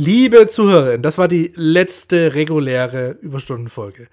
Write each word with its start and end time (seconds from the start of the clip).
Liebe 0.00 0.46
Zuhörerin, 0.46 1.02
das 1.02 1.18
war 1.18 1.26
die 1.26 1.52
letzte 1.56 2.36
reguläre 2.36 3.18
Überstundenfolge. 3.20 4.06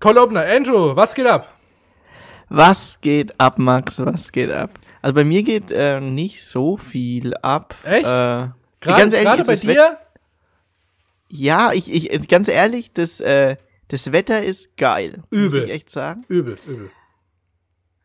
Cold 0.00 0.18
Opener, 0.18 0.44
Andrew, 0.46 0.96
was 0.96 1.14
geht 1.14 1.26
ab? 1.26 1.54
Was 2.48 3.00
geht 3.00 3.38
ab, 3.38 3.60
Max? 3.60 4.00
Was 4.04 4.32
geht 4.32 4.50
ab? 4.50 4.70
Also 5.00 5.14
bei 5.14 5.22
mir 5.22 5.44
geht 5.44 5.70
äh, 5.70 6.00
nicht 6.00 6.44
so 6.44 6.76
viel 6.76 7.36
ab. 7.36 7.76
Echt? 7.84 8.04
Äh, 8.04 8.48
Gerade 8.80 9.10
gerade 9.10 9.44
bei 9.44 9.54
dir? 9.54 9.98
Ja, 11.28 11.70
ich, 11.72 11.92
ich, 11.92 12.26
ganz 12.26 12.48
ehrlich, 12.48 12.92
das, 12.92 13.20
äh, 13.20 13.58
das 13.88 14.12
Wetter 14.12 14.42
ist 14.42 14.76
geil. 14.76 15.22
Übel. 15.30 15.60
Muss 15.60 15.68
ich 15.68 15.70
echt 15.74 15.90
sagen. 15.90 16.24
Übel, 16.28 16.58
übel. 16.66 16.90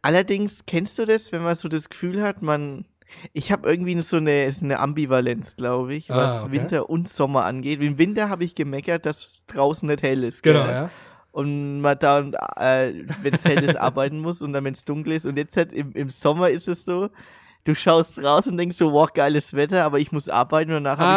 Allerdings, 0.01 0.65
kennst 0.65 0.97
du 0.99 1.05
das, 1.05 1.31
wenn 1.31 1.43
man 1.43 1.55
so 1.55 1.67
das 1.67 1.89
Gefühl 1.89 2.21
hat, 2.21 2.41
man. 2.41 2.85
Ich 3.33 3.51
habe 3.51 3.67
irgendwie 3.67 3.99
so 4.01 4.17
eine, 4.17 4.51
so 4.51 4.63
eine 4.65 4.79
Ambivalenz, 4.79 5.55
glaube 5.55 5.95
ich, 5.95 6.11
Ah, 6.11 6.17
was 6.17 6.43
okay. 6.43 6.51
Winter 6.51 6.89
und 6.91 7.09
Sommer 7.09 7.43
angeht. 7.45 7.81
Im 7.81 7.97
Winter 7.97 8.29
habe 8.29 8.43
ich 8.43 8.53
gemeckert, 8.53 9.05
dass 9.07 9.43
draußen 9.47 9.89
nicht 9.89 10.03
hell 10.03 10.23
ist. 10.23 10.43
Genau, 10.43 10.63
gell? 10.63 10.71
ja. 10.71 10.89
Und 11.31 11.81
man 11.81 11.97
da, 11.97 12.19
äh, 12.57 12.93
wenn 13.21 13.33
es 13.33 13.43
hell 13.45 13.63
ist, 13.63 13.77
arbeiten 13.79 14.19
muss 14.19 14.41
und 14.43 14.53
dann, 14.53 14.63
wenn 14.63 14.73
es 14.73 14.85
dunkel 14.85 15.13
ist. 15.13 15.25
Und 15.25 15.37
jetzt 15.37 15.57
halt 15.57 15.73
im, 15.73 15.91
im 15.93 16.09
Sommer 16.09 16.49
ist 16.51 16.67
es 16.67 16.85
so, 16.85 17.09
du 17.69 17.75
schaust 17.75 18.21
raus 18.23 18.47
und 18.47 18.57
denkst 18.57 18.75
so, 18.77 18.91
wow, 18.91 19.11
geiles 19.13 19.53
Wetter, 19.53 19.83
aber 19.83 19.99
ich 19.99 20.11
muss 20.11 20.27
arbeiten 20.27 20.71
und 20.73 20.83
danach 20.83 20.97
habe 20.99 21.11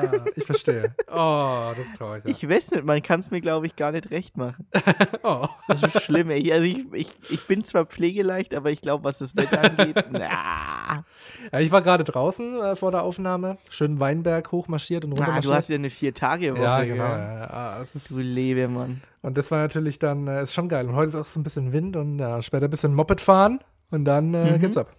ich 0.00 0.02
keinen 0.02 0.14
Bock. 0.18 0.26
Ah, 0.26 0.30
ich 0.36 0.44
verstehe. 0.44 0.94
Oh, 1.10 1.70
das 1.76 1.86
ist 1.86 1.96
traurig. 1.96 2.24
Ja. 2.24 2.30
Ich 2.30 2.48
weiß 2.48 2.72
nicht, 2.72 2.84
man 2.84 3.00
kann 3.02 3.20
es 3.20 3.30
mir, 3.30 3.40
glaube 3.40 3.66
ich, 3.66 3.76
gar 3.76 3.92
nicht 3.92 4.10
recht 4.10 4.36
machen. 4.36 4.66
oh. 5.22 5.46
Das 5.68 5.82
ist 5.82 6.02
schlimm, 6.02 6.30
ey. 6.30 6.52
Also 6.52 6.64
ich, 6.64 6.84
ich, 6.92 7.10
ich 7.30 7.46
bin 7.46 7.62
zwar 7.64 7.86
pflegeleicht, 7.86 8.54
aber 8.54 8.70
ich 8.70 8.80
glaube, 8.80 9.04
was 9.04 9.18
das 9.18 9.36
Wetter 9.36 9.62
angeht, 9.62 10.04
na. 10.10 11.04
Ja, 11.52 11.60
ich 11.60 11.70
war 11.72 11.82
gerade 11.82 12.04
draußen 12.04 12.60
äh, 12.60 12.76
vor 12.76 12.90
der 12.90 13.02
Aufnahme, 13.02 13.58
schön 13.70 14.00
Weinberg 14.00 14.50
hochmarschiert 14.52 15.04
und 15.04 15.12
Ah, 15.12 15.16
runtermarschiert. 15.16 15.44
du 15.52 15.56
hast 15.56 15.68
ja 15.68 15.76
eine 15.76 15.90
Vier-Tage-Woche. 15.90 16.62
ja, 16.62 16.84
genau. 16.84 17.04
Ja, 17.04 17.78
ist, 17.82 18.10
Du 18.10 18.18
Lebemann. 18.20 19.00
und 19.22 19.38
das 19.38 19.50
war 19.50 19.58
natürlich 19.58 19.98
dann, 19.98 20.26
äh, 20.26 20.42
ist 20.42 20.54
schon 20.54 20.68
geil. 20.68 20.88
Und 20.88 20.94
heute 20.96 21.08
ist 21.10 21.14
auch 21.14 21.26
so 21.26 21.38
ein 21.38 21.42
bisschen 21.44 21.72
Wind 21.72 21.96
und 21.96 22.18
ja, 22.18 22.42
später 22.42 22.64
ein 22.66 22.70
bisschen 22.70 22.94
Moped 22.94 23.20
fahren 23.20 23.60
und 23.90 24.04
dann 24.04 24.34
äh, 24.34 24.52
Mhm. 24.52 24.58
geht's 24.60 24.76
ab. 24.76 24.94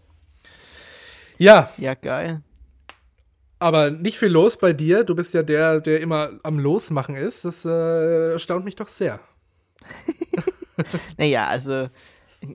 Ja, 1.40 1.70
Ja, 1.78 1.94
geil. 1.96 2.42
aber 3.60 3.92
nicht 3.92 4.18
viel 4.20 4.30
los 4.30 4.58
bei 4.58 4.74
dir. 4.74 5.04
Du 5.04 5.16
bist 5.16 5.34
ja 5.34 5.44
der, 5.44 5.80
der 5.80 6.02
immer 6.02 6.32
am 6.44 6.60
Losmachen 6.60 7.16
ist. 7.16 7.46
Das 7.46 7.66
äh, 7.66 8.32
erstaunt 8.34 8.66
mich 8.66 8.76
doch 8.76 8.88
sehr. 8.88 9.20
Naja, 11.18 11.48
also 11.48 11.90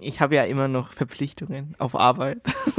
ich 0.00 0.18
habe 0.20 0.34
ja 0.34 0.44
immer 0.44 0.66
noch 0.66 0.94
Verpflichtungen 0.94 1.74
auf 1.78 1.94
Arbeit. 1.94 2.38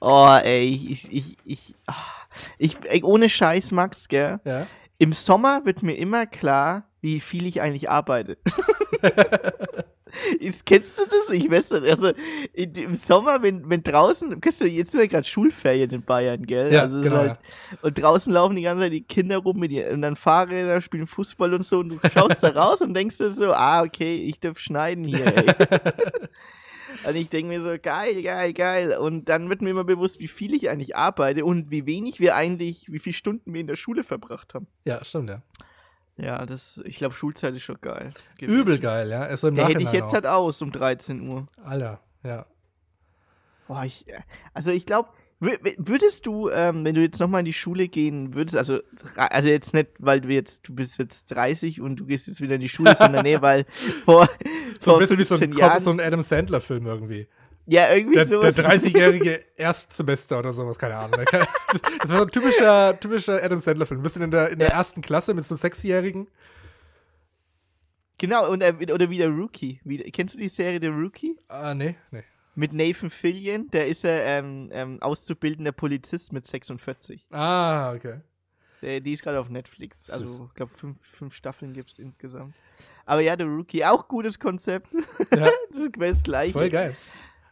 oh, 0.00 0.38
ey, 0.42 0.64
ich, 0.66 1.12
ich, 1.12 1.36
ich, 1.44 1.74
ah, 1.86 1.94
ich, 2.56 3.04
ohne 3.04 3.28
Scheiß, 3.28 3.70
Max, 3.72 4.08
gell? 4.08 4.40
Ja. 4.44 4.66
Im 4.96 5.12
Sommer 5.12 5.66
wird 5.66 5.82
mir 5.82 5.96
immer 5.96 6.24
klar, 6.24 6.84
wie 7.02 7.20
viel 7.20 7.44
ich 7.46 7.60
eigentlich 7.60 7.90
arbeite. 7.90 8.38
Ist, 10.40 10.66
kennst 10.66 10.98
du 10.98 11.04
das? 11.04 11.34
Ich 11.34 11.50
weiß 11.50 11.70
nicht. 11.70 11.84
Also 11.84 12.12
in, 12.52 12.72
im 12.74 12.94
Sommer, 12.94 13.42
wenn, 13.42 13.68
wenn 13.68 13.82
draußen, 13.82 14.40
kennst 14.40 14.60
du, 14.60 14.66
jetzt 14.66 14.92
sind 14.92 15.00
ja 15.00 15.06
gerade 15.06 15.26
Schulferien 15.26 15.90
in 15.90 16.02
Bayern, 16.02 16.46
gell? 16.46 16.72
Ja, 16.72 16.82
also 16.82 17.00
genau, 17.00 17.16
halt, 17.16 17.38
Und 17.82 17.98
draußen 18.00 18.32
laufen 18.32 18.56
die 18.56 18.62
ganze 18.62 18.84
Zeit 18.84 18.92
die 18.92 19.02
Kinder 19.02 19.38
rum 19.38 19.58
mit 19.58 19.70
ihr 19.70 19.90
und 19.90 20.02
dann 20.02 20.16
Fahrräder, 20.16 20.80
spielen 20.80 21.06
Fußball 21.06 21.54
und 21.54 21.64
so 21.64 21.80
und 21.80 21.90
du 21.90 22.00
schaust 22.12 22.42
da 22.42 22.48
raus 22.48 22.80
und 22.80 22.94
denkst 22.94 23.18
dir 23.18 23.30
so, 23.30 23.52
ah, 23.52 23.82
okay, 23.82 24.16
ich 24.16 24.40
darf 24.40 24.58
schneiden 24.58 25.04
hier, 25.04 25.26
ey. 25.26 25.46
Und 27.04 27.14
ich 27.14 27.28
denke 27.28 27.48
mir 27.48 27.60
so, 27.60 27.76
geil, 27.80 28.22
geil, 28.22 28.52
geil. 28.52 28.98
Und 28.98 29.28
dann 29.28 29.48
wird 29.48 29.62
mir 29.62 29.70
immer 29.70 29.84
bewusst, 29.84 30.20
wie 30.20 30.28
viel 30.28 30.54
ich 30.54 30.68
eigentlich 30.68 30.96
arbeite 30.96 31.44
und 31.44 31.70
wie 31.70 31.86
wenig 31.86 32.18
wir 32.18 32.34
eigentlich, 32.34 32.90
wie 32.90 32.98
viele 32.98 33.14
Stunden 33.14 33.52
wir 33.54 33.60
in 33.60 33.66
der 33.66 33.76
Schule 33.76 34.02
verbracht 34.02 34.54
haben. 34.54 34.66
Ja, 34.84 35.04
stimmt, 35.04 35.30
ja. 35.30 35.42
Ja, 36.20 36.44
das, 36.46 36.82
ich 36.84 36.96
glaube, 36.96 37.14
Schulzeit 37.14 37.54
ist 37.54 37.62
schon 37.62 37.80
geil. 37.80 38.12
gewesen. 38.38 38.60
Übel 38.60 38.78
geil, 38.78 39.08
ja. 39.10 39.20
Also 39.20 39.48
im 39.48 39.54
Der 39.54 39.68
hätte 39.68 39.82
ich 39.82 39.92
jetzt 39.92 40.10
auch. 40.10 40.14
halt 40.14 40.26
aus 40.26 40.60
um 40.62 40.72
13 40.72 41.28
Uhr. 41.28 41.46
Alter, 41.62 42.00
ja. 42.24 42.46
Boah, 43.68 43.84
ich, 43.84 44.04
also 44.52 44.72
ich 44.72 44.84
glaube, 44.84 45.10
würdest 45.40 46.26
du, 46.26 46.50
ähm, 46.50 46.84
wenn 46.84 46.94
du 46.94 47.00
jetzt 47.00 47.20
nochmal 47.20 47.40
in 47.40 47.44
die 47.44 47.52
Schule 47.52 47.86
gehen 47.86 48.34
würdest, 48.34 48.56
also, 48.56 48.80
also 49.14 49.48
jetzt 49.48 49.74
nicht, 49.74 49.90
weil 49.98 50.20
du 50.20 50.28
jetzt, 50.28 50.68
du 50.68 50.74
bist 50.74 50.98
jetzt 50.98 51.26
30 51.26 51.80
und 51.80 51.96
du 51.96 52.06
gehst 52.06 52.26
jetzt 52.26 52.40
wieder 52.40 52.56
in 52.56 52.60
die 52.60 52.68
Schule, 52.68 52.96
sondern 52.96 53.22
nee, 53.24 53.40
weil 53.40 53.64
vor, 54.04 54.26
So 54.26 54.32
ein 54.32 54.80
vor 54.80 54.98
bisschen 54.98 55.18
wie 55.18 55.24
so 55.24 55.36
15 55.36 55.52
ein, 55.52 55.58
Jahren, 55.58 55.80
so 55.80 55.90
ein 55.90 56.00
Adam 56.00 56.22
Sandler-Film 56.22 56.86
irgendwie. 56.86 57.28
Ja, 57.68 57.94
irgendwie 57.94 58.14
Der, 58.14 58.24
so. 58.26 58.40
der 58.40 58.52
30-jährige 58.54 59.40
Erstsemester 59.56 60.38
oder 60.38 60.52
sowas, 60.52 60.78
keine 60.78 60.96
Ahnung. 60.96 61.24
Das 62.00 62.10
war 62.10 62.18
so 62.18 62.22
ein 62.24 62.30
typischer, 62.30 62.98
typischer 62.98 63.42
Adam 63.42 63.60
Sandler-Film. 63.60 64.00
Ein 64.00 64.02
bisschen 64.02 64.22
in 64.22 64.30
der, 64.30 64.48
in 64.50 64.58
der 64.58 64.68
Ja. 64.68 64.74
ersten 64.74 65.02
Klasse 65.02 65.34
mit 65.34 65.44
so 65.44 65.54
Sechsjährigen. 65.54 66.28
Genau, 68.18 68.50
und, 68.50 68.62
äh, 68.62 68.74
oder 68.92 69.10
wie 69.10 69.18
der 69.18 69.28
Rookie. 69.28 69.80
Wie, 69.84 69.98
kennst 70.10 70.34
du 70.34 70.38
die 70.38 70.48
Serie 70.48 70.80
The 70.80 70.88
Rookie? 70.88 71.36
Ah, 71.48 71.74
nee, 71.74 71.94
nee. 72.10 72.24
Mit 72.54 72.72
Nathan 72.72 73.10
Fillion, 73.10 73.68
der 73.70 73.86
ist 73.86 74.02
ja 74.02 74.10
ähm, 74.10 74.70
ähm, 74.72 75.00
auszubildender 75.00 75.70
Polizist 75.70 76.32
mit 76.32 76.44
46. 76.44 77.26
Ah, 77.30 77.92
okay. 77.92 78.20
Der, 78.82 79.00
die 79.00 79.12
ist 79.12 79.22
gerade 79.22 79.38
auf 79.38 79.48
Netflix. 79.48 80.10
Also, 80.10 80.46
ich 80.48 80.54
glaube, 80.54 80.72
fünf, 80.72 80.98
fünf 81.00 81.34
Staffeln 81.34 81.72
gibt 81.72 81.90
es 81.92 81.98
insgesamt. 82.00 82.54
Aber 83.06 83.20
ja, 83.20 83.36
The 83.36 83.44
Rookie, 83.44 83.84
auch 83.84 84.08
gutes 84.08 84.38
Konzept. 84.40 84.88
Ja, 84.92 85.48
das 85.70 85.78
ist 85.78 85.92
das 85.96 86.22
gleiche. 86.22 86.52
voll 86.52 86.70
geil. 86.70 86.96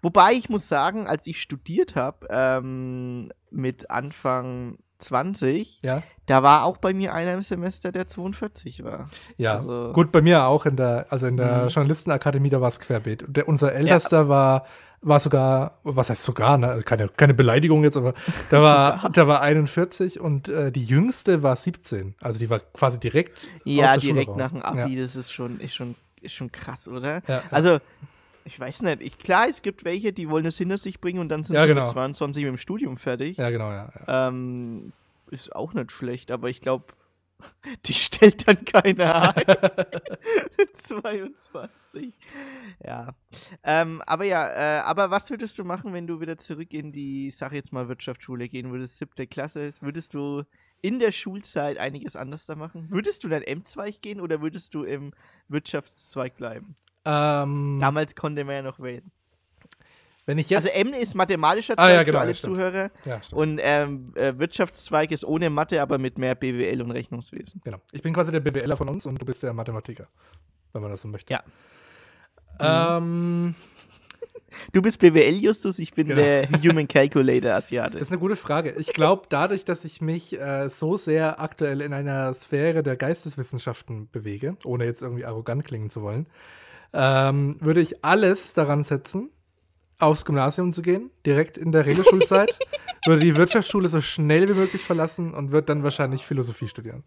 Wobei 0.07 0.35
ich 0.35 0.49
muss 0.49 0.69
sagen, 0.69 1.09
als 1.09 1.27
ich 1.27 1.43
studiert 1.43 1.97
habe, 1.97 2.29
ähm, 2.31 3.33
mit 3.51 3.91
Anfang 3.91 4.79
20, 4.99 5.81
Ja, 5.83 6.05
da 6.27 6.45
war 6.45 6.63
auch 6.65 6.77
bei 6.77 6.95
mir 6.95 7.13
einer 7.13 7.33
im 7.33 7.43
Semester, 7.43 7.91
der 7.91 8.07
42 8.07 8.85
war. 8.85 9.07
ja. 9.37 9.55
Also- 9.55 9.91
Gut, 9.93 10.13
bei 10.13 10.23
mir 10.23 10.45
auch 10.45 10.65
in 10.65 10.77
der, 10.77 11.07
also 11.11 11.27
in 11.27 11.37
der 11.37 11.65
Mhm. 11.65 11.69
Journalistenakademie, 11.71 12.51
da 12.51 12.61
war 12.61 12.69
es 12.69 12.79
querbeet. 12.79 13.25
Und 13.25 13.37
der, 13.37 13.49
unser 13.49 13.73
Ältester 13.73 14.29
war, 14.29 14.65
war 15.03 15.19
sogar, 15.19 15.81
was 15.83 16.09
heißt 16.09 16.23
sogar, 16.23 16.57
ne? 16.57 16.83
keine, 16.85 17.09
keine 17.09 17.35
Beleidigung 17.35 17.83
jetzt, 17.83 17.97
aber 17.97 18.15
der 18.53 18.63
war, 18.63 19.11
der 19.11 19.27
war 19.27 19.41
41 19.41 20.21
und 20.21 20.49
äh, 20.49 20.71
die 20.71 20.85
jüngste 20.85 21.43
war 21.43 21.57
17. 21.57 22.15
Also 22.21 22.39
die 22.39 22.49
war 22.49 22.61
quasi 22.61 23.01
direkt 23.01 23.39
aus 23.39 23.49
Ja, 23.65 23.97
direkt 23.97 24.37
nach 24.37 24.51
dem 24.51 24.63
Abi, 24.63 24.95
Ja. 24.95 25.03
das 25.03 25.17
ist 25.17 25.33
schon, 25.33 25.59
ist 25.59 25.75
schon, 25.75 25.97
ist 26.21 26.33
schon 26.35 26.53
krass, 26.53 26.87
oder? 26.87 27.23
Ja, 27.27 27.35
ja. 27.35 27.43
Also, 27.51 27.79
ich 28.47 28.59
weiß 28.59 28.83
nicht. 28.83 29.03
Ich, 29.03 29.19
klar, 29.19 29.49
es 29.49 29.61
gibt 29.61 29.85
welche, 29.85 30.13
die 30.13 30.31
wollen 30.31 30.47
es 30.47 30.57
hinter 30.57 30.79
sich 30.79 31.01
bringen 31.01 31.19
und 31.19 31.29
dann 31.29 31.43
sind 31.45 31.57
Ja, 31.57 31.63
sie 31.63 31.69
genau. 31.69 31.81
mit 31.81 31.89
22 31.89 32.45
mit 32.45 32.53
dem 32.53 32.57
Studium 32.57 32.97
fertig. 32.97 33.37
Ja, 33.37 33.51
genau, 33.51 33.71
ja. 33.71 33.93
ja. 34.07 34.29
Ähm, 34.29 34.93
ist 35.31 35.55
auch 35.55 35.75
nicht 35.75 35.91
schlecht, 35.91 36.31
aber 36.31 36.49
ich 36.49 36.61
glaube, 36.61 36.85
die 37.87 37.93
stellt 37.93 38.47
dann 38.47 38.65
keiner 38.65 39.37
ein. 39.37 39.45
22. 40.73 42.15
Ja. 42.85 43.15
Ähm, 43.65 44.01
aber 44.07 44.25
ja, 44.25 44.49
äh, 44.49 44.81
aber 44.83 45.11
was 45.11 45.29
würdest 45.31 45.59
du 45.59 45.65
machen, 45.65 45.93
wenn 45.93 46.07
du 46.07 46.21
wieder 46.21 46.39
zurück 46.39 46.73
in 46.73 46.93
die, 46.93 47.31
sag 47.33 47.53
jetzt 47.53 47.73
mal, 47.73 47.89
Wirtschaftsschule 47.89 48.49
gehen 48.49 48.71
würdest, 48.71 48.99
siebte 48.99 49.27
Klasse? 49.27 49.73
Würdest 49.81 50.15
du 50.15 50.45
in 50.83 51.01
der 51.01 51.11
Schulzeit 51.11 51.79
einiges 51.79 52.15
anders 52.15 52.47
da 52.47 52.55
machen? 52.55 52.87
Würdest 52.91 53.25
du 53.25 53.29
dann 53.29 53.43
M-Zweig 53.43 54.03
gehen 54.03 54.21
oder 54.21 54.41
würdest 54.41 54.75
du 54.75 54.85
im 54.85 55.13
Wirtschaftszweig 55.49 56.37
bleiben? 56.37 56.77
Ähm, 57.07 57.79
Damals 57.81 58.15
konnte 58.17 58.45
man 58.45 58.55
ja 58.57 58.63
noch 58.63 58.81
wählen. 58.81 59.11
wenn 60.27 60.39
ich 60.39 60.51
jetzt. 60.51 60.67
Also 60.67 60.79
M 60.81 60.93
ist 60.93 61.15
mathematischer 61.15 61.75
Ah, 61.77 61.85
Zweig 61.85 61.95
ja, 61.95 62.03
genau, 62.03 62.19
für 62.19 62.23
alle 62.23 62.35
stimmt. 62.35 62.57
Zuhörer. 62.57 62.91
ja. 63.05 63.21
Und 63.33 63.61
ähm, 63.63 64.13
äh, 64.17 64.37
Wirtschaftszweig 64.37 65.13
ist 65.13 65.25
ohne 65.25 65.49
Mathe, 65.51 65.81
aber 65.81 65.99
mit 65.99 66.19
mehr 66.19 66.35
BWL 66.35 66.83
und 66.83 66.91
Rechnungswesen. 66.91 67.61
Genau. 67.65 67.79
Ich 67.93 68.03
bin 68.03 68.13
quasi 68.13 68.33
der 68.33 68.41
BWLer 68.41 68.77
von 68.77 68.89
uns 68.89 69.07
und 69.07 69.21
du 69.21 69.25
bist 69.25 69.43
der 69.43 69.53
Mathematiker, 69.53 70.09
wenn 70.73 70.83
man 70.83 70.91
das 70.91 71.01
so 71.03 71.09
möchte. 71.09 71.33
Ja. 71.33 71.43
Ähm, 72.99 73.55
Du 74.73 74.81
bist 74.81 75.01
BWL, 75.01 75.35
Justus, 75.35 75.79
ich 75.79 75.93
bin 75.93 76.07
Genau. 76.07 76.21
der 76.23 76.49
Human 76.63 76.89
Calculator 76.89 77.53
Asiate. 77.53 77.93
das 77.99 78.03
ist 78.03 78.13
eine 78.13 78.21
gute 78.21 78.37
Frage. 78.37 78.71
Ich 78.79 78.93
glaube, 78.95 79.25
dadurch, 79.29 79.65
dass 79.67 79.85
ich 79.85 80.01
mich 80.01 80.41
äh, 80.41 80.69
so 80.71 80.97
sehr 80.97 81.41
aktuell 81.41 81.83
in 81.83 81.93
einer 81.93 82.33
Sphäre 82.33 82.83
der 82.83 82.97
Geisteswissenschaften 82.97 84.09
bewege, 84.11 84.57
ohne 84.65 84.85
jetzt 84.87 85.03
irgendwie 85.03 85.27
arrogant 85.27 85.65
klingen 85.65 85.91
zu 85.91 86.01
wollen, 86.01 86.27
ähm, 86.93 87.57
würde 87.61 87.81
ich 87.81 88.05
alles 88.05 88.55
daran 88.55 88.85
setzen, 88.85 89.31
aufs 89.99 90.25
Gymnasium 90.25 90.73
zu 90.73 90.83
gehen, 90.83 91.11
direkt 91.25 91.57
in 91.57 91.73
der 91.73 91.87
Regelschulzeit, 91.87 92.57
würde 93.07 93.23
die 93.23 93.37
Wirtschaftsschule 93.37 93.89
so 93.89 94.01
schnell 94.01 94.49
wie 94.49 94.55
möglich 94.55 94.83
verlassen 94.83 95.35
und 95.35 95.53
würde 95.53 95.67
dann 95.67 95.83
wahrscheinlich 95.83 96.25
Philosophie 96.25 96.69
studieren. 96.69 97.05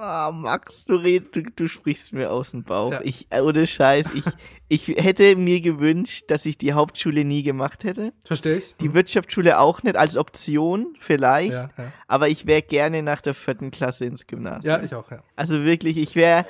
Ah, 0.00 0.30
Max, 0.32 0.84
du, 0.84 0.94
red, 0.94 1.34
du, 1.34 1.42
du 1.42 1.66
sprichst 1.66 2.12
mir 2.12 2.30
aus 2.30 2.52
dem 2.52 2.62
Bauch. 2.62 2.92
Ja. 2.92 3.00
Ich, 3.02 3.26
äh, 3.30 3.40
ohne 3.40 3.66
Scheiß, 3.66 4.10
ich, 4.14 4.24
ich 4.68 4.86
hätte 4.86 5.34
mir 5.34 5.60
gewünscht, 5.60 6.26
dass 6.28 6.46
ich 6.46 6.56
die 6.56 6.72
Hauptschule 6.72 7.24
nie 7.24 7.42
gemacht 7.42 7.82
hätte. 7.82 8.12
Verstehe 8.24 8.58
ich? 8.58 8.76
Die 8.76 8.94
Wirtschaftsschule 8.94 9.58
auch 9.58 9.82
nicht 9.82 9.96
als 9.96 10.16
Option, 10.16 10.94
vielleicht. 11.00 11.52
ja, 11.52 11.70
ja. 11.76 11.92
Aber 12.06 12.28
ich 12.28 12.46
wäre 12.46 12.62
gerne 12.62 13.02
nach 13.02 13.20
der 13.20 13.34
vierten 13.34 13.72
Klasse 13.72 14.04
ins 14.04 14.28
Gymnasium. 14.28 14.76
ja, 14.76 14.82
ich 14.82 14.94
auch, 14.94 15.10
ja. 15.10 15.18
Also 15.34 15.64
wirklich, 15.64 15.96
ich 15.96 16.14
wäre, 16.14 16.46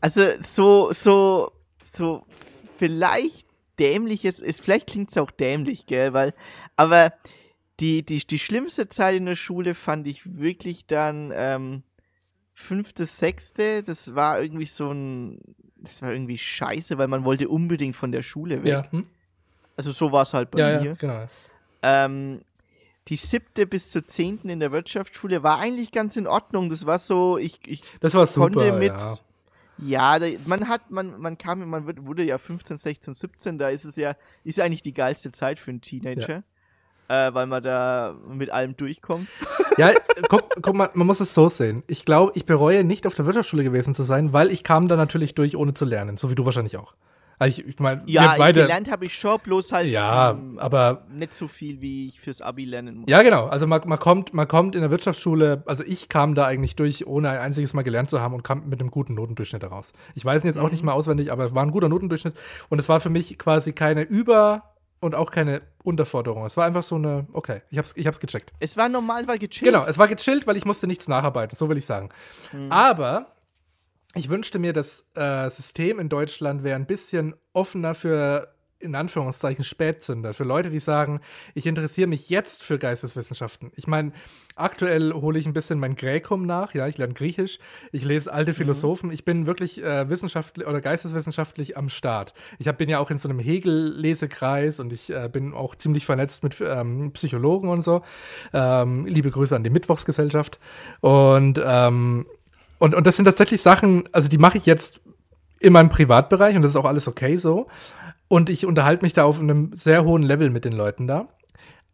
also 0.00 0.22
so, 0.40 0.90
so, 0.92 1.52
so 1.92 2.24
vielleicht 2.78 3.46
dämliches 3.78 4.38
ist, 4.38 4.62
vielleicht 4.62 4.88
klingt 4.88 5.10
es 5.10 5.16
auch 5.16 5.30
dämlich, 5.30 5.86
gell, 5.86 6.12
weil, 6.12 6.34
aber 6.76 7.12
die, 7.80 8.04
die, 8.04 8.26
die 8.26 8.38
schlimmste 8.38 8.88
Zeit 8.88 9.16
in 9.16 9.26
der 9.26 9.36
Schule 9.36 9.74
fand 9.74 10.06
ich 10.06 10.38
wirklich 10.38 10.86
dann 10.86 11.32
ähm, 11.34 11.82
fünfte, 12.54 13.04
sechste, 13.06 13.82
das 13.82 14.14
war 14.14 14.40
irgendwie 14.40 14.66
so 14.66 14.90
ein, 14.90 15.40
das 15.76 16.00
war 16.00 16.12
irgendwie 16.12 16.38
scheiße, 16.38 16.96
weil 16.96 17.08
man 17.08 17.24
wollte 17.24 17.48
unbedingt 17.48 17.94
von 17.94 18.12
der 18.12 18.22
Schule 18.22 18.62
weg. 18.62 18.70
Ja, 18.70 18.90
hm? 18.90 19.06
Also 19.76 19.92
so 19.92 20.10
war 20.10 20.22
es 20.22 20.32
halt 20.32 20.50
bei 20.50 20.58
ja, 20.58 20.80
mir. 20.80 20.90
ja, 20.90 20.94
genau. 20.94 21.28
Ähm, 21.82 22.40
die 23.08 23.16
siebte 23.16 23.66
bis 23.66 23.90
zur 23.90 24.06
zehnten 24.06 24.48
in 24.48 24.58
der 24.58 24.72
Wirtschaftsschule 24.72 25.42
war 25.42 25.58
eigentlich 25.58 25.92
ganz 25.92 26.16
in 26.16 26.26
Ordnung. 26.26 26.70
Das 26.70 26.86
war 26.86 26.98
so, 26.98 27.38
ich, 27.38 27.60
ich 27.66 27.82
Das 28.00 28.14
war 28.14 28.26
super, 28.26 28.50
konnte 28.50 28.72
mit. 28.72 28.98
ja. 28.98 29.16
Ja, 29.78 30.18
da, 30.18 30.26
man 30.46 30.68
hat, 30.68 30.90
man, 30.90 31.20
man 31.20 31.36
kam, 31.38 31.68
man 31.68 31.86
wird, 31.86 32.06
wurde 32.06 32.22
ja 32.22 32.38
15, 32.38 32.76
16, 32.76 33.14
17, 33.14 33.58
da 33.58 33.68
ist 33.68 33.84
es 33.84 33.96
ja, 33.96 34.16
ist 34.44 34.60
eigentlich 34.60 34.82
die 34.82 34.94
geilste 34.94 35.32
Zeit 35.32 35.60
für 35.60 35.70
einen 35.70 35.80
Teenager. 35.80 36.42
Äh, 37.08 37.32
weil 37.34 37.46
man 37.46 37.62
da 37.62 38.16
mit 38.28 38.50
allem 38.50 38.76
durchkommt. 38.76 39.28
Ja, 39.78 39.90
guck, 40.30 40.48
guck 40.62 40.74
mal, 40.74 40.88
man 40.94 41.06
muss 41.06 41.20
es 41.20 41.34
so 41.34 41.50
sehen. 41.50 41.82
Ich 41.86 42.06
glaube, 42.06 42.32
ich 42.34 42.46
bereue 42.46 42.82
nicht 42.82 43.06
auf 43.06 43.14
der 43.14 43.26
Wirtschaftsschule 43.26 43.62
gewesen 43.62 43.92
zu 43.92 44.04
sein, 44.04 44.32
weil 44.32 44.50
ich 44.50 44.64
kam 44.64 44.88
da 44.88 44.96
natürlich 44.96 45.34
durch, 45.34 45.54
ohne 45.54 45.74
zu 45.74 45.84
lernen, 45.84 46.16
so 46.16 46.30
wie 46.30 46.34
du 46.34 46.46
wahrscheinlich 46.46 46.78
auch. 46.78 46.94
Also 47.38 47.60
ich, 47.60 47.68
ich 47.68 47.78
meine, 47.78 48.02
Ja, 48.06 48.34
beide. 48.38 48.62
gelernt 48.62 48.90
habe 48.90 49.04
ich 49.04 49.14
schon, 49.18 49.38
bloß 49.40 49.72
halt 49.72 49.88
Ja, 49.88 50.30
ähm, 50.30 50.58
aber 50.58 51.04
nicht 51.10 51.34
so 51.34 51.48
viel, 51.48 51.80
wie 51.82 52.08
ich 52.08 52.18
fürs 52.20 52.40
Abi 52.40 52.64
lernen 52.64 52.96
muss. 52.98 53.10
Ja, 53.10 53.22
genau. 53.22 53.46
Also 53.46 53.66
man, 53.66 53.82
man, 53.86 53.98
kommt, 53.98 54.32
man 54.32 54.48
kommt 54.48 54.74
in 54.74 54.80
der 54.80 54.90
Wirtschaftsschule, 54.90 55.62
also 55.66 55.84
ich 55.86 56.08
kam 56.08 56.34
da 56.34 56.46
eigentlich 56.46 56.76
durch, 56.76 57.06
ohne 57.06 57.28
ein 57.30 57.38
einziges 57.38 57.74
Mal 57.74 57.82
gelernt 57.82 58.08
zu 58.08 58.20
haben 58.20 58.32
und 58.34 58.42
kam 58.42 58.68
mit 58.68 58.80
einem 58.80 58.90
guten 58.90 59.14
Notendurchschnitt 59.14 59.62
heraus. 59.62 59.92
Ich 60.14 60.24
weiß 60.24 60.44
ihn 60.44 60.46
jetzt 60.48 60.58
auch 60.58 60.70
nicht 60.70 60.80
Mhm. 60.82 60.86
mal 60.86 60.92
auswendig, 60.94 61.30
aber 61.30 61.44
es 61.44 61.54
war 61.54 61.62
ein 61.62 61.72
guter 61.72 61.88
Notendurchschnitt 61.90 62.34
und 62.70 62.78
es 62.78 62.88
war 62.88 63.00
für 63.00 63.10
mich 63.10 63.36
quasi 63.38 63.72
keine 63.72 64.02
Über- 64.02 64.62
und 65.00 65.14
auch 65.14 65.30
keine 65.30 65.60
Unterforderung. 65.84 66.46
Es 66.46 66.56
war 66.56 66.64
einfach 66.64 66.82
so 66.82 66.94
eine, 66.94 67.26
okay, 67.34 67.60
ich 67.70 67.76
hab's, 67.76 67.92
ich 67.96 68.06
hab's 68.06 68.18
gecheckt. 68.18 68.52
Es 68.60 68.78
war 68.78 68.88
normal, 68.88 69.28
weil 69.28 69.38
gechillt. 69.38 69.70
Genau, 69.70 69.84
es 69.84 69.98
war 69.98 70.08
gechillt, 70.08 70.46
weil 70.46 70.56
ich 70.56 70.64
musste 70.64 70.86
nichts 70.86 71.06
nacharbeiten, 71.06 71.54
so 71.54 71.68
will 71.68 71.76
ich 71.76 71.84
sagen. 71.84 72.08
Mhm. 72.54 72.72
Aber 72.72 73.26
ich 74.14 74.28
wünschte 74.30 74.58
mir, 74.58 74.72
das 74.72 75.10
äh, 75.14 75.48
System 75.50 75.98
in 75.98 76.08
Deutschland 76.08 76.64
wäre 76.64 76.76
ein 76.76 76.86
bisschen 76.86 77.34
offener 77.52 77.94
für, 77.94 78.54
in 78.78 78.94
Anführungszeichen, 78.94 79.62
Spätzünder. 79.62 80.32
Für 80.32 80.44
Leute, 80.44 80.70
die 80.70 80.78
sagen, 80.78 81.20
ich 81.54 81.66
interessiere 81.66 82.06
mich 82.06 82.30
jetzt 82.30 82.62
für 82.62 82.78
Geisteswissenschaften. 82.78 83.72
Ich 83.74 83.86
meine, 83.86 84.12
aktuell 84.54 85.12
hole 85.12 85.38
ich 85.38 85.46
ein 85.46 85.52
bisschen 85.52 85.78
mein 85.78 85.96
Gräkum 85.96 86.46
nach. 86.46 86.72
Ja, 86.72 86.86
ich 86.88 86.96
lerne 86.96 87.12
Griechisch. 87.12 87.58
Ich 87.92 88.04
lese 88.04 88.32
alte 88.32 88.54
Philosophen. 88.54 89.12
Ich 89.12 89.26
bin 89.26 89.46
wirklich 89.46 89.82
äh, 89.82 90.08
wissenschaftlich 90.08 90.66
oder 90.66 90.80
geisteswissenschaftlich 90.80 91.76
am 91.76 91.90
Start. 91.90 92.32
Ich 92.58 92.68
hab, 92.68 92.78
bin 92.78 92.88
ja 92.88 92.98
auch 92.98 93.10
in 93.10 93.18
so 93.18 93.28
einem 93.28 93.38
Hegel-Lesekreis 93.38 94.80
und 94.80 94.94
ich 94.94 95.10
äh, 95.10 95.28
bin 95.30 95.52
auch 95.52 95.74
ziemlich 95.74 96.06
vernetzt 96.06 96.42
mit 96.42 96.56
ähm, 96.60 97.12
Psychologen 97.12 97.68
und 97.68 97.82
so. 97.82 98.02
Ähm, 98.54 99.04
liebe 99.04 99.30
Grüße 99.30 99.54
an 99.54 99.64
die 99.64 99.70
Mittwochsgesellschaft. 99.70 100.58
Und 101.00 101.60
ähm, 101.62 102.26
und, 102.78 102.94
und 102.94 103.06
das 103.06 103.16
sind 103.16 103.24
tatsächlich 103.24 103.62
Sachen, 103.62 104.08
also 104.12 104.28
die 104.28 104.38
mache 104.38 104.58
ich 104.58 104.66
jetzt 104.66 105.00
in 105.60 105.72
meinem 105.72 105.88
Privatbereich 105.88 106.56
und 106.56 106.62
das 106.62 106.72
ist 106.72 106.76
auch 106.76 106.84
alles 106.84 107.08
okay 107.08 107.36
so. 107.36 107.68
Und 108.28 108.50
ich 108.50 108.66
unterhalte 108.66 109.04
mich 109.04 109.12
da 109.12 109.24
auf 109.24 109.40
einem 109.40 109.72
sehr 109.76 110.04
hohen 110.04 110.22
Level 110.22 110.50
mit 110.50 110.64
den 110.64 110.72
Leuten 110.72 111.06
da. 111.06 111.28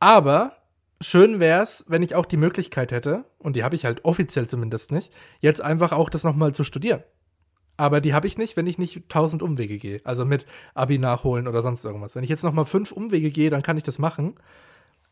Aber 0.01 0.57
schön 1.01 1.41
wäre 1.41 1.63
es, 1.63 1.85
wenn 1.89 2.03
ich 2.03 2.15
auch 2.15 2.27
die 2.27 2.37
Möglichkeit 2.37 2.91
hätte, 2.91 3.25
und 3.39 3.55
die 3.55 3.65
habe 3.65 3.75
ich 3.75 3.85
halt 3.85 4.05
offiziell 4.05 4.49
zumindest 4.49 4.93
nicht, 4.93 5.13
jetzt 5.41 5.61
einfach 5.61 5.93
auch 5.93 6.11
das 6.11 6.25
nochmal 6.25 6.55
zu 6.55 6.65
studieren. 6.65 7.03
Aber 7.77 8.01
die 8.01 8.15
habe 8.15 8.27
ich 8.27 8.39
nicht, 8.39 8.57
wenn 8.57 8.67
ich 8.67 8.79
nicht 8.79 9.09
tausend 9.09 9.43
Umwege 9.43 9.79
gehe. 9.79 10.01
Also 10.05 10.25
mit 10.25 10.47
Abi 10.75 10.99
nachholen 10.99 11.49
oder 11.49 11.63
sonst 11.63 11.85
irgendwas. 11.85 12.15
Wenn 12.15 12.25
ich 12.25 12.31
jetzt 12.31 12.45
nochmal 12.45 12.65
fünf 12.65 12.93
Umwege 12.93 13.31
gehe, 13.31 13.51
dann 13.51 13.63
kann 13.63 13.77
ich 13.77 13.83
das 13.83 13.99
machen. 13.99 14.35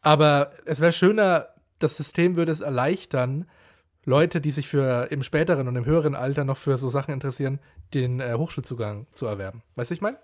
Aber 0.03 0.51
es 0.67 0.81
wäre 0.81 0.93
schöner, 0.93 1.49
das 1.79 1.97
System 1.97 2.37
würde 2.37 2.53
es 2.53 2.61
erleichtern, 2.61 3.47
Leute, 4.05 4.41
die 4.41 4.51
sich 4.51 4.69
für 4.69 5.09
im 5.11 5.23
späteren 5.23 5.69
und 5.69 5.77
im 5.77 5.85
höheren 5.85 6.15
Alter 6.15 6.45
noch 6.45 6.57
für 6.57 6.77
so 6.77 6.89
Sachen 6.89 7.13
interessieren, 7.13 7.61
den 7.93 8.21
äh, 8.21 8.35
Hochschulzugang 8.35 9.07
zu 9.13 9.27
erwerben. 9.27 9.63
Weißt 9.75 9.91
du, 9.91 9.95
ich 9.95 10.01
meine? 10.01 10.19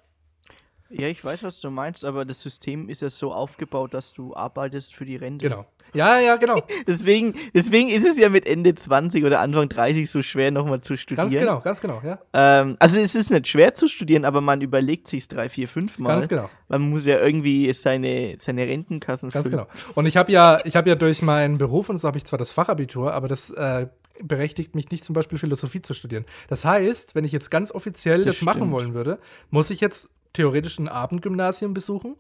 Ja, 0.91 1.09
ich 1.09 1.25
weiß, 1.25 1.43
was 1.43 1.61
du 1.61 1.71
meinst, 1.71 2.05
aber 2.05 2.25
das 2.25 2.41
System 2.41 2.89
ist 2.89 3.03
ja 3.03 3.11
so 3.11 3.33
aufgebaut, 3.33 3.95
dass 3.95 4.13
du 4.13 4.35
arbeitest 4.35 4.95
für 4.95 5.05
die 5.05 5.17
Rente. 5.17 5.49
Genau. 5.49 5.67
Ja, 5.95 6.21
ja, 6.21 6.37
genau. 6.37 6.57
Deswegen, 6.87 7.35
deswegen 7.55 7.89
ist 7.89 8.05
es 8.05 8.19
ja 8.19 8.29
mit 8.29 8.47
Ende 8.47 8.75
20 8.75 9.25
oder 9.25 9.41
Anfang 9.41 9.69
30 9.69 10.11
so 10.11 10.21
schwer, 10.21 10.51
nochmal 10.51 10.81
zu 10.81 10.97
studieren. 10.97 11.29
Ganz 11.29 11.39
genau, 11.39 11.61
ganz 11.61 11.81
genau, 11.81 12.03
ja. 12.05 12.19
Ähm, 12.33 12.77
also 12.79 12.99
es 12.99 13.15
ist 13.15 13.31
nicht 13.31 13.49
schwer 13.49 13.73
zu 13.73 13.89
studieren, 13.89 14.25
aber 14.25 14.41
man 14.41 14.61
überlegt 14.61 15.09
sich 15.09 15.27
drei, 15.29 15.49
vier, 15.49 15.69
fünf 15.69 15.99
Mal. 15.99 16.11
Ganz 16.11 16.29
genau. 16.29 16.51
Man 16.69 16.91
muss 16.91 17.07
ja 17.07 17.19
irgendwie 17.19 17.73
seine, 17.73 18.37
seine 18.39 18.67
Rentenkassen 18.67 19.31
Ganz 19.31 19.49
füllen. 19.49 19.65
genau. 19.65 19.93
Und 19.95 20.07
ich 20.07 20.17
habe 20.17 20.31
ja, 20.31 20.59
ich 20.65 20.77
habe 20.77 20.89
ja 20.89 20.97
durch 20.97 21.23
meinen 21.23 21.57
Beruf 21.57 21.89
und 21.89 21.99
so 21.99 22.09
habe 22.09 22.19
ich 22.19 22.25
zwar 22.25 22.39
das 22.39 22.51
Fachabitur, 22.51 23.15
aber 23.15 23.29
das 23.29 23.51
äh, 23.51 23.87
berechtigt 24.23 24.75
mich 24.75 24.91
nicht 24.91 25.05
zum 25.05 25.15
Beispiel 25.15 25.39
Philosophie 25.39 25.83
zu 25.83 25.95
studieren. 25.95 26.25
Das 26.49 26.65
heißt, 26.65 27.15
wenn 27.15 27.25
ich 27.25 27.33
jetzt 27.33 27.51
ganz 27.51 27.73
offiziell 27.73 28.25
das, 28.25 28.37
Das 28.37 28.45
machen 28.45 28.71
wollen 28.71 28.95
würde, 28.95 29.19
muss 29.51 29.71
ich 29.71 29.81
jetzt 29.81 30.11
theoretisch 30.37 30.79
ein 30.79 30.89
Abendgymnasium 30.89 31.75
besuchen. 31.75 32.17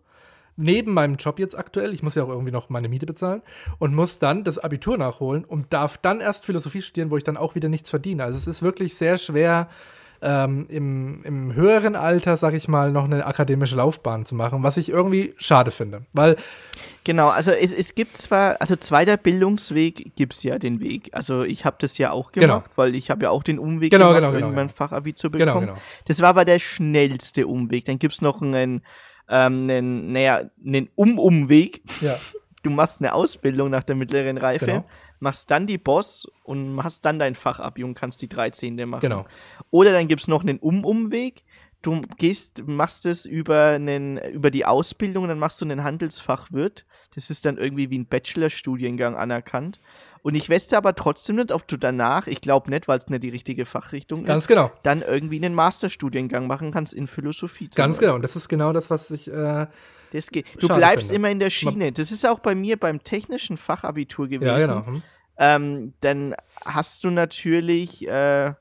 Neben 0.56 0.94
meinem 0.94 1.16
Job 1.16 1.38
jetzt 1.38 1.56
aktuell, 1.56 1.92
ich 1.92 2.02
muss 2.02 2.14
ja 2.14 2.24
auch 2.24 2.30
irgendwie 2.30 2.50
noch 2.50 2.70
meine 2.70 2.88
Miete 2.88 3.04
bezahlen 3.04 3.42
und 3.78 3.94
muss 3.94 4.18
dann 4.18 4.42
das 4.42 4.58
Abitur 4.58 4.96
nachholen 4.96 5.44
und 5.44 5.72
darf 5.74 5.98
dann 5.98 6.20
erst 6.20 6.46
Philosophie 6.46 6.80
studieren, 6.80 7.10
wo 7.10 7.18
ich 7.18 7.24
dann 7.24 7.36
auch 7.36 7.54
wieder 7.54 7.68
nichts 7.68 7.90
verdiene. 7.90 8.24
Also 8.24 8.38
es 8.38 8.46
ist 8.46 8.62
wirklich 8.62 8.94
sehr 8.94 9.18
schwer, 9.18 9.68
ähm, 10.28 10.66
im, 10.68 11.22
im 11.22 11.54
höheren 11.54 11.94
Alter, 11.94 12.36
sag 12.36 12.52
ich 12.52 12.66
mal, 12.66 12.90
noch 12.90 13.04
eine 13.04 13.24
akademische 13.24 13.76
Laufbahn 13.76 14.24
zu 14.24 14.34
machen, 14.34 14.64
was 14.64 14.76
ich 14.76 14.88
irgendwie 14.88 15.34
schade 15.38 15.70
finde. 15.70 16.02
Weil 16.12 16.36
Genau, 17.04 17.28
also 17.28 17.52
es, 17.52 17.70
es 17.70 17.94
gibt 17.94 18.16
zwar, 18.16 18.60
also 18.60 18.74
zweiter 18.74 19.16
Bildungsweg 19.16 20.16
gibt 20.16 20.34
es 20.34 20.42
ja 20.42 20.58
den 20.58 20.80
Weg. 20.80 21.10
Also 21.12 21.44
ich 21.44 21.64
habe 21.64 21.76
das 21.78 21.96
ja 21.98 22.10
auch 22.10 22.32
Genau. 22.32 22.56
gemacht, 22.56 22.70
weil 22.74 22.96
ich 22.96 23.10
habe 23.10 23.22
ja 23.22 23.30
auch 23.30 23.44
den 23.44 23.60
Umweg 23.60 23.90
Genau, 23.92 24.06
gemacht, 24.08 24.16
genau, 24.22 24.32
genau, 24.32 24.46
irgendwann 24.46 24.66
genau. 24.66 24.76
Fachabi 24.76 25.14
zu 25.14 25.30
Genau, 25.30 25.44
bekommen. 25.44 25.66
genau. 25.68 25.78
Das 26.06 26.20
war 26.20 26.30
aber 26.30 26.44
der 26.44 26.58
schnellste 26.58 27.46
Umweg. 27.46 27.84
Dann 27.84 28.00
gibt 28.00 28.14
es 28.14 28.22
noch 28.22 28.42
einen, 28.42 28.82
ähm, 29.28 29.70
einen, 29.70 30.10
naja, 30.12 30.40
einen 30.66 30.88
Um-Umweg. 30.96 31.82
ja. 32.00 32.16
Du 32.64 32.70
machst 32.72 33.00
eine 33.00 33.14
Ausbildung 33.14 33.70
nach 33.70 33.84
der 33.84 33.94
mittleren 33.94 34.38
Reife, 34.38 34.66
Genau. 34.66 34.84
Machst 35.18 35.50
dann 35.50 35.66
die 35.66 35.78
Boss 35.78 36.26
und 36.44 36.82
hast 36.82 37.04
dann 37.04 37.18
dein 37.18 37.34
Fachabi 37.34 37.84
und 37.84 37.94
kannst 37.94 38.22
die 38.22 38.28
13. 38.28 38.88
machen. 38.88 39.00
Genau. 39.00 39.26
Oder 39.70 39.92
dann 39.92 40.08
gibt 40.08 40.22
es 40.22 40.28
noch 40.28 40.42
einen 40.42 40.58
Um-Umweg. 40.58 41.44
Du 41.82 42.00
gehst, 42.18 42.66
machst 42.66 43.06
es 43.06 43.26
über, 43.26 43.66
einen, 43.66 44.18
über 44.18 44.50
die 44.50 44.64
Ausbildung, 44.64 45.28
dann 45.28 45.38
machst 45.38 45.60
du 45.60 45.64
einen 45.64 45.84
Handelsfachwirt. 45.84 46.84
Das 47.14 47.30
ist 47.30 47.44
dann 47.44 47.58
irgendwie 47.58 47.90
wie 47.90 47.98
ein 47.98 48.06
Bachelorstudiengang 48.06 49.14
anerkannt. 49.14 49.78
Und 50.22 50.34
ich 50.34 50.50
weiß 50.50 50.72
aber 50.72 50.96
trotzdem 50.96 51.36
nicht, 51.36 51.52
ob 51.52 51.68
du 51.68 51.76
danach, 51.76 52.26
ich 52.26 52.40
glaube 52.40 52.70
nicht, 52.70 52.88
weil 52.88 52.98
es 52.98 53.06
nicht 53.06 53.22
die 53.22 53.28
richtige 53.28 53.66
Fachrichtung 53.66 54.24
Ganz 54.24 54.44
ist, 54.44 54.48
genau. 54.48 54.72
dann 54.82 55.02
irgendwie 55.02 55.36
einen 55.36 55.54
Masterstudiengang 55.54 56.48
machen 56.48 56.72
kannst 56.72 56.92
in 56.92 57.06
Philosophie. 57.06 57.68
Ganz 57.72 57.96
Beispiel. 57.96 58.06
genau. 58.06 58.16
Und 58.16 58.22
das 58.22 58.34
ist 58.34 58.48
genau 58.48 58.72
das, 58.72 58.90
was 58.90 59.10
ich. 59.12 59.30
Äh, 59.30 59.66
Das 60.12 60.30
geht. 60.30 60.46
Du 60.58 60.66
Schade 60.66 60.80
bleibst 60.80 61.10
immer 61.10 61.30
in 61.30 61.38
der 61.38 61.50
Schiene. 61.50 61.92
Das 61.92 62.10
ist 62.10 62.26
auch 62.26 62.38
bei 62.38 62.54
mir 62.54 62.76
beim 62.78 63.02
technischen 63.02 63.56
Fachabitur 63.56 64.28
gewesen. 64.28 64.48
ja, 64.48 64.58
genau. 64.58 64.86
Hm. 64.86 65.02
ähm, 65.38 65.92
dann 66.00 66.34
hast 66.64 67.04
du 67.04 67.10
natürlich, 67.10 68.06
äh, 68.06 68.52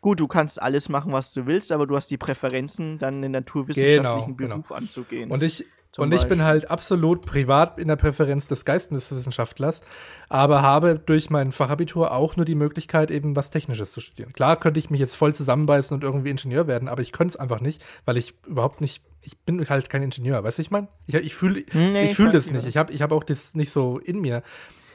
gut, 0.00 0.20
du 0.20 0.26
kannst 0.26 0.60
alles 0.60 0.88
machen, 0.88 1.12
was 1.12 1.32
du 1.32 1.46
willst, 1.46 1.72
aber 1.72 1.86
du 1.86 1.96
hast 1.96 2.10
die 2.10 2.18
Präferenzen, 2.18 2.98
dann 2.98 3.16
einen 3.16 3.32
naturwissenschaftlichen 3.32 4.36
Genau, 4.36 4.56
Beruf 4.56 4.72
anzugehen. 4.72 5.30
Und 5.30 5.42
ich, 5.42 5.64
und 5.98 6.12
ich 6.12 6.22
bin 6.22 6.38
Beispiel. 6.38 6.44
halt 6.44 6.70
absolut 6.70 7.26
privat 7.26 7.78
in 7.78 7.88
der 7.88 7.96
Präferenz 7.96 8.46
des 8.46 8.64
Geisteswissenschaftlers, 8.64 9.82
aber 10.28 10.62
habe 10.62 10.98
durch 11.04 11.30
mein 11.30 11.52
Fachabitur 11.52 12.12
auch 12.12 12.36
nur 12.36 12.44
die 12.46 12.54
Möglichkeit, 12.54 13.10
eben 13.10 13.36
was 13.36 13.50
Technisches 13.50 13.92
zu 13.92 14.00
studieren. 14.00 14.32
Klar 14.32 14.56
könnte 14.56 14.78
ich 14.78 14.90
mich 14.90 15.00
jetzt 15.00 15.14
voll 15.16 15.34
zusammenbeißen 15.34 15.94
und 15.94 16.02
irgendwie 16.04 16.30
Ingenieur 16.30 16.66
werden, 16.66 16.88
aber 16.88 17.02
ich 17.02 17.12
könnte 17.12 17.32
es 17.32 17.36
einfach 17.36 17.60
nicht, 17.60 17.84
weil 18.04 18.16
ich 18.16 18.34
überhaupt 18.46 18.80
nicht, 18.80 19.02
ich 19.22 19.38
bin 19.38 19.68
halt 19.68 19.90
kein 19.90 20.02
Ingenieur, 20.02 20.42
weißt 20.44 20.58
du, 20.58 20.62
ich 20.62 20.70
meine? 20.70 20.88
Ich, 21.06 21.14
ich 21.14 21.34
fühle 21.34 21.64
Nee, 21.72 22.04
ich 22.04 22.14
fühl 22.14 22.26
weiß, 22.28 22.32
das 22.34 22.50
nicht. 22.52 22.66
Ich 22.66 22.76
habe 22.76 22.92
ich 22.92 23.02
hab 23.02 23.12
auch 23.12 23.24
das 23.24 23.54
nicht 23.54 23.70
so 23.70 23.98
in 23.98 24.20
mir. 24.20 24.42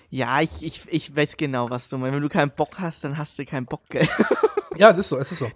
ja, 0.09 0.41
ich, 0.41 0.63
ich, 0.63 0.83
ich 0.89 1.15
weiß 1.15 1.37
genau, 1.37 1.69
was 1.69 1.89
du 1.89 1.97
meinst. 1.97 2.15
Wenn 2.15 2.21
du 2.21 2.29
keinen 2.29 2.51
Bock 2.51 2.79
hast, 2.79 3.03
dann 3.03 3.17
hast 3.17 3.37
du 3.39 3.45
keinen 3.45 3.65
Bock, 3.65 3.81
gell? 3.89 4.07
Ja, 4.75 4.89
es 4.89 4.97
ist 4.97 5.09
so, 5.09 5.17
es 5.19 5.31
ist 5.31 5.39
so. 5.39 5.51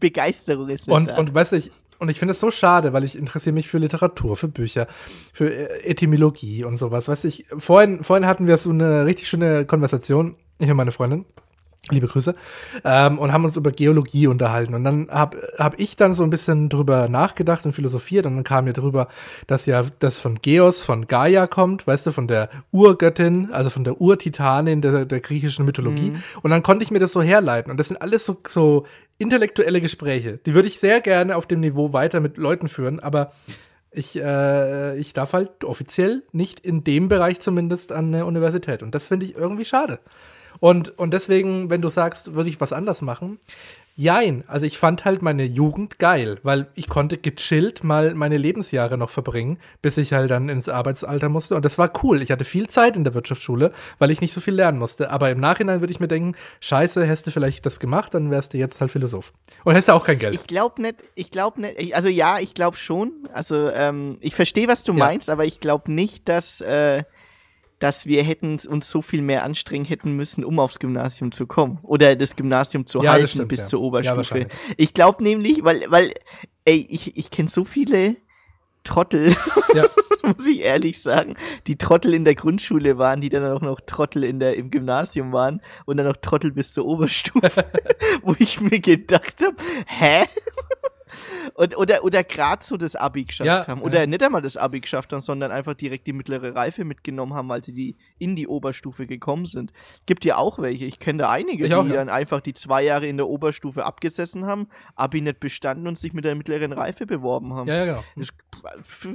Begeisterung 0.00 0.68
ist 0.68 0.86
nicht 0.86 0.94
Und, 0.94 1.10
da. 1.10 1.16
und 1.18 1.34
weißt 1.34 1.52
du, 1.52 1.56
ich, 1.56 1.70
und 1.98 2.08
ich 2.08 2.18
finde 2.18 2.32
es 2.32 2.40
so 2.40 2.50
schade, 2.50 2.92
weil 2.92 3.04
ich 3.04 3.16
interessiere 3.16 3.54
mich 3.54 3.68
für 3.68 3.78
Literatur, 3.78 4.36
für 4.36 4.48
Bücher, 4.48 4.86
für 5.32 5.52
äh, 5.52 5.90
Etymologie 5.90 6.64
und 6.64 6.76
sowas. 6.76 7.08
Weißt 7.08 7.24
du, 7.24 7.28
ich, 7.28 7.46
vorhin, 7.56 8.02
vorhin 8.04 8.26
hatten 8.26 8.46
wir 8.46 8.56
so 8.56 8.70
eine 8.70 9.04
richtig 9.04 9.28
schöne 9.28 9.64
Konversation, 9.64 10.36
ich 10.58 10.70
und 10.70 10.76
meine 10.76 10.92
Freundin. 10.92 11.24
Liebe 11.90 12.06
Grüße. 12.06 12.34
Ähm, 12.84 13.18
und 13.18 13.32
haben 13.32 13.44
uns 13.44 13.56
über 13.56 13.72
Geologie 13.72 14.26
unterhalten. 14.26 14.74
Und 14.74 14.84
dann 14.84 15.08
habe 15.10 15.38
hab 15.58 15.78
ich 15.78 15.96
dann 15.96 16.14
so 16.14 16.22
ein 16.22 16.30
bisschen 16.30 16.68
drüber 16.68 17.08
nachgedacht 17.08 17.64
und 17.66 17.72
philosophiert. 17.72 18.26
Und 18.26 18.36
dann 18.36 18.44
kam 18.44 18.64
mir 18.64 18.72
drüber, 18.72 19.08
dass 19.46 19.66
ja 19.66 19.82
das 19.98 20.18
von 20.18 20.40
Geos, 20.42 20.82
von 20.82 21.06
Gaia 21.06 21.46
kommt, 21.46 21.86
weißt 21.86 22.06
du, 22.06 22.10
von 22.10 22.28
der 22.28 22.50
Urgöttin, 22.72 23.50
also 23.52 23.70
von 23.70 23.84
der 23.84 24.00
Urtitanin 24.00 24.80
der, 24.82 25.04
der 25.04 25.20
griechischen 25.20 25.64
Mythologie. 25.64 26.10
Mhm. 26.10 26.22
Und 26.42 26.50
dann 26.50 26.62
konnte 26.62 26.82
ich 26.82 26.90
mir 26.90 26.98
das 26.98 27.12
so 27.12 27.22
herleiten. 27.22 27.70
Und 27.70 27.78
das 27.78 27.88
sind 27.88 28.00
alles 28.00 28.24
so, 28.24 28.36
so 28.46 28.86
intellektuelle 29.18 29.80
Gespräche. 29.80 30.38
Die 30.46 30.54
würde 30.54 30.68
ich 30.68 30.78
sehr 30.78 31.00
gerne 31.00 31.36
auf 31.36 31.46
dem 31.46 31.60
Niveau 31.60 31.92
weiter 31.92 32.20
mit 32.20 32.36
Leuten 32.36 32.68
führen. 32.68 33.00
Aber 33.00 33.32
ich, 33.90 34.20
äh, 34.20 34.98
ich 34.98 35.12
darf 35.12 35.32
halt 35.32 35.64
offiziell 35.64 36.22
nicht 36.32 36.60
in 36.60 36.84
dem 36.84 37.08
Bereich 37.08 37.40
zumindest 37.40 37.92
an 37.92 38.12
der 38.12 38.26
Universität. 38.26 38.82
Und 38.82 38.94
das 38.94 39.06
finde 39.08 39.26
ich 39.26 39.34
irgendwie 39.34 39.64
schade. 39.64 39.98
Und, 40.60 40.98
und 40.98 41.12
deswegen, 41.12 41.70
wenn 41.70 41.82
du 41.82 41.88
sagst, 41.88 42.34
würde 42.34 42.50
ich 42.50 42.60
was 42.60 42.72
anders 42.72 43.02
machen, 43.02 43.38
jein. 43.94 44.44
Also 44.46 44.64
ich 44.64 44.78
fand 44.78 45.04
halt 45.04 45.22
meine 45.22 45.42
Jugend 45.44 45.98
geil, 45.98 46.38
weil 46.44 46.68
ich 46.76 46.88
konnte 46.88 47.18
gechillt 47.18 47.82
mal 47.82 48.14
meine 48.14 48.36
Lebensjahre 48.36 48.96
noch 48.96 49.10
verbringen, 49.10 49.58
bis 49.82 49.96
ich 49.96 50.12
halt 50.12 50.30
dann 50.30 50.48
ins 50.48 50.68
Arbeitsalter 50.68 51.28
musste. 51.28 51.56
Und 51.56 51.64
das 51.64 51.78
war 51.78 51.90
cool. 52.04 52.22
Ich 52.22 52.30
hatte 52.30 52.44
viel 52.44 52.68
Zeit 52.68 52.94
in 52.94 53.02
der 53.02 53.14
Wirtschaftsschule, 53.14 53.72
weil 53.98 54.12
ich 54.12 54.20
nicht 54.20 54.32
so 54.32 54.40
viel 54.40 54.54
lernen 54.54 54.78
musste. 54.78 55.10
Aber 55.10 55.30
im 55.30 55.40
Nachhinein 55.40 55.80
würde 55.80 55.90
ich 55.92 55.98
mir 55.98 56.06
denken, 56.06 56.36
scheiße, 56.60 57.04
hättest 57.04 57.26
du 57.26 57.30
vielleicht 57.32 57.66
das 57.66 57.80
gemacht, 57.80 58.14
dann 58.14 58.30
wärst 58.30 58.54
du 58.54 58.58
jetzt 58.58 58.80
halt 58.80 58.92
Philosoph. 58.92 59.32
Und 59.64 59.72
hättest 59.72 59.88
du 59.88 59.92
auch 59.94 60.04
kein 60.04 60.20
Geld. 60.20 60.34
Ich 60.36 60.46
glaube 60.46 60.80
nicht, 60.80 60.96
ich 61.16 61.32
glaube 61.32 61.60
nicht, 61.60 61.80
ich- 61.80 61.96
also 61.96 62.08
ja, 62.08 62.38
ich 62.38 62.54
glaube 62.54 62.76
schon. 62.76 63.12
Also 63.32 63.68
ähm, 63.70 64.18
ich 64.20 64.36
verstehe, 64.36 64.68
was 64.68 64.84
du 64.84 64.92
Ja. 64.92 64.98
meinst, 65.06 65.28
aber 65.28 65.44
ich 65.44 65.58
glaube 65.58 65.90
nicht, 65.90 66.28
dass, 66.28 66.60
äh, 66.60 67.02
dass 67.78 68.06
wir 68.06 68.22
hätten 68.22 68.58
uns 68.66 68.90
so 68.90 69.02
viel 69.02 69.22
mehr 69.22 69.44
anstrengen 69.44 69.84
hätten 69.84 70.14
müssen, 70.16 70.44
um 70.44 70.58
aufs 70.58 70.78
Gymnasium 70.78 71.32
zu 71.32 71.46
kommen. 71.46 71.78
Oder 71.82 72.16
das 72.16 72.34
Gymnasium 72.36 72.86
zu 72.86 73.02
Ja, 73.02 73.12
halten 73.12 73.28
stimmt, 73.28 73.48
bis 73.48 73.60
ja. 73.60 73.66
zur 73.66 73.80
Ja, 73.80 73.86
Oberstufe. 73.86 74.16
wahrscheinlich. 74.16 74.52
ich 74.76 74.94
glaube 74.94 75.22
nämlich, 75.22 75.62
weil, 75.64 75.82
weil, 75.88 76.12
ey, 76.64 76.86
ich, 76.90 77.16
ich 77.16 77.30
kenne 77.30 77.48
so 77.48 77.64
viele 77.64 78.16
Trottel, 78.84 79.34
ja. 79.74 79.84
muss 80.22 80.46
ich 80.46 80.60
ehrlich 80.60 81.00
sagen, 81.02 81.36
die 81.66 81.76
Trottel 81.76 82.14
in 82.14 82.24
der 82.24 82.34
Grundschule 82.34 82.98
waren, 82.98 83.20
die 83.20 83.28
dann 83.28 83.44
auch 83.44 83.60
noch 83.60 83.80
Trottel 83.80 84.24
in 84.24 84.40
der, 84.40 84.56
im 84.56 84.70
Gymnasium 84.70 85.32
waren 85.32 85.60
und 85.84 85.96
dann 85.98 86.06
noch 86.06 86.16
Trottel 86.16 86.52
bis 86.52 86.72
zur 86.72 86.86
Oberstufe, 86.86 87.64
wo 88.22 88.34
ich 88.38 88.60
mir 88.60 88.80
gedacht 88.80 89.42
habe, 89.42 89.56
hä? 89.86 90.24
Und, 91.54 91.76
oder 91.76 92.04
oder 92.04 92.22
gerade 92.24 92.64
so 92.64 92.76
das 92.76 92.94
Abi 92.96 93.24
geschafft 93.24 93.46
Ja, 93.46 93.66
haben. 93.66 93.82
Oder 93.82 94.00
ja. 94.00 94.06
nicht 94.06 94.22
einmal 94.22 94.42
das 94.42 94.56
Abi 94.56 94.80
geschafft 94.80 95.12
haben, 95.12 95.20
sondern 95.20 95.50
einfach 95.50 95.74
direkt 95.74 96.06
die 96.06 96.12
mittlere 96.12 96.54
Reife 96.54 96.84
mitgenommen 96.84 97.34
haben, 97.34 97.48
weil 97.48 97.64
sie 97.64 97.72
die 97.72 97.96
in 98.18 98.36
die 98.36 98.46
Oberstufe 98.46 99.06
gekommen 99.06 99.46
sind. 99.46 99.72
Gibt 100.06 100.24
ja 100.24 100.36
auch 100.36 100.58
welche. 100.58 100.84
Ich 100.86 100.98
kenne 100.98 101.22
da 101.22 101.30
einige, 101.30 101.64
Ich 101.64 101.70
die 101.70 101.74
auch, 101.74 101.86
ja. 101.86 101.94
dann 101.94 102.08
einfach 102.08 102.40
die 102.40 102.54
zwei 102.54 102.82
Jahre 102.82 103.06
in 103.06 103.16
der 103.16 103.28
Oberstufe 103.28 103.84
abgesessen 103.84 104.46
haben, 104.46 104.68
Abi 104.94 105.20
nicht 105.20 105.40
bestanden 105.40 105.86
und 105.86 105.98
sich 105.98 106.12
mit 106.12 106.24
der 106.24 106.34
mittleren 106.34 106.72
Reife 106.72 107.06
beworben 107.06 107.54
haben. 107.54 107.68
ja, 107.68 107.84
ja, 107.84 107.84
genau. 107.84 108.04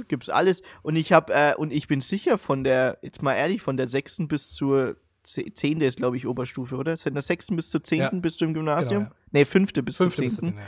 Gibt's 0.08 0.28
alles. 0.28 0.62
Und 0.82 0.96
ich 0.96 1.12
habe 1.12 1.32
äh, 1.32 1.54
und 1.54 1.72
ich 1.72 1.88
bin 1.88 2.00
sicher 2.00 2.38
von 2.38 2.64
der, 2.64 2.98
jetzt 3.02 3.22
mal 3.22 3.34
ehrlich, 3.34 3.62
von 3.62 3.76
der 3.76 3.88
sechsten 3.88 4.28
bis 4.28 4.52
zur 4.54 4.96
ze- 5.22 5.52
zehnte 5.52 5.84
ist, 5.86 5.96
glaube 5.98 6.16
ich, 6.16 6.26
Oberstufe, 6.26 6.76
oder? 6.76 6.96
Von 6.96 7.14
der 7.14 7.22
sechsten 7.22 7.56
bis 7.56 7.70
zur 7.70 7.82
zehnten 7.82 8.20
bist 8.22 8.40
du 8.40 8.44
im 8.46 8.54
Gymnasium? 8.54 9.04
Genau. 9.04 9.14
Nee, 9.32 9.44
fünfte 9.44 9.82
bis 9.82 9.96
Fünfte 9.96 10.22
zur 10.26 10.38
zehnten. 10.40 10.58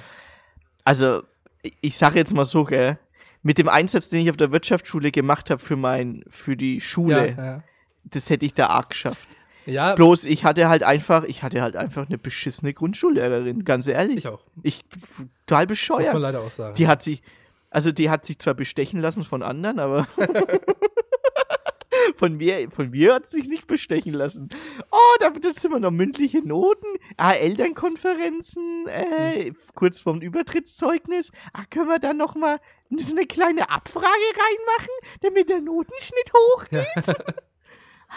Also, 0.87 1.23
ich, 1.81 1.97
sage 1.97 2.19
jetzt 2.19 2.33
mal 2.33 2.45
so, 2.45 2.63
gell, 2.65 2.97
mit 3.43 3.59
dem 3.59 3.69
Einsatz, 3.69 4.09
den 4.09 4.21
ich 4.21 4.31
auf 4.31 4.37
der 4.37 4.53
Wirtschaftsschule 4.53 5.11
gemacht 5.11 5.51
habe 5.51 5.61
für 5.61 5.75
mein, 5.77 6.25
für 6.29 6.57
die 6.57 6.81
Schule, 6.81 7.35
Ja, 7.37 7.45
ja. 7.45 7.63
das 8.05 8.31
hätte 8.31 8.47
ich 8.47 8.55
da 8.55 8.69
arg 8.69 8.91
geschafft. 8.91 9.29
ja 9.67 9.95
Bloß 9.97 10.25
ich 10.25 10.45
hatte 10.45 10.69
halt 10.69 10.85
einfach, 10.85 11.25
ich 11.25 11.43
hatte 11.43 11.61
halt 11.61 11.75
einfach 11.77 12.07
eine 12.07 12.19
beschissene 12.19 12.73
Grundschullehrerin, 12.73 13.65
ganz 13.65 13.89
ehrlich. 13.89 14.19
ich 14.19 14.29
auch. 14.29 14.45
Ich 14.63 14.83
total 15.47 15.65
Muss 15.65 15.69
bescheuert. 15.71 16.13
man 16.13 16.23
leider 16.23 16.41
auch 16.41 16.51
sagen. 16.53 16.75
Die 16.77 16.87
hat 16.87 17.03
sich, 17.03 17.21
also 17.71 17.91
die 17.91 18.09
hat 18.11 18.25
sich 18.25 18.39
zwar 18.39 18.55
bestechen 18.55 19.01
lassen 19.01 19.25
von 19.25 19.43
anderen, 19.43 19.81
aber 19.81 20.07
von 22.15 22.37
mir, 22.37 22.71
von 22.71 22.91
mir 22.91 23.15
hat 23.15 23.27
sie 23.27 23.39
sich 23.39 23.49
nicht 23.49 23.67
bestechen 23.67 24.13
lassen. 24.13 24.49
Oh, 24.91 25.17
da 25.21 25.33
sind 25.53 25.73
wir 25.73 25.81
noch 25.81 25.91
mündliche 25.91 26.47
Noten. 26.47 26.87
Ah, 27.17 27.33
Elternkonferenzen, 27.33 28.87
äh, 28.89 29.53
kurz 29.75 30.01
vorm 30.01 30.21
Übertrittszeugnis. 30.21 31.31
Ah, 31.53 31.65
können 31.71 31.89
wir 31.89 31.99
dann 31.99 32.17
noch 32.17 32.35
mal 32.35 32.59
so 32.91 33.15
eine 33.15 33.27
kleine 33.27 33.71
Abfrage 33.71 34.07
reinmachen, 34.07 34.95
damit 35.23 35.49
der 35.49 35.61
Notenschnitt 35.61 36.33
hochgeht? 36.35 36.87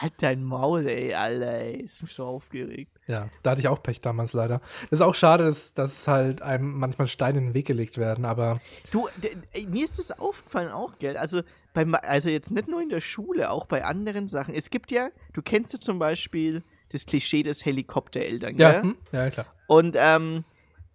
halt 0.01 0.13
dein 0.20 0.44
Maul, 0.44 0.88
ey, 0.88 1.13
Alter, 1.13 1.53
ey. 1.53 1.82
Ist 1.82 2.01
mich 2.01 2.13
so 2.13 2.25
aufgeregt. 2.25 2.91
Ja, 3.08 3.29
da 3.44 3.51
hatte 3.51 3.62
ich 3.62 3.68
auch 3.68 3.82
Pech 3.82 4.01
damals 4.01 4.34
leider. 4.34 4.62
Das 4.89 5.00
ist 5.00 5.01
auch 5.01 5.15
schade, 5.15 5.44
dass, 5.44 5.74
dass 5.74 6.08
halt 6.08 6.41
einem 6.41 6.77
manchmal 6.77 7.08
Steine 7.08 7.39
in 7.39 7.46
den 7.48 7.53
Weg 7.53 7.68
gelegt 7.68 7.98
werden, 7.98 8.25
aber 8.25 8.62
Du, 8.91 9.08
ey, 9.51 9.68
mir 9.68 9.86
ist 9.86 10.00
das 10.00 10.12
aufgefallen 10.18 10.72
auch, 10.72 10.98
gell? 11.00 11.18
Also, 11.18 11.41
beim, 11.74 11.96
also 11.96 12.29
jetzt 12.29 12.51
nicht 12.51 12.68
nur 12.68 12.82
in 12.82 12.89
der 12.89 13.01
Schule, 13.01 13.51
auch 13.51 13.65
bei 13.65 13.84
anderen 13.84 14.27
Sachen. 14.27 14.53
Es 14.53 14.70
gibt 14.70 14.91
ja, 14.91 15.10
du 15.34 15.41
kennst 15.41 15.74
ja 15.74 15.79
zum 15.79 16.00
Beispiel 16.00 16.63
das 16.89 17.06
Klischee 17.06 17.44
des 17.44 17.65
Helikoptereltern, 17.65 18.56
gell? 18.56 18.74
ja, 18.74 18.82
hm? 18.82 18.98
ja 19.12 19.29
klar. 19.29 19.46
Und 19.68 19.96
ähm, 19.98 20.44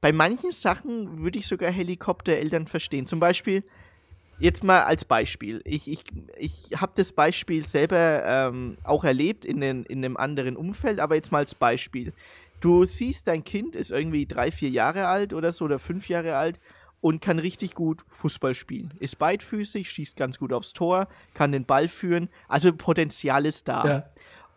bei 0.00 0.12
manchen 0.12 0.50
Sachen 0.50 1.22
würde 1.22 1.38
ich 1.38 1.46
sogar 1.46 1.70
Helikoptereltern 1.70 2.66
verstehen. 2.66 3.06
Zum 3.06 3.20
Beispiel, 3.20 3.64
jetzt 4.38 4.64
mal 4.64 4.82
als 4.82 5.04
Beispiel. 5.04 5.62
Ich, 5.64 5.90
ich, 5.90 6.04
ich 6.36 6.68
habe 6.76 6.92
das 6.94 7.12
Beispiel 7.12 7.64
selber 7.64 8.22
ähm, 8.24 8.76
auch 8.84 9.04
erlebt 9.04 9.44
in, 9.44 9.60
den, 9.60 9.84
in 9.84 10.04
einem 10.04 10.16
anderen 10.16 10.56
Umfeld, 10.56 11.00
aber 11.00 11.14
jetzt 11.14 11.32
mal 11.32 11.38
als 11.38 11.54
Beispiel. 11.54 12.12
Du 12.60 12.84
siehst, 12.84 13.28
dein 13.28 13.44
Kind 13.44 13.76
ist 13.76 13.90
irgendwie 13.90 14.26
drei, 14.26 14.50
vier 14.50 14.70
Jahre 14.70 15.06
alt 15.06 15.32
oder 15.32 15.52
so 15.52 15.64
oder 15.64 15.78
fünf 15.78 16.08
Jahre 16.08 16.36
alt 16.36 16.58
und 17.00 17.20
kann 17.20 17.38
richtig 17.38 17.74
gut 17.74 18.02
Fußball 18.08 18.54
spielen. 18.54 18.94
Ist 18.98 19.18
beidfüßig, 19.18 19.90
schießt 19.90 20.16
ganz 20.16 20.38
gut 20.38 20.52
aufs 20.52 20.72
Tor, 20.72 21.08
kann 21.34 21.52
den 21.52 21.66
Ball 21.66 21.88
führen. 21.88 22.30
Also 22.48 22.72
Potenzial 22.72 23.44
ist 23.44 23.68
da. 23.68 23.86
Ja. 23.86 24.10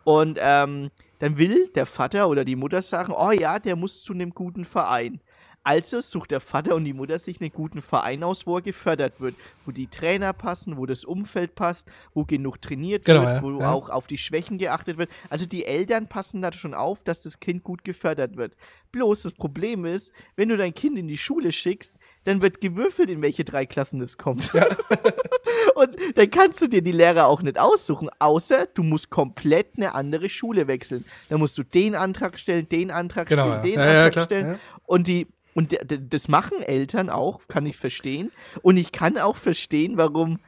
Und 0.04 0.38
ähm, 0.40 0.90
dann 1.18 1.36
will 1.36 1.68
der 1.74 1.84
Vater 1.84 2.28
oder 2.30 2.46
die 2.46 2.56
Mutter 2.56 2.80
sagen, 2.80 3.12
oh 3.12 3.32
ja, 3.32 3.58
der 3.58 3.76
muss 3.76 4.02
zu 4.02 4.14
einem 4.14 4.30
guten 4.30 4.64
Verein. 4.64 5.20
Also 5.68 6.00
sucht 6.00 6.30
der 6.30 6.40
Vater 6.40 6.74
und 6.74 6.84
die 6.86 6.94
Mutter 6.94 7.18
sich 7.18 7.42
einen 7.42 7.52
guten 7.52 7.82
Verein 7.82 8.22
aus, 8.24 8.46
wo 8.46 8.56
er 8.56 8.62
gefördert 8.62 9.20
wird, 9.20 9.34
wo 9.66 9.70
die 9.70 9.86
Trainer 9.86 10.32
passen, 10.32 10.78
wo 10.78 10.86
das 10.86 11.04
Umfeld 11.04 11.54
passt, 11.54 11.86
wo 12.14 12.24
genug 12.24 12.62
trainiert 12.62 13.04
Genau, 13.04 13.20
wird, 13.20 13.34
ja, 13.34 13.42
wo 13.42 13.60
ja. 13.60 13.70
auch 13.72 13.90
auf 13.90 14.06
die 14.06 14.16
Schwächen 14.16 14.56
geachtet 14.56 14.96
wird. 14.96 15.10
Also 15.28 15.44
die 15.44 15.66
Eltern 15.66 16.08
passen 16.08 16.40
da 16.40 16.52
schon 16.54 16.72
auf, 16.72 17.04
dass 17.04 17.22
das 17.22 17.38
Kind 17.38 17.64
gut 17.64 17.84
gefördert 17.84 18.36
wird. 18.38 18.54
Bloß 18.92 19.22
das 19.24 19.34
Problem 19.34 19.84
ist, 19.84 20.10
wenn 20.36 20.48
du 20.48 20.56
dein 20.56 20.72
Kind 20.72 20.96
in 20.96 21.06
die 21.06 21.18
Schule 21.18 21.52
schickst, 21.52 21.98
dann 22.24 22.40
wird 22.40 22.62
gewürfelt, 22.62 23.10
in 23.10 23.20
welche 23.20 23.44
drei 23.44 23.66
Klassen 23.66 24.00
es 24.00 24.16
kommt. 24.16 24.50
Und 25.74 25.96
dann 26.16 26.30
kannst 26.30 26.62
du 26.62 26.66
dir 26.66 26.80
die 26.82 26.92
Lehrer 26.92 27.26
auch 27.26 27.42
nicht 27.42 27.58
aussuchen, 27.60 28.08
außer 28.18 28.66
du 28.72 28.82
musst 28.82 29.10
komplett 29.10 29.72
eine 29.76 29.94
andere 29.94 30.30
Schule 30.30 30.66
wechseln. 30.66 31.04
Dann 31.28 31.38
musst 31.40 31.58
du 31.58 31.62
den 31.62 31.94
Antrag 31.94 32.38
stellen, 32.38 32.66
den 32.70 32.90
Antrag 32.90 33.28
Genau, 33.28 33.58
stellen, 33.58 33.58
ja. 33.58 33.62
den 33.62 33.74
Ja, 33.80 33.92
ja, 33.92 34.04
Antrag 34.06 34.24
stellen. 34.24 34.46
ja. 34.46 34.58
Und 34.86 35.06
die 35.06 35.26
und 35.58 35.76
das 36.12 36.28
machen 36.28 36.62
Eltern 36.62 37.10
auch, 37.10 37.40
kann 37.48 37.66
ich 37.66 37.76
verstehen. 37.76 38.30
Und 38.62 38.76
ich 38.76 38.92
kann 38.92 39.18
auch 39.18 39.34
verstehen, 39.34 39.96
warum 39.96 40.38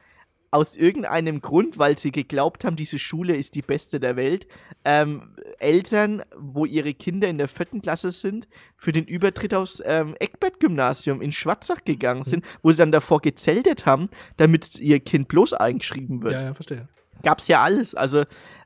aus 0.51 0.77
irgendeinem 0.77 1.41
Grund, 1.41 1.77
weil 1.77 1.97
sie 1.97 2.13
geglaubt 2.13 2.63
haben, 2.63 2.77
diese 2.77 2.97
Schule 2.97 3.35
ist 3.35 3.55
die 3.55 3.61
beste 3.61 3.99
der 3.99 4.15
Welt, 4.15 4.47
ähm, 4.85 5.35
Eltern, 5.59 6.23
wo 6.37 6.63
ihre 6.63 6.93
Kinder 6.93 7.27
in 7.27 7.37
der 7.37 7.49
vierten 7.49 7.81
Klasse 7.81 8.11
sind, 8.11 8.47
für 8.77 8.93
den 8.93 9.03
Übertritt 9.03 9.53
aufs 9.53 9.83
ähm, 9.85 10.15
Eckbert-Gymnasium 10.17 11.21
in 11.21 11.33
Schwarzach 11.33 11.83
gegangen 11.83 12.23
sind, 12.23 12.45
wo 12.61 12.71
sie 12.71 12.77
dann 12.77 12.93
davor 12.93 13.19
gezeltet 13.19 13.85
haben, 13.85 14.07
damit 14.37 14.79
ihr 14.79 15.01
Kind 15.01 15.27
bloß 15.27 15.51
eingeschrieben 15.51 16.23
wird 16.23 16.35
Ja, 16.35 16.41
ja, 16.43 16.53
verstehe. 16.53 16.87
gab's 17.21 17.49
ja 17.49 17.61
alles. 17.61 17.95
Also 17.95 18.23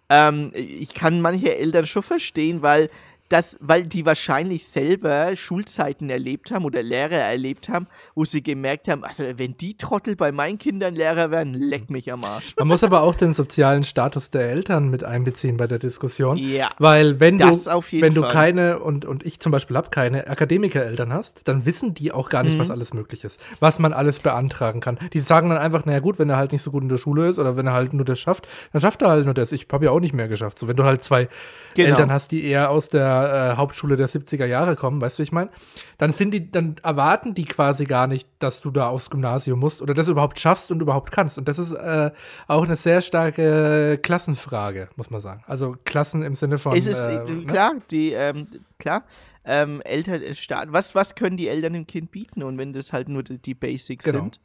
ähm, 0.09 0.51
ich 0.53 0.93
kann 0.93 1.21
manche 1.21 1.57
Eltern 1.57 1.87
schon 1.87 2.03
verstehen, 2.03 2.61
weil 2.61 2.91
das, 3.29 3.57
weil 3.59 3.85
die 3.85 4.05
wahrscheinlich 4.05 4.67
selber 4.67 5.35
Schulzeiten 5.35 6.09
erlebt 6.09 6.51
haben 6.51 6.63
oder 6.63 6.83
Lehrer 6.83 7.15
erlebt 7.15 7.69
haben, 7.69 7.87
wo 8.13 8.23
sie 8.25 8.43
gemerkt 8.43 8.87
haben, 8.87 9.03
also 9.03 9.23
wenn 9.37 9.57
die 9.57 9.77
Trottel 9.77 10.15
bei 10.15 10.31
meinen 10.31 10.59
Kindern 10.59 10.93
Lehrer 10.95 11.31
werden, 11.31 11.53
leck 11.55 11.89
mich 11.89 12.11
am 12.11 12.23
Arsch. 12.23 12.53
Man 12.57 12.67
muss 12.67 12.83
aber 12.83 13.01
auch 13.01 13.15
den 13.15 13.33
sozialen 13.33 13.83
Status 13.83 14.29
der 14.29 14.49
Eltern 14.49 14.89
mit 14.89 15.03
einbeziehen 15.03 15.57
bei 15.57 15.65
der 15.65 15.79
Diskussion. 15.79 16.37
Ja. 16.37 16.69
Weil 16.77 17.19
wenn 17.19 17.39
Das 17.39 17.63
du, 17.63 17.71
auf 17.71 17.91
jeden 17.91 18.03
wenn 18.05 18.13
du 18.13 18.21
Fall. 18.21 18.31
keine, 18.31 18.79
und, 18.79 19.05
und 19.05 19.25
ich 19.25 19.39
zum 19.39 19.51
Beispiel 19.51 19.75
habe 19.75 19.89
keine 19.89 20.27
Akademikereltern 20.27 21.11
hast, 21.11 21.41
dann 21.45 21.65
wissen 21.65 21.93
die 21.95 22.11
auch 22.11 22.29
gar 22.29 22.43
nicht, 22.43 22.55
Mhm. 22.55 22.59
was 22.59 22.69
alles 22.71 22.93
möglich 22.93 23.23
ist, 23.23 23.41
was 23.59 23.79
man 23.79 23.91
alles 23.91 24.19
beantragen 24.19 24.81
kann. 24.81 24.99
Die 25.13 25.19
sagen 25.19 25.49
dann 25.49 25.57
einfach, 25.57 25.85
naja 25.85 25.99
gut, 25.99 26.19
wenn 26.19 26.29
er 26.29 26.37
halt 26.37 26.51
nicht 26.51 26.61
so 26.61 26.69
gut 26.71 26.83
in 26.83 26.89
der 26.89 26.97
Schule 26.97 27.27
ist 27.27 27.39
oder 27.39 27.57
wenn 27.57 27.65
er 27.65 27.73
halt 27.73 27.93
nur 27.93 28.05
das 28.05 28.19
schafft, 28.19 28.47
dann 28.71 28.81
schafft 28.81 29.01
er 29.01 29.09
halt 29.09 29.25
nur 29.25 29.33
das. 29.33 29.51
Ich 29.51 29.65
habe 29.71 29.85
ja 29.85 29.91
auch 29.91 29.99
nicht 29.99 30.13
mehr 30.13 30.27
geschafft. 30.27 30.59
So, 30.59 30.67
wenn 30.67 30.75
du 30.75 30.83
halt 30.83 31.03
zwei 31.03 31.27
Genau. 31.73 31.89
Eltern 31.89 32.11
hast, 32.11 32.31
die 32.31 32.45
eher 32.45 32.69
aus 32.69 32.87
der 32.87 33.14
einer 33.15 33.53
äh, 33.53 33.55
Hauptschule 33.57 33.95
der 33.95 34.07
70er 34.07 34.45
Jahre 34.45 34.75
kommen, 34.75 35.01
weißt 35.01 35.19
du, 35.19 35.23
ich 35.23 35.31
meine? 35.31 35.49
Dann 35.97 36.11
sind 36.11 36.31
die, 36.31 36.51
dann 36.51 36.75
erwarten 36.83 37.33
die 37.33 37.45
quasi 37.45 37.85
gar 37.85 38.07
nicht, 38.07 38.27
dass 38.39 38.61
du 38.61 38.71
da 38.71 38.89
aufs 38.89 39.09
Gymnasium 39.09 39.59
musst 39.59 39.81
oder 39.81 39.93
das 39.93 40.07
überhaupt 40.07 40.39
schaffst 40.39 40.71
und 40.71 40.81
überhaupt 40.81 41.11
kannst. 41.11 41.37
Und 41.37 41.47
das 41.47 41.59
ist 41.59 41.71
äh, 41.71 42.11
auch 42.47 42.63
eine 42.63 42.75
sehr 42.75 43.01
starke 43.01 43.99
Klassenfrage, 44.01 44.89
muss 44.95 45.09
man 45.09 45.21
sagen. 45.21 45.43
Also 45.47 45.75
Klassen 45.85 46.21
im 46.21 46.35
Sinne 46.35 46.57
von. 46.57 46.75
Es 46.75 46.87
ist 46.87 47.03
äh, 47.03 47.15
äh, 47.15 47.31
ne? 47.31 47.45
klar, 47.45 47.73
die, 47.91 48.11
ähm, 48.11 48.47
klar, 48.79 49.03
ähm, 49.45 49.81
Eltern, 49.81 50.21
äh, 50.21 50.35
was, 50.67 50.95
was 50.95 51.15
können 51.15 51.37
die 51.37 51.47
Eltern 51.47 51.73
dem 51.73 51.87
Kind 51.87 52.11
bieten? 52.11 52.43
Und 52.43 52.57
wenn 52.57 52.73
das 52.73 52.93
halt 52.93 53.09
nur 53.09 53.23
die, 53.23 53.37
die 53.37 53.53
Basics 53.53 54.05
Genau. 54.05 54.19
sind, 54.19 54.41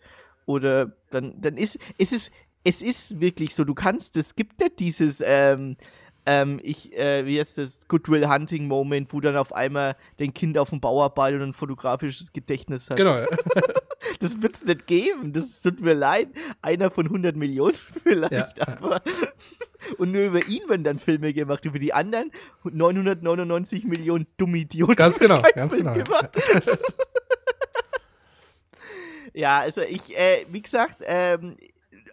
oder 0.46 0.92
dann, 1.10 1.40
dann 1.40 1.56
ist, 1.56 1.78
ist 1.98 2.12
es, 2.12 2.30
es 2.64 2.82
ist 2.82 3.20
wirklich 3.20 3.54
so, 3.54 3.64
du 3.64 3.74
kannst, 3.74 4.16
es 4.16 4.34
gibt 4.34 4.60
nicht 4.60 4.78
dieses, 4.80 5.22
ähm, 5.24 5.76
ähm, 6.30 6.60
ich, 6.62 6.96
äh, 6.96 7.26
wie 7.26 7.40
heißt 7.40 7.58
das, 7.58 7.88
Goodwill 7.88 8.28
Hunting 8.28 8.68
Moment, 8.68 9.12
wo 9.12 9.20
dann 9.20 9.37
auf 9.37 9.52
einmal 9.52 9.96
dein 10.18 10.32
Kind 10.32 10.56
auf 10.58 10.70
dem 10.70 10.80
Bau 10.80 11.02
arbeitet 11.02 11.40
und 11.40 11.49
ein 11.49 11.54
fotografisches 11.54 12.32
Gedächtnis 12.32 12.88
hat. 12.88 12.96
Genau, 12.96 13.16
ja. 13.16 13.26
Das 14.20 14.40
wird 14.42 14.54
es 14.56 14.64
nicht 14.64 14.87
geben. 14.87 15.32
Das 15.32 15.60
tut 15.60 15.80
mir 15.80 15.94
leid. 15.94 16.28
Einer 16.62 16.90
von 16.90 17.06
100 17.06 17.37
Millionen 17.37 17.75
vielleicht, 18.02 18.32
Ja, 18.32 18.49
ja. 18.56 18.68
aber. 18.68 19.02
Und 19.99 20.12
nur 20.12 20.22
über 20.22 20.46
ihn 20.46 20.68
werden 20.68 20.84
dann 20.84 20.99
Filme 20.99 21.32
gemacht. 21.32 21.64
Über 21.64 21.78
die 21.78 21.92
anderen 21.92 22.30
999 22.64 23.84
Millionen 23.84 24.26
dumme 24.37 24.58
Idioten. 24.58 24.94
Ganz 24.94 25.18
genau, 25.18 25.40
ganz 25.54 25.75
Film 25.75 25.92
genau. 25.92 26.10
ja. 26.10 26.30
Ja, 29.32 29.58
also 29.60 29.80
ich, 29.82 30.16
äh, 30.18 30.44
wie 30.50 30.60
gesagt, 30.62 30.96
ähm, 31.02 31.56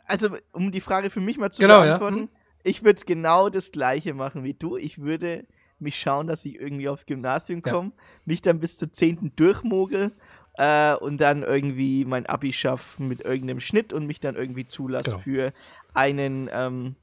also 0.05 0.29
um 0.53 0.71
die 0.71 0.81
Frage 0.81 1.09
für 1.09 1.19
mich 1.19 1.37
mal 1.37 1.51
zu 1.51 1.61
Genau, 1.61 1.83
ja. 1.83 1.97
beantworten, 1.97 2.19
Hm. 2.21 2.29
Ich 2.67 2.83
würde 2.83 3.01
genau 3.05 3.49
das 3.49 3.71
gleiche 3.71 4.13
machen 4.13 4.43
wie 4.43 4.53
du. 4.53 4.77
Ich 4.77 4.99
würde 4.99 5.45
mich 5.79 5.99
schauen, 5.99 6.27
dass 6.27 6.43
ich 6.45 6.55
irgendwie 6.55 6.89
aufs 6.89 7.05
Gymnasium 7.05 7.61
Ja. 7.65 7.71
komme, 7.71 7.91
mich 8.25 8.41
dann 8.41 8.59
bis 8.59 8.77
zur 8.77 8.91
10. 8.91 9.33
durchmogel 9.35 10.11
äh, 10.57 10.95
und 10.95 11.19
dann 11.21 11.43
irgendwie 11.43 12.03
mein 12.05 12.25
Abi 12.25 12.51
schaff 12.51 12.97
mit 12.99 13.21
irgendeinem 13.21 13.59
Schnitt 13.59 13.93
und 13.93 14.07
mich 14.07 14.19
dann 14.19 14.35
irgendwie 14.35 14.67
zulasse 14.67 15.11
Genau. 15.11 15.21
für 15.21 15.53
einen 15.93 16.49
ähm, 16.51 16.95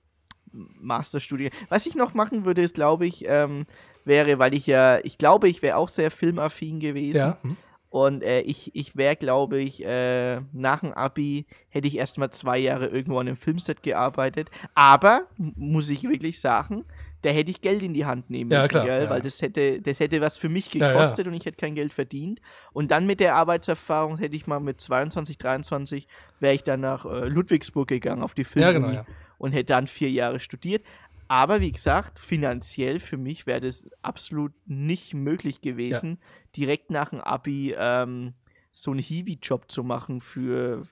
Masterstudium. 0.53 1.51
Was 1.69 1.87
ich 1.87 1.95
noch 1.95 2.15
machen 2.15 2.45
würde, 2.45 2.63
ist, 2.63 2.75
glaube 2.75 3.07
ich, 3.07 3.25
ähm, 3.27 3.67
wäre, 4.05 4.39
weil 4.39 4.55
ich 4.55 4.67
ja, 4.67 4.99
ich 5.05 5.19
glaube, 5.19 5.49
ich 5.49 5.63
wäre 5.63 5.77
auch 5.77 5.89
sehr 5.89 6.11
filmaffin 6.11 6.81
gewesen. 6.81 7.17
ja. 7.19 7.39
hm. 7.43 7.57
Und 7.95 8.25
äh, 8.25 8.41
ich, 8.41 8.75
ich 8.75 8.97
wäre, 8.97 9.15
glaube 9.15 9.61
ich, 9.61 9.87
äh, 9.87 10.41
nach 10.53 10.81
dem 10.81 10.93
Abi 10.95 11.47
hätte 11.69 11.87
ich 11.87 11.97
erstmal 11.97 12.29
zwei 12.31 12.59
Jahre 12.59 12.89
irgendwo 12.89 13.21
an 13.21 13.29
einem 13.29 13.37
Filmset 13.37 13.85
gearbeitet. 13.85 14.51
Aber, 14.75 15.29
muss 15.37 15.91
ich 15.91 16.03
wirklich 16.03 16.41
sagen, 16.41 16.85
da 17.23 17.31
hätte 17.31 17.53
ich 17.53 17.61
Geld 17.61 17.85
in 17.85 17.95
die 17.95 18.05
Hand 18.05 18.31
nehmen 18.31 18.51
Ja, 18.51 18.59
müssen, 18.63 18.71
klar, 18.71 18.87
gell? 18.87 19.05
ja. 19.05 19.11
weil 19.11 19.23
das 19.23 19.41
hätte, 19.41 19.81
das 19.81 20.01
hätte 20.01 20.21
was 20.21 20.37
für 20.39 20.49
mich 20.49 20.75
Ja, 20.75 20.89
ja. 20.89 20.93
gekostet 20.93 21.29
und 21.29 21.35
ich 21.35 21.47
hätte 21.47 21.57
kein 21.57 21.77
Geld 21.77 21.93
verdient. 21.93 22.41
Und 22.73 22.91
dann 22.91 23.07
mit 23.07 23.21
der 23.21 23.37
Arbeitserfahrung 23.37 24.19
hätte 24.19 24.35
ich 24.35 24.49
mal 24.49 24.59
mit 24.59 24.81
22, 24.81 25.39
23 25.39 26.09
wäre 26.41 26.55
ich 26.55 26.65
dann 26.65 26.81
nach 26.81 27.07
äh, 27.07 27.29
Ludwigsburg 27.29 27.87
gegangen 27.87 28.25
auf 28.25 28.35
die 28.35 28.43
ja, 28.43 28.49
Filmuni 28.49 28.75
genau, 28.75 28.93
ja. 28.93 29.07
und 29.39 29.53
hätte 29.53 29.67
dann 29.67 29.87
vier 29.87 30.11
Jahre 30.11 30.41
studiert. 30.41 30.83
Aber 31.29 31.61
wie 31.61 31.71
gesagt, 31.73 32.19
finanziell 32.19 32.99
für 32.99 33.17
mich 33.17 33.47
wäre 33.47 33.61
das 33.61 33.89
absolut 34.03 34.53
nicht 34.67 35.15
möglich 35.15 35.61
gewesen, 35.61 36.19
direkt 36.57 36.91
nach 36.91 37.11
dem 37.11 37.21
Abi 37.21 37.75
ähm, 37.77 38.35
so 38.73 38.91
einen 38.91 39.01
Hiwi-Job 39.01 39.71
zu 39.71 39.85
machen 39.85 40.21
für 40.21 40.83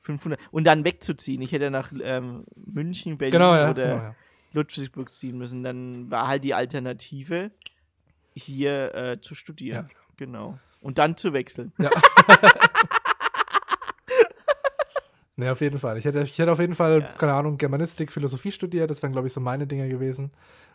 500 0.00 0.38
und 0.50 0.64
dann 0.64 0.84
wegzuziehen. 0.84 1.42
Ich 1.42 1.52
hätte 1.52 1.70
nach 1.70 1.92
ähm, 2.02 2.44
München, 2.56 3.18
Berlin 3.18 3.32
Genau, 3.32 3.54
ja. 3.54 3.70
oder 3.70 3.84
Genau, 3.84 3.96
ja. 4.02 4.14
Ludwigsburg 4.52 5.08
ziehen 5.10 5.38
müssen. 5.38 5.62
Dann 5.62 6.10
war 6.10 6.28
halt 6.28 6.44
die 6.44 6.54
Alternative, 6.54 7.50
hier 8.34 8.94
äh, 8.94 9.20
zu 9.20 9.34
studieren. 9.34 9.88
Genau. 10.16 10.58
Und 10.80 10.98
dann 10.98 11.16
zu 11.16 11.32
wechseln. 11.32 11.72
Nee, 15.36 15.48
auf 15.48 15.62
jeden 15.62 15.78
Fall. 15.78 15.96
Ich 15.96 16.04
hätte, 16.04 16.20
ich 16.22 16.38
hätte 16.38 16.52
auf 16.52 16.60
jeden 16.60 16.74
Fall, 16.74 17.00
Ja. 17.00 17.06
keine 17.14 17.32
Ahnung, 17.32 17.56
Germanistik, 17.56 18.12
Philosophie 18.12 18.52
studiert. 18.52 18.90
Das 18.90 19.02
wären, 19.02 19.12
glaube 19.12 19.28
ich, 19.28 19.32
so 19.32 19.40
meine 19.40 19.66
Dinge 19.66 19.88
gewesen. 19.88 20.30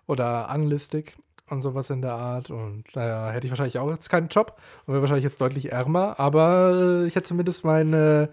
Oder 0.08 0.50
Anglistik 0.50 1.16
und 1.50 1.62
sowas 1.62 1.90
in 1.90 2.02
der 2.02 2.14
Art. 2.14 2.50
Und 2.50 2.84
naja, 2.96 3.30
hätte 3.32 3.48
ich 3.48 3.52
wahrscheinlich 3.52 3.80
auch 3.80 3.90
jetzt 3.90 4.10
keinen 4.10 4.28
Job 4.28 4.60
und 4.86 4.94
wäre 4.94 5.02
wahrscheinlich 5.02 5.24
jetzt 5.24 5.42
deutlich 5.42 5.72
ärmer. 5.72 6.20
Aber 6.20 7.02
äh, 7.04 7.08
ich 7.08 7.16
hätte 7.16 7.28
zumindest 7.28 7.64
meinen 7.64 8.30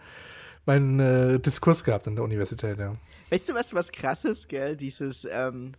mein, 0.66 0.98
äh, 1.00 1.38
Diskurs 1.40 1.84
gehabt 1.84 2.08
an 2.08 2.16
der 2.16 2.24
Universität, 2.24 2.78
ja. 2.78 2.94
Weißt 3.30 3.48
du, 3.48 3.54
was 3.54 3.74
was 3.74 3.92
krasses, 3.92 4.48
gell? 4.48 4.76
Dieses, 4.76 5.26
ähm, 5.30 5.72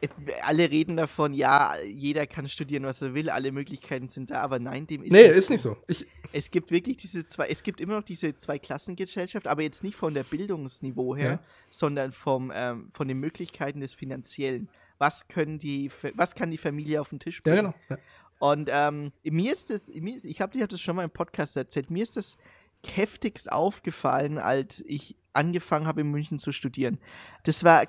äh, 0.00 0.08
alle 0.42 0.70
reden 0.70 0.96
davon, 0.96 1.32
ja, 1.32 1.72
jeder 1.86 2.26
kann 2.26 2.48
studieren, 2.48 2.84
was 2.84 3.00
er 3.02 3.14
will, 3.14 3.30
alle 3.30 3.52
Möglichkeiten 3.52 4.08
sind 4.08 4.30
da, 4.30 4.42
aber 4.42 4.58
nein, 4.58 4.86
dem 4.86 5.02
ist 5.02 5.12
Nee, 5.12 5.26
ist 5.26 5.50
nicht 5.50 5.62
so. 5.62 5.76
Ich, 5.86 6.06
Es 6.32 6.50
gibt 6.50 6.70
wirklich 6.70 6.96
diese 6.98 7.26
zwei, 7.26 7.48
es 7.48 7.62
gibt 7.62 7.80
immer 7.80 7.94
noch 7.96 8.02
diese 8.02 8.36
zwei 8.36 8.58
Klassengesellschaft, 8.58 9.46
aber 9.46 9.62
jetzt 9.62 9.82
nicht 9.82 9.96
von 9.96 10.12
der 10.14 10.24
Bildungsniveau 10.24 11.16
her, 11.16 11.30
Ja. 11.30 11.38
sondern 11.70 12.12
vom, 12.12 12.52
ähm, 12.54 12.90
von 12.92 13.08
den 13.08 13.18
Möglichkeiten 13.18 13.80
des 13.80 13.94
Finanziellen. 13.94 14.68
Was 14.98 15.28
können 15.28 15.58
die, 15.58 15.90
was 16.14 16.34
kann 16.34 16.50
die 16.50 16.58
Familie 16.58 17.00
auf 17.00 17.10
den 17.10 17.18
Tisch 17.18 17.42
ja, 17.44 17.52
bringen? 17.52 17.72
genau. 17.72 17.74
Ja. 17.88 17.98
Und 18.38 18.68
ähm, 18.70 19.12
mir 19.22 19.52
ist 19.52 19.70
das, 19.70 19.88
mir 19.88 20.14
ist, 20.16 20.24
ich 20.24 20.40
habe 20.40 20.58
das 20.66 20.80
schon 20.80 20.96
mal 20.96 21.04
im 21.04 21.10
Podcast 21.10 21.56
erzählt, 21.56 21.90
mir 21.90 22.02
ist 22.02 22.16
das 22.16 22.36
heftigst 22.84 23.50
aufgefallen, 23.50 24.38
als 24.38 24.84
ich 24.86 25.16
angefangen 25.32 25.86
habe 25.86 26.02
in 26.02 26.10
München 26.10 26.38
zu 26.38 26.52
studieren. 26.52 26.98
Das 27.44 27.64
war 27.64 27.84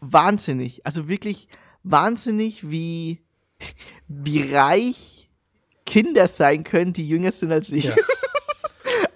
wahnsinnig, 0.00 0.84
also 0.86 1.08
wirklich 1.08 1.48
wahnsinnig, 1.82 2.70
wie, 2.70 3.20
wie 4.08 4.52
reich 4.52 5.30
Kinder 5.86 6.28
sein 6.28 6.64
können, 6.64 6.92
die 6.92 7.06
jünger 7.08 7.32
sind 7.32 7.52
als 7.52 7.70
ich. 7.70 7.84
Ja. 7.84 7.96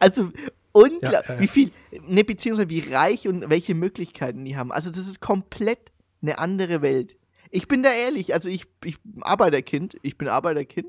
Also 0.00 0.32
unglaublich, 0.72 1.12
Ja, 1.12 1.22
ja, 1.22 1.34
ja. 1.34 1.40
wie 1.40 1.46
viel, 1.46 1.70
ne, 2.06 2.24
beziehungsweise 2.24 2.68
wie 2.68 2.80
reich 2.80 3.26
und 3.26 3.48
welche 3.48 3.74
Möglichkeiten 3.74 4.44
die 4.44 4.54
haben. 4.54 4.70
Also 4.70 4.90
das 4.90 5.06
ist 5.06 5.20
komplett 5.20 5.78
eine 6.20 6.38
andere 6.38 6.82
Welt. 6.82 7.16
Ich 7.54 7.68
bin 7.68 7.84
da 7.84 7.90
ehrlich, 7.92 8.34
also 8.34 8.48
ich, 8.48 8.66
ich 8.82 8.98
Arbeiterkind, 9.20 9.96
ich 10.02 10.18
bin 10.18 10.26
Arbeiterkind 10.26 10.88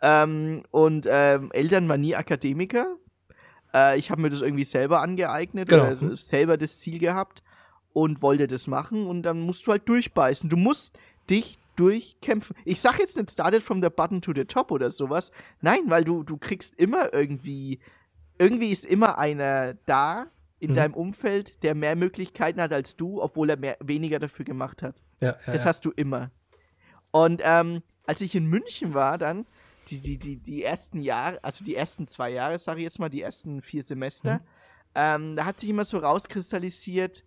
ähm, 0.00 0.62
und 0.70 1.06
ähm, 1.10 1.50
Eltern 1.52 1.86
waren 1.90 2.00
nie 2.00 2.16
Akademiker. 2.16 2.96
Äh, 3.74 3.98
ich 3.98 4.10
habe 4.10 4.22
mir 4.22 4.30
das 4.30 4.40
irgendwie 4.40 4.64
selber 4.64 5.02
angeeignet 5.02 5.68
Genau. 5.68 5.90
oder 5.90 6.16
selber 6.16 6.56
das 6.56 6.78
Ziel 6.78 6.98
gehabt 6.98 7.42
und 7.92 8.22
wollte 8.22 8.46
das 8.46 8.66
machen 8.66 9.06
und 9.06 9.24
dann 9.24 9.40
musst 9.40 9.66
du 9.66 9.72
halt 9.72 9.86
durchbeißen. 9.90 10.48
Du 10.48 10.56
musst 10.56 10.98
dich 11.28 11.58
durchkämpfen. 11.76 12.56
Ich 12.64 12.80
sag 12.80 12.98
jetzt 12.98 13.18
nicht 13.18 13.30
started 13.30 13.62
from 13.62 13.82
the 13.82 13.90
button 13.90 14.22
to 14.22 14.32
the 14.34 14.46
top 14.46 14.70
oder 14.70 14.90
sowas. 14.90 15.30
Nein, 15.60 15.80
weil 15.88 16.04
du, 16.04 16.22
du 16.22 16.38
kriegst 16.38 16.74
immer 16.80 17.12
irgendwie, 17.12 17.78
irgendwie 18.38 18.72
ist 18.72 18.86
immer 18.86 19.18
einer 19.18 19.74
da 19.84 20.28
in 20.66 20.72
Mhm. 20.72 20.76
deinem 20.76 20.94
Umfeld, 20.94 21.62
der 21.62 21.74
mehr 21.74 21.96
Möglichkeiten 21.96 22.60
hat 22.60 22.72
als 22.72 22.96
du, 22.96 23.22
obwohl 23.22 23.50
er 23.50 23.56
mehr, 23.56 23.76
weniger 23.80 24.18
dafür 24.18 24.44
gemacht 24.44 24.82
hat. 24.82 25.02
Ja, 25.20 25.36
ja, 25.46 25.52
Das 25.52 25.64
hast 25.64 25.84
du 25.84 25.90
immer. 25.90 26.30
Und 27.10 27.40
ähm, 27.44 27.82
als 28.06 28.20
ich 28.20 28.34
in 28.34 28.46
München 28.46 28.92
war, 28.94 29.16
dann, 29.18 29.46
die, 29.88 30.00
die, 30.00 30.18
die, 30.18 30.36
die 30.36 30.62
ersten 30.64 31.00
Jahre, 31.00 31.42
also 31.44 31.64
die 31.64 31.76
ersten 31.76 32.06
zwei 32.08 32.30
Jahre, 32.30 32.58
sage 32.58 32.80
ich 32.80 32.84
jetzt 32.84 32.98
mal, 32.98 33.08
die 33.08 33.22
ersten 33.22 33.62
vier 33.62 33.82
Semester, 33.82 34.34
Mhm. 34.34 34.40
ähm, 34.96 35.36
da 35.36 35.44
hat 35.46 35.60
sich 35.60 35.68
immer 35.70 35.84
so 35.84 35.98
rauskristallisiert, 35.98 37.24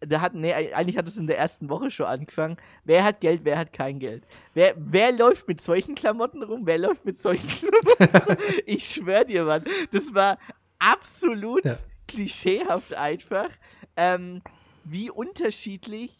da 0.00 0.20
hat, 0.20 0.34
nee, 0.34 0.52
eigentlich 0.52 0.98
hat 0.98 1.08
es 1.08 1.16
in 1.16 1.26
der 1.26 1.38
ersten 1.38 1.68
Woche 1.70 1.90
schon 1.90 2.06
angefangen. 2.06 2.58
Wer 2.84 3.02
hat 3.02 3.20
Geld, 3.20 3.40
wer 3.44 3.58
hat 3.58 3.72
kein 3.72 3.98
Geld? 3.98 4.24
Wer, 4.54 4.74
wer 4.76 5.10
läuft 5.10 5.48
mit 5.48 5.60
solchen 5.60 5.94
Klamotten 5.94 6.42
rum? 6.42 6.62
Wer 6.66 6.78
läuft 6.78 7.04
mit 7.06 7.16
solchen 7.16 7.48
Klamotten 7.98 8.16
rum? 8.32 8.36
Ich 8.66 8.86
schwör 8.88 9.24
dir, 9.24 9.44
Mann, 9.44 9.64
das 9.92 10.14
war 10.14 10.38
absolut 10.78 11.64
Ja. 11.64 11.78
Klischeehaft 12.08 12.94
einfach, 12.94 13.48
ähm, 13.96 14.42
wie 14.84 15.10
unterschiedlich 15.10 16.12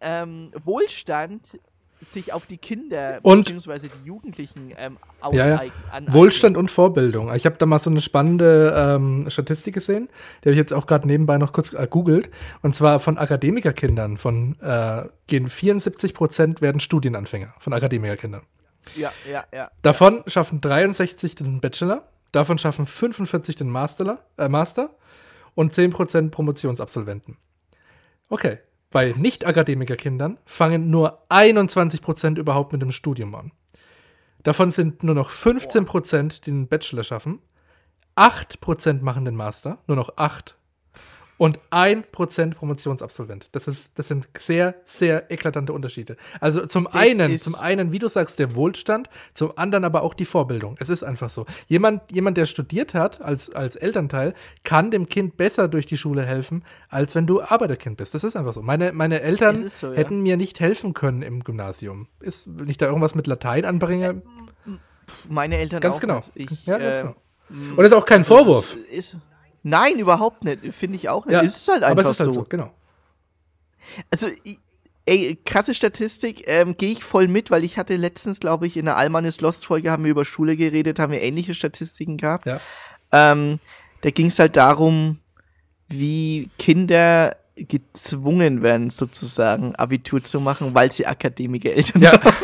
ähm, 0.00 0.50
Wohlstand 0.64 1.42
sich 2.14 2.32
auf 2.32 2.46
die 2.46 2.56
Kinder 2.56 3.18
Und- 3.22 3.44
bzw. 3.54 3.88
die 3.88 4.06
Jugendlichen 4.06 4.72
ähm, 4.78 4.96
Ja, 5.32 5.46
ja. 5.48 5.54
aneignen. 5.90 6.14
Wohlstand 6.14 6.56
und 6.56 6.70
Vorbildung. 6.70 7.34
Ich 7.34 7.44
habe 7.44 7.56
da 7.58 7.66
mal 7.66 7.78
so 7.78 7.90
eine 7.90 8.00
spannende 8.00 8.72
ähm, 8.74 9.28
Statistik 9.28 9.74
gesehen, 9.74 10.08
die 10.42 10.48
habe 10.48 10.52
ich 10.52 10.56
jetzt 10.56 10.72
auch 10.72 10.86
gerade 10.86 11.06
nebenbei 11.06 11.36
noch 11.36 11.52
kurz 11.52 11.74
äh, 11.74 11.86
googelt. 11.90 12.30
Und 12.62 12.74
zwar 12.74 13.00
von 13.00 13.18
Akademikerkindern. 13.18 14.16
Von 14.16 14.58
äh, 14.62 15.08
gehen 15.26 15.48
74 15.48 16.14
Prozent 16.14 16.62
werden 16.62 16.80
Studienanfänger 16.80 17.52
von 17.58 17.74
Akademikerkindern. 17.74 18.42
Ja, 18.96 19.12
ja, 19.30 19.44
ja. 19.52 19.70
Davon 19.82 20.22
schaffen 20.26 20.62
63 20.62 21.34
den 21.34 21.60
Bachelor, 21.60 22.08
davon 22.32 22.58
schaffen 22.58 22.86
45 22.86 23.56
den 23.56 23.68
Master, 23.68 24.24
äh, 24.36 24.48
Master 24.48 24.96
und 25.54 25.74
10 25.74 25.90
Prozent 25.90 26.30
Promotionsabsolventen. 26.32 27.36
Okay. 28.28 28.58
Bei 28.92 29.14
Nicht-Akademikerkindern 29.16 30.38
fangen 30.44 30.90
nur 30.90 31.22
21 31.28 32.02
Prozent 32.02 32.38
überhaupt 32.38 32.72
mit 32.72 32.82
dem 32.82 32.90
Studium 32.90 33.36
an. 33.36 33.52
Davon 34.42 34.72
sind 34.72 35.04
nur 35.04 35.14
noch 35.14 35.30
15 35.30 35.84
Prozent, 35.84 36.46
die 36.46 36.50
den 36.50 36.66
Bachelor 36.66 37.04
schaffen. 37.04 37.40
8 38.16 38.60
Prozent 38.60 39.02
machen 39.02 39.24
den 39.24 39.36
Master, 39.36 39.78
nur 39.86 39.96
noch 39.96 40.16
8. 40.16 40.56
und 41.40 41.58
1% 41.70 42.52
Promotionsabsolvent. 42.52 43.48
Das, 43.52 43.66
ist, 43.66 43.92
das 43.94 44.08
sind 44.08 44.28
sehr, 44.36 44.74
sehr 44.84 45.32
eklatante 45.32 45.72
Unterschiede. 45.72 46.18
Also 46.38 46.66
zum 46.66 46.84
Das 46.84 46.96
einen, 46.96 47.38
zum 47.38 47.54
einen, 47.54 47.92
wie 47.92 47.98
du 47.98 48.08
sagst, 48.08 48.38
der 48.38 48.54
Wohlstand, 48.54 49.08
zum 49.32 49.56
anderen 49.56 49.86
aber 49.86 50.02
auch 50.02 50.12
die 50.12 50.26
Vorbildung. 50.26 50.76
Es 50.80 50.90
ist 50.90 51.02
einfach 51.02 51.30
so. 51.30 51.46
Jemand, 51.66 52.02
jemand 52.12 52.36
der 52.36 52.44
studiert 52.44 52.92
hat 52.92 53.22
als, 53.22 53.48
als 53.54 53.76
Elternteil, 53.76 54.34
kann 54.64 54.90
dem 54.90 55.08
Kind 55.08 55.38
besser 55.38 55.68
durch 55.68 55.86
die 55.86 55.96
Schule 55.96 56.26
helfen, 56.26 56.62
als 56.90 57.14
wenn 57.14 57.26
du 57.26 57.40
Arbeiterkind 57.40 57.96
bist. 57.96 58.12
Das 58.12 58.22
ist 58.22 58.36
einfach 58.36 58.52
so. 58.52 58.60
Meine, 58.60 58.92
meine 58.92 59.22
Eltern 59.22 59.66
so, 59.66 59.92
ja. 59.92 59.96
hätten 59.96 60.20
mir 60.20 60.36
nicht 60.36 60.60
helfen 60.60 60.92
können 60.92 61.22
im 61.22 61.42
Gymnasium. 61.42 62.06
Ist, 62.20 62.48
wenn 62.58 62.68
ich 62.68 62.76
da 62.76 62.84
irgendwas 62.84 63.14
mit 63.14 63.26
Latein 63.26 63.64
anbringe. 63.64 64.20
Meine 65.26 65.56
Eltern 65.56 65.80
Ganz 65.80 65.96
auch 65.96 66.00
genau. 66.02 66.20
Ich, 66.34 66.66
Ja, 66.66 66.76
ganz 66.76 66.98
äh, 66.98 67.00
genau. 67.00 67.14
Und 67.48 67.78
das 67.78 67.86
ist 67.86 67.94
auch 67.94 68.04
kein 68.04 68.26
Vorwurf. 68.26 68.76
Ist, 68.92 69.16
nein, 69.62 69.98
überhaupt 69.98 70.44
nicht. 70.44 70.74
Finde 70.74 70.96
ich 70.96 71.08
auch 71.08 71.26
nicht. 71.26 71.34
Ja, 71.34 71.42
es 71.42 71.56
ist 71.56 71.68
halt 71.68 71.82
aber 71.82 72.00
einfach 72.00 72.10
es 72.12 72.20
ist 72.20 72.20
halt 72.20 72.34
so. 72.34 72.40
so, 72.40 72.46
genau. 72.48 72.72
Also, 74.10 74.28
ey, 75.06 75.38
krasse 75.44 75.74
Statistik, 75.74 76.44
ähm, 76.46 76.76
gehe 76.76 76.92
ich 76.92 77.02
voll 77.02 77.28
mit, 77.28 77.50
weil 77.50 77.64
ich 77.64 77.78
hatte 77.78 77.96
letztens, 77.96 78.40
glaube 78.40 78.66
ich, 78.66 78.76
in 78.76 78.84
der 78.84 78.96
Almanis 78.96 79.40
Lost 79.40 79.66
Folge 79.66 79.90
haben 79.90 80.04
wir 80.04 80.10
über 80.10 80.24
Schule 80.24 80.56
geredet, 80.56 80.98
haben 80.98 81.12
wir 81.12 81.22
ähnliche 81.22 81.54
Statistiken 81.54 82.16
gehabt. 82.16 82.46
Ja. 82.46 82.60
Ähm, 83.12 83.58
da 84.02 84.10
ging 84.10 84.26
es 84.26 84.38
halt 84.38 84.56
darum, 84.56 85.18
wie 85.88 86.48
Kinder 86.58 87.36
gezwungen 87.56 88.62
werden, 88.62 88.90
sozusagen 88.90 89.74
Abitur 89.74 90.22
zu 90.22 90.40
machen, 90.40 90.74
weil 90.74 90.92
sie 90.92 91.06
Akademiker-Eltern 91.06 92.00
Ja. 92.02 92.12
haben. 92.22 92.34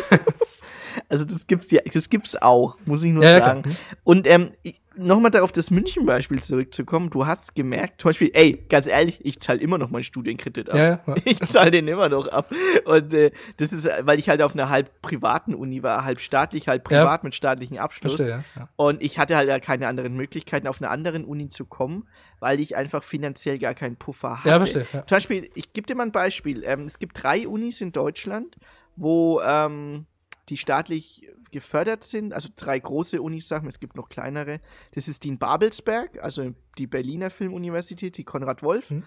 Also 1.09 1.25
das 1.25 1.47
gibt's 1.47 1.71
ja, 1.71 1.81
das 1.93 2.09
gibt's 2.11 2.35
auch, 2.37 2.77
muss 2.85 3.03
ich 3.03 3.13
nur 3.13 3.23
Ja, 3.23 3.39
ja, 3.39 3.45
sagen. 3.45 3.63
klar. 3.63 3.75
Und 4.03 4.27
ähm, 4.27 4.51
nochmal 4.97 5.31
darauf 5.31 5.53
das 5.53 5.71
München-Beispiel 5.71 6.43
zurückzukommen, 6.43 7.11
du 7.11 7.27
hast 7.27 7.55
gemerkt, 7.55 8.01
zum 8.01 8.09
Beispiel, 8.11 8.31
ey, 8.35 8.65
ganz 8.69 8.87
ehrlich, 8.87 9.21
ich 9.25 9.41
zahle 9.41 9.61
immer 9.61 9.79
noch 9.79 9.91
meinen 9.91 10.03
Studienkredit 10.05 10.71
ab. 10.71 10.77
Ja, 10.77 10.85
ja, 10.85 11.01
ja. 11.07 11.15
Ich 11.25 11.39
zahle 11.41 11.71
den 11.71 11.89
immer 11.89 12.09
noch 12.09 12.27
ab. 12.29 12.53
Und 12.85 13.13
äh, 13.13 13.31
das 13.57 13.73
ist, 13.73 13.89
weil 14.03 14.19
ich 14.19 14.29
halt 14.29 14.43
auf 14.43 14.55
einer 14.55 14.69
halb 14.69 15.03
privaten 15.03 15.55
Uni 15.55 15.83
war, 15.83 16.05
halb 16.05 16.21
staatlich, 16.21 16.69
halb 16.69 16.91
Ja. 16.91 17.01
privat 17.03 17.25
mit 17.25 17.35
staatlichem 17.35 17.79
Abschluss. 17.79 18.15
Verstehe, 18.17 18.37
ja. 18.37 18.45
ja. 18.57 18.69
Und 18.77 19.03
ich 19.03 19.19
hatte 19.19 19.37
halt 19.37 19.49
ja 19.49 19.59
keine 19.61 19.89
anderen 19.89 20.17
Möglichkeiten, 20.17 20.67
auf 20.67 20.81
einer 20.81 20.91
anderen 20.91 21.25
Uni 21.25 21.49
zu 21.49 21.65
kommen, 21.65 22.09
weil 22.41 22.61
ich 22.61 22.77
einfach 22.77 23.03
finanziell 23.05 23.59
gar 23.59 23.75
keinen 23.75 23.97
Puffer 23.97 24.39
hatte. 24.39 24.49
Ja, 24.49 24.59
verstehe. 24.59 24.87
Ja. 24.93 25.07
Zum 25.07 25.17
Beispiel, 25.17 25.51
ich 25.55 25.73
gebe 25.73 25.87
dir 25.87 25.95
mal 25.95 26.05
ein 26.05 26.13
Beispiel. 26.13 26.63
Ähm, 26.65 26.87
es 26.87 26.99
gibt 26.99 27.23
drei 27.23 27.47
Unis 27.47 27.81
in 27.81 27.93
Deutschland, 27.93 28.57
wo 28.97 29.41
ähm, 29.43 30.07
die 30.49 30.57
staatlich 30.57 31.29
gefördert 31.57 32.05
sind. 32.05 32.35
Also 32.35 32.51
drei 32.55 32.79
große 32.79 33.21
Unis, 33.23 33.49
sagen 33.49 33.65
wir, 33.65 33.71
es 33.71 33.81
gibt 33.81 33.97
noch 33.97 34.11
kleinere. 34.11 34.61
Das 34.93 35.09
ist 35.09 35.25
die 35.25 35.29
in 35.29 35.39
Babelsberg, 35.39 36.23
also 36.23 36.53
die 36.77 36.87
Berliner 36.87 37.31
Filmuniversität, 37.31 38.19
die 38.19 38.25
Konrad 38.25 38.63
Wolf, 38.63 38.91
Mhm. 38.91 39.05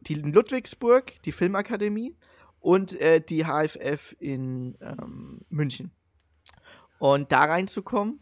die 0.00 0.14
in 0.14 0.32
Ludwigsburg, 0.32 1.22
die 1.24 1.32
Filmakademie 1.32 2.16
und 2.60 3.00
äh, 3.00 3.20
die 3.20 3.44
HFF 3.44 4.16
in 4.18 4.76
ähm, 4.80 5.42
München. 5.50 5.92
Und 6.98 7.30
da 7.30 7.44
reinzukommen, 7.44 8.18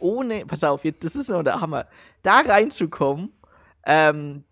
ohne, 0.00 0.44
pass 0.46 0.64
auf, 0.64 0.84
jetzt, 0.84 1.04
das 1.04 1.14
ist 1.14 1.28
noch 1.30 1.44
der 1.44 1.60
Hammer, 1.60 1.86
da 2.22 2.40
reinzukommen, 2.40 3.32
ähm, 3.84 4.44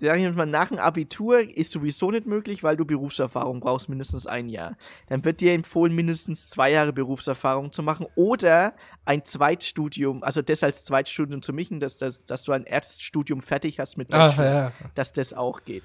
sag 0.00 0.18
ich 0.18 0.34
mal, 0.34 0.46
nach 0.46 0.68
dem 0.68 0.78
Abitur 0.78 1.40
ist 1.40 1.72
sowieso 1.72 2.10
nicht 2.12 2.26
möglich, 2.26 2.62
weil 2.62 2.76
du 2.76 2.84
Berufserfahrung 2.84 3.58
brauchst, 3.58 3.88
mindestens 3.88 4.26
ein 4.26 4.48
Jahr. 4.48 4.76
Dann 5.08 5.24
wird 5.24 5.40
dir 5.40 5.52
empfohlen, 5.52 5.94
mindestens 5.94 6.48
zwei 6.50 6.70
Jahre 6.70 6.92
Berufserfahrung 6.92 7.72
zu 7.72 7.82
machen 7.82 8.06
oder 8.14 8.74
ein 9.04 9.24
Zweitstudium, 9.24 10.22
also 10.22 10.42
das 10.42 10.62
als 10.62 10.84
Zweitstudium 10.84 11.42
zu 11.42 11.52
machen, 11.52 11.80
dass, 11.80 11.96
dass, 11.96 12.24
dass 12.24 12.44
du 12.44 12.52
ein 12.52 12.64
Erststudium 12.64 13.42
fertig 13.42 13.80
hast 13.80 13.96
mit 13.96 14.14
Ah, 14.14 14.28
Bachelor, 14.28 14.44
ja, 14.44 14.54
ja. 14.54 14.72
dass 14.94 15.12
das 15.12 15.32
auch 15.34 15.64
geht. 15.64 15.82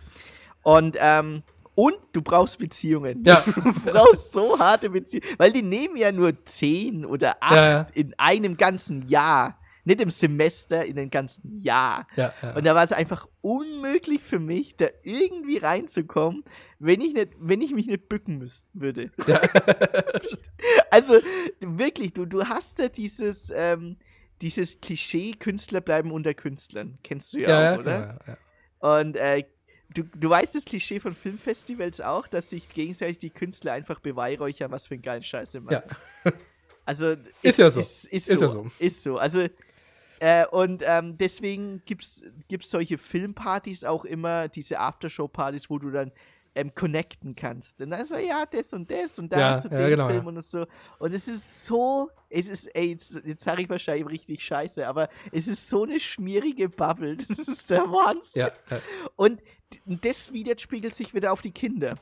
Und, 0.61 0.95
ähm, 0.99 1.41
und 1.75 1.97
du 2.11 2.21
brauchst 2.21 2.59
Beziehungen. 2.59 3.23
Ja. 3.25 3.43
Du 3.55 3.73
brauchst 3.91 4.31
so 4.33 4.59
harte 4.59 4.91
Beziehungen, 4.91 5.27
weil 5.39 5.51
die 5.51 5.63
nehmen 5.63 5.97
ja 5.97 6.11
nur 6.11 6.45
zehn 6.45 7.05
oder 7.05 7.37
acht 7.39 7.89
in 7.95 8.13
einem 8.17 8.55
ganzen 8.55 9.07
Jahr. 9.07 9.57
Nicht 9.85 10.01
im 10.01 10.09
Semester, 10.09 10.85
in 10.85 10.97
einem 10.97 11.09
ganzen 11.09 11.59
Jahr. 11.59 12.07
ja, 12.15 12.33
ja. 12.41 12.55
Und 12.55 12.65
da 12.65 12.73
war 12.73 12.83
es 12.83 12.91
einfach 12.91 13.27
unmöglich 13.41 14.21
für 14.21 14.39
mich, 14.39 14.75
da 14.77 14.87
irgendwie 15.03 15.57
reinzukommen, 15.57 16.43
wenn 16.79 17.01
ich, 17.01 17.13
nicht, 17.13 17.29
wenn 17.37 17.61
ich 17.61 17.71
mich 17.73 17.87
nicht 17.87 18.07
bücken 18.07 18.37
müssten 18.37 18.79
würde. 18.79 19.11
ja. 19.27 19.41
Also 20.89 21.19
wirklich, 21.59 22.13
du, 22.13 22.25
du 22.25 22.47
hast 22.47 22.77
ja 22.77 22.87
dieses, 22.87 23.51
ähm, 23.53 23.97
dieses 24.41 24.79
Klischee, 24.79 25.31
Künstler 25.33 25.81
bleiben 25.81 26.11
unter 26.11 26.35
Künstlern. 26.35 26.99
Kennst 27.03 27.33
du 27.33 27.39
ja, 27.39 27.49
ja, 27.49 27.71
auch, 27.71 27.75
ja, 27.75 27.79
oder? 27.79 27.99
ja, 27.99 28.19
ja. 28.27 28.99
Und 28.99 29.15
äh, 29.15 29.43
du, 29.93 30.03
du 30.03 30.29
weißt 30.29 30.55
das 30.55 30.65
Klischee 30.65 30.99
von 30.99 31.15
Filmfestivals 31.15 32.01
auch, 32.01 32.27
dass 32.27 32.49
sich 32.49 32.69
gegenseitig 32.69 33.19
die 33.19 33.29
Künstler 33.29 33.73
einfach 33.73 33.99
beweihräuchern, 33.99 34.71
was 34.71 34.87
für 34.87 34.95
einen 34.95 35.03
geilen 35.03 35.23
Scheiß 35.23 35.53
sie 35.53 35.61
machen. 35.61 35.83
Ja. 36.25 36.31
Also 36.85 37.15
Ist 37.41 37.59
ja 37.59 37.71
so. 37.71 37.79
Ist, 37.79 38.05
ist, 38.05 38.29
Ist 38.29 38.39
so. 38.39 38.45
ja 38.45 38.51
so. 38.51 38.67
Ist 38.79 39.03
so. 39.03 39.17
Also 39.17 39.47
äh, 40.23 40.45
und 40.47 40.83
ähm, 40.87 41.17
deswegen 41.17 41.81
gibt's 41.83 42.23
gibt's 42.47 42.69
solche 42.69 42.97
Filmpartys 42.97 43.83
auch 43.83 44.05
immer, 44.05 44.47
diese 44.47 44.79
Aftershow-Partys, 44.79 45.69
wo 45.69 45.79
du 45.79 45.91
dann 45.91 46.13
ähm, 46.55 46.73
connecten 46.73 47.35
kannst. 47.35 47.81
Und 47.81 47.89
dann 47.89 48.05
so, 48.05 48.15
ja, 48.15 48.45
das 48.45 48.71
und 48.71 48.89
das 48.89 49.19
und 49.19 49.33
da 49.33 49.39
Ja, 49.39 49.59
zu 49.59 49.67
ja, 49.67 49.79
dem 49.79 49.89
genau, 49.89 50.07
Film 50.07 50.23
ja. 50.23 50.29
und 50.29 50.45
so. 50.45 50.65
Und 50.99 51.13
es 51.13 51.27
ist 51.27 51.65
so, 51.65 52.09
es 52.29 52.47
ist, 52.47 52.73
ey, 52.73 52.91
jetzt, 52.91 53.19
jetzt 53.25 53.43
sage 53.43 53.63
ich 53.63 53.69
wahrscheinlich 53.69 54.07
richtig 54.07 54.45
scheiße, 54.45 54.87
aber 54.87 55.09
es 55.33 55.49
ist 55.49 55.67
so 55.67 55.83
eine 55.83 55.99
schmierige 55.99 56.69
Bubble. 56.69 57.17
Das 57.27 57.39
ist 57.39 57.69
der 57.69 57.81
Wahnsinn. 57.81 58.47
Und 59.17 59.41
das 59.85 60.31
widerspiegelt 60.31 60.93
sich 60.93 61.13
wieder 61.13 61.33
auf 61.33 61.41
die 61.41 61.51
Kinder. 61.51 61.95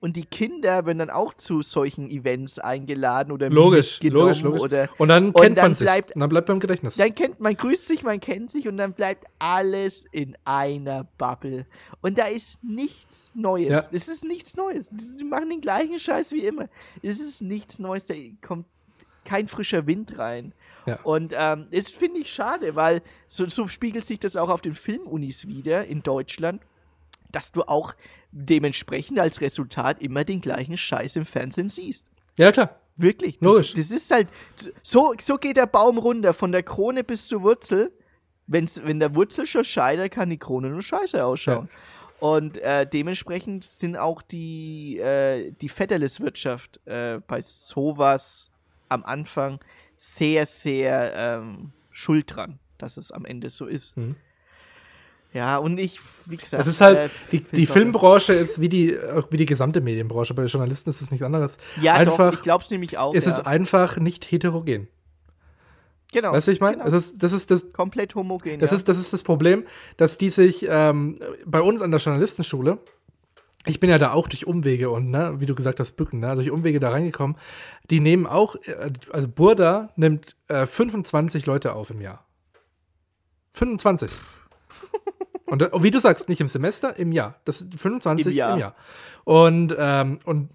Und 0.00 0.16
die 0.16 0.26
Kinder 0.26 0.84
werden 0.84 0.98
dann 0.98 1.08
auch 1.10 1.32
zu 1.32 1.62
solchen 1.62 2.10
Events 2.10 2.58
eingeladen 2.58 3.32
oder 3.32 3.48
Logisch, 3.48 4.00
logisch, 4.02 4.42
logisch. 4.42 4.60
Oder 4.62 4.88
Und 4.98 5.08
dann 5.08 5.28
Und 5.28 5.40
kennt 5.40 5.56
dann 5.58 5.64
man 5.66 5.74
sich. 5.74 5.86
bleibt- 5.86 6.12
und 6.14 6.20
dann 6.20 6.28
bleibt 6.28 6.46
beim 6.46 6.60
Gedächtnis. 6.60 6.96
dann 6.96 7.14
kennt 7.14 7.40
man 7.40 7.56
grüßt 7.56 7.86
sich, 7.88 8.02
man 8.02 8.20
kennt 8.20 8.50
sich 8.50 8.68
und 8.68 8.76
dann 8.76 8.92
bleibt 8.92 9.24
alles 9.38 10.04
in 10.12 10.36
einer 10.44 11.04
Bubble. 11.16 11.64
Und 12.02 12.18
da 12.18 12.26
ist 12.26 12.62
nichts 12.62 13.32
Neues. 13.34 13.70
Ja. 13.70 13.84
Es 13.92 14.08
ist 14.08 14.24
nichts 14.24 14.56
Neues. 14.56 14.90
Sie 14.94 15.24
machen 15.24 15.48
den 15.48 15.62
gleichen 15.62 15.98
Scheiß 15.98 16.32
wie 16.32 16.44
immer. 16.44 16.68
Es 17.02 17.20
ist 17.20 17.40
nichts 17.40 17.78
Neues, 17.78 18.04
da 18.04 18.14
kommt 18.46 18.66
kein 19.24 19.48
frischer 19.48 19.86
Wind 19.86 20.18
rein. 20.18 20.52
Ja. 20.84 21.00
Und 21.02 21.32
ähm, 21.34 21.64
das 21.70 21.88
finde 21.88 22.20
ich 22.20 22.30
schade, 22.30 22.76
weil 22.76 23.00
so, 23.26 23.48
so 23.48 23.66
spiegelt 23.68 24.04
sich 24.04 24.18
das 24.20 24.36
auch 24.36 24.50
auf 24.50 24.60
den 24.60 24.74
Filmunis 24.74 25.48
wieder 25.48 25.86
in 25.86 26.02
Deutschland, 26.02 26.60
dass 27.32 27.50
du 27.52 27.62
auch 27.62 27.94
dementsprechend 28.34 29.18
als 29.18 29.40
Resultat 29.40 30.02
immer 30.02 30.24
den 30.24 30.40
gleichen 30.40 30.76
Scheiß 30.76 31.16
im 31.16 31.24
Fernsehen 31.24 31.68
siehst. 31.68 32.04
Ja, 32.36 32.50
klar. 32.50 32.80
Wirklich. 32.96 33.38
Logisch. 33.40 33.74
Das 33.74 33.90
ist 33.90 34.10
halt, 34.10 34.28
so, 34.82 35.14
so 35.20 35.36
geht 35.36 35.56
der 35.56 35.66
Baum 35.66 35.98
runter, 35.98 36.34
von 36.34 36.52
der 36.52 36.62
Krone 36.62 37.04
bis 37.04 37.28
zur 37.28 37.42
Wurzel. 37.42 37.92
Wenn's, 38.46 38.80
wenn 38.84 39.00
der 39.00 39.14
Wurzel 39.14 39.46
schon 39.46 39.64
scheitert, 39.64 40.12
kann 40.12 40.30
die 40.30 40.38
Krone 40.38 40.68
nur 40.68 40.82
scheiße 40.82 41.24
ausschauen. 41.24 41.68
Und 42.20 42.58
äh, 42.58 42.86
dementsprechend 42.86 43.64
sind 43.64 43.96
auch 43.96 44.22
die, 44.22 44.98
äh, 44.98 45.52
die 45.52 45.68
Fetterleswirtschaft 45.68 46.80
äh, 46.86 47.20
bei 47.26 47.40
sowas 47.40 48.50
am 48.88 49.04
Anfang 49.04 49.60
sehr, 49.96 50.46
sehr 50.46 51.12
ähm, 51.14 51.72
schuld 51.90 52.34
dran, 52.34 52.58
dass 52.78 52.96
es 52.96 53.10
am 53.10 53.24
Ende 53.24 53.50
so 53.50 53.66
ist. 53.66 53.96
Mhm. 53.96 54.16
Ja, 55.34 55.58
und 55.58 55.78
ich, 55.78 55.98
wie 56.26 56.36
gesagt. 56.36 56.60
Es 56.60 56.68
ist 56.68 56.80
halt, 56.80 56.96
äh, 56.96 57.08
die, 57.32 57.40
die 57.40 57.66
Filmbranche 57.66 58.32
ist 58.32 58.60
wie 58.60 58.68
die, 58.68 58.96
wie 59.30 59.36
die 59.36 59.46
gesamte 59.46 59.80
Medienbranche. 59.80 60.32
Bei 60.32 60.44
Journalisten 60.44 60.88
ist 60.88 61.02
es 61.02 61.10
nichts 61.10 61.24
anderes. 61.24 61.58
Ja, 61.82 61.94
einfach- 61.94 62.30
doch, 62.30 62.38
ich 62.38 62.42
glaub's 62.42 62.70
nämlich 62.70 62.98
auch. 62.98 63.12
Es 63.14 63.24
ja. 63.24 63.32
ist 63.32 63.40
einfach 63.40 63.98
nicht 63.98 64.30
heterogen. 64.30 64.86
genau. 66.12 66.32
Weißt 66.32 66.46
du, 66.46 66.52
was 66.52 66.54
ich 66.54 66.60
meine? 66.60 66.76
Genau. 66.76 66.86
Es 66.86 66.94
ist, 66.94 67.20
das 67.20 67.32
ist 67.32 67.50
das, 67.50 67.72
Komplett 67.72 68.14
homogen. 68.14 68.60
das 68.60 68.70
ja. 68.70 68.76
ist, 68.76 68.88
das 68.88 68.96
ist 68.96 69.12
das 69.12 69.24
Problem, 69.24 69.64
dass 69.96 70.18
die 70.18 70.30
sich 70.30 70.66
ähm, 70.68 71.18
bei 71.44 71.60
uns 71.60 71.82
an 71.82 71.90
der 71.90 71.98
Journalistenschule, 71.98 72.78
ich 73.66 73.80
bin 73.80 73.90
ja 73.90 73.98
da 73.98 74.12
auch 74.12 74.28
durch 74.28 74.46
Umwege 74.46 74.90
und, 74.90 75.10
ne, 75.10 75.34
wie 75.38 75.46
du 75.46 75.56
gesagt 75.56 75.80
hast, 75.80 75.96
Bücken, 75.96 76.20
ne, 76.20 76.36
durch 76.36 76.52
Umwege 76.52 76.78
da 76.78 76.90
reingekommen, 76.90 77.36
die 77.90 77.98
nehmen 77.98 78.26
auch, 78.26 78.54
äh, 78.54 78.92
also 79.10 79.26
Burda 79.26 79.88
nimmt 79.96 80.36
äh, 80.46 80.64
25 80.64 81.46
Leute 81.46 81.72
auf 81.72 81.90
im 81.90 82.00
Jahr. 82.00 82.24
25. 83.54 84.12
Und 85.54 85.62
äh, 85.62 85.82
wie 85.82 85.90
du 85.90 86.00
sagst, 86.00 86.28
nicht 86.28 86.40
im 86.40 86.48
Semester, 86.48 86.98
im 86.98 87.12
Jahr. 87.12 87.36
Das 87.44 87.60
sind 87.60 87.80
25 87.80 88.26
Im 88.26 88.32
Jahr. 88.32 88.54
im 88.54 88.60
Jahr. 88.60 88.74
Und, 89.24 89.74
ähm, 89.78 90.18
und 90.24 90.50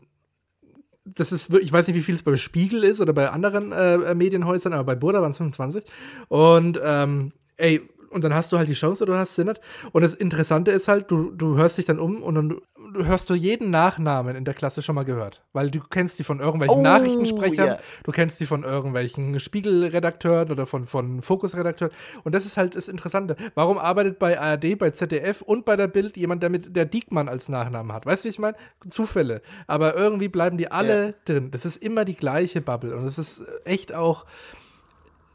das 1.05 1.31
ist, 1.31 1.53
ich 1.53 1.71
weiß 1.71 1.87
nicht, 1.87 1.95
wie 1.95 2.01
viel 2.01 2.15
es 2.15 2.23
bei 2.23 2.35
Spiegel 2.35 2.83
ist 2.83 3.01
oder 3.01 3.13
bei 3.13 3.29
anderen 3.29 3.71
äh, 3.71 4.13
Medienhäusern, 4.13 4.73
aber 4.73 4.83
bei 4.83 4.95
Burda 4.95 5.21
waren 5.21 5.31
es 5.31 5.37
25. 5.37 5.83
Und 6.27 6.79
ähm, 6.83 7.31
ey, 7.57 7.81
und 8.09 8.23
dann 8.23 8.33
hast 8.33 8.51
du 8.51 8.57
halt 8.57 8.67
die 8.67 8.73
Chance 8.73 9.03
oder 9.03 9.13
du 9.13 9.19
hast 9.19 9.35
sie 9.35 9.45
nicht. 9.45 9.61
Und 9.91 10.01
das 10.01 10.13
Interessante 10.13 10.71
ist 10.71 10.87
halt, 10.87 11.09
du, 11.11 11.31
du 11.31 11.57
hörst 11.57 11.77
dich 11.77 11.85
dann 11.85 11.99
um 11.99 12.21
und 12.21 12.35
dann 12.35 12.61
hörst 12.95 13.29
du 13.29 13.33
jeden 13.35 13.69
Nachnamen 13.69 14.35
in 14.35 14.45
der 14.45 14.53
Klasse 14.53 14.81
schon 14.81 14.95
mal 14.95 15.05
gehört. 15.05 15.43
Weil 15.53 15.69
du 15.69 15.79
kennst 15.79 16.19
die 16.19 16.23
von 16.23 16.39
irgendwelchen 16.39 16.77
Oh, 16.79 16.81
Nachrichtensprechern, 16.81 17.67
ja. 17.67 17.79
du 18.03 18.11
kennst 18.11 18.39
die 18.39 18.45
von 18.45 18.63
irgendwelchen 18.63 19.39
Spiegelredakteuren 19.39 20.51
oder 20.51 20.65
von, 20.65 20.83
von 20.83 21.21
Fokusredakteuren. 21.21 21.93
Und 22.23 22.35
das 22.35 22.45
ist 22.45 22.57
halt 22.57 22.75
das 22.75 22.87
Interessante. 22.87 23.35
Warum 23.55 23.77
arbeitet 23.77 24.19
bei 24.19 24.39
ARD, 24.39 24.77
bei 24.77 24.91
ZDF 24.91 25.41
und 25.41 25.65
bei 25.65 25.75
der 25.75 25.87
Bild 25.87 26.17
jemand, 26.17 26.43
der 26.43 26.49
mit 26.49 26.75
der 26.75 26.85
Diekmann 26.85 27.29
als 27.29 27.49
Nachnamen 27.49 27.93
hat? 27.93 28.05
Weißt 28.05 28.23
du, 28.23 28.27
wie 28.27 28.31
ich 28.31 28.39
meine? 28.39 28.57
Zufälle. 28.89 29.41
Aber 29.67 29.95
irgendwie 29.95 30.29
bleiben 30.29 30.57
die 30.57 30.71
alle 30.71 31.07
Ja. 31.07 31.13
drin. 31.25 31.51
Das 31.51 31.65
ist 31.65 31.77
immer 31.77 32.05
die 32.05 32.15
gleiche 32.15 32.61
Bubble. 32.61 32.95
Und 32.95 33.05
es 33.05 33.17
ist 33.17 33.43
echt 33.65 33.93
auch 33.93 34.25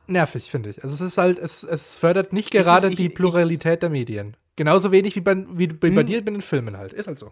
nervig, 0.07 0.51
finde 0.51 0.71
ich. 0.71 0.83
Also 0.85 0.95
es 0.95 1.01
ist 1.01 1.19
halt, 1.19 1.39
es, 1.39 1.63
es 1.65 1.95
fördert 1.95 2.33
nicht 2.33 2.51
gerade 2.51 2.89
ich- 2.89 2.97
die 2.97 3.07
ich- 3.07 3.15
Pluralität 3.15 3.83
der 3.83 3.91
Medien. 3.91 4.37
Genauso 4.57 4.93
wenig 4.93 5.17
wie 5.17 5.21
bei, 5.21 5.37
wie 5.37 5.67
bei, 5.67 5.91
bei 5.91 5.97
Hm. 6.03 6.07
dir 6.07 6.19
mit 6.19 6.29
den 6.29 6.41
Filmen 6.43 6.77
halt. 6.77 6.93
Ist 6.93 7.07
halt 7.09 7.19
so. 7.19 7.31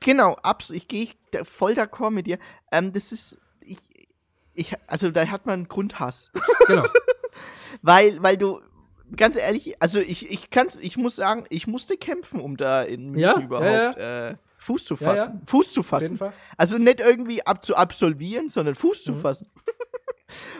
Genau, 0.00 0.34
abs 0.42 0.70
ich 0.70 0.88
gehe 0.88 1.08
voll 1.44 1.72
d'accord 1.72 2.10
mit 2.10 2.26
dir. 2.26 2.38
Ähm, 2.72 2.92
das 2.92 3.12
ist, 3.12 3.38
ich, 3.60 3.78
ich, 4.52 4.72
also 4.86 5.10
da 5.10 5.26
hat 5.28 5.46
man 5.46 5.68
Grundhass. 5.68 6.30
Genau. 6.66 6.84
weil, 7.82 8.22
weil 8.22 8.36
du, 8.36 8.60
ganz 9.16 9.36
ehrlich, 9.36 9.80
also 9.80 10.00
ich, 10.00 10.30
ich 10.30 10.50
kann's, 10.50 10.76
ich 10.76 10.96
muss 10.96 11.16
sagen, 11.16 11.44
ich 11.48 11.66
musste 11.66 11.96
kämpfen, 11.96 12.40
um 12.40 12.56
da 12.56 12.82
in 12.82 13.10
München 13.10 13.20
Ja, 13.20 13.38
ja, 13.38 13.44
überhaupt 13.44 13.96
Äh, 13.96 14.34
Fuß 14.58 14.84
zu 14.84 14.94
Ja, 14.94 15.00
ja. 15.00 15.16
fassen. 15.16 15.42
Fuß 15.46 15.72
zu 15.72 15.80
Auf 15.80 15.90
jeden 15.92 16.00
fassen. 16.02 16.16
Fall. 16.18 16.32
Also 16.56 16.78
nicht 16.78 17.00
irgendwie 17.00 17.46
ab 17.46 17.64
zu 17.64 17.74
absolvieren, 17.76 18.48
sondern 18.48 18.74
Fuß 18.74 19.04
zu 19.04 19.12
Mhm. 19.12 19.20
fassen. 19.20 19.50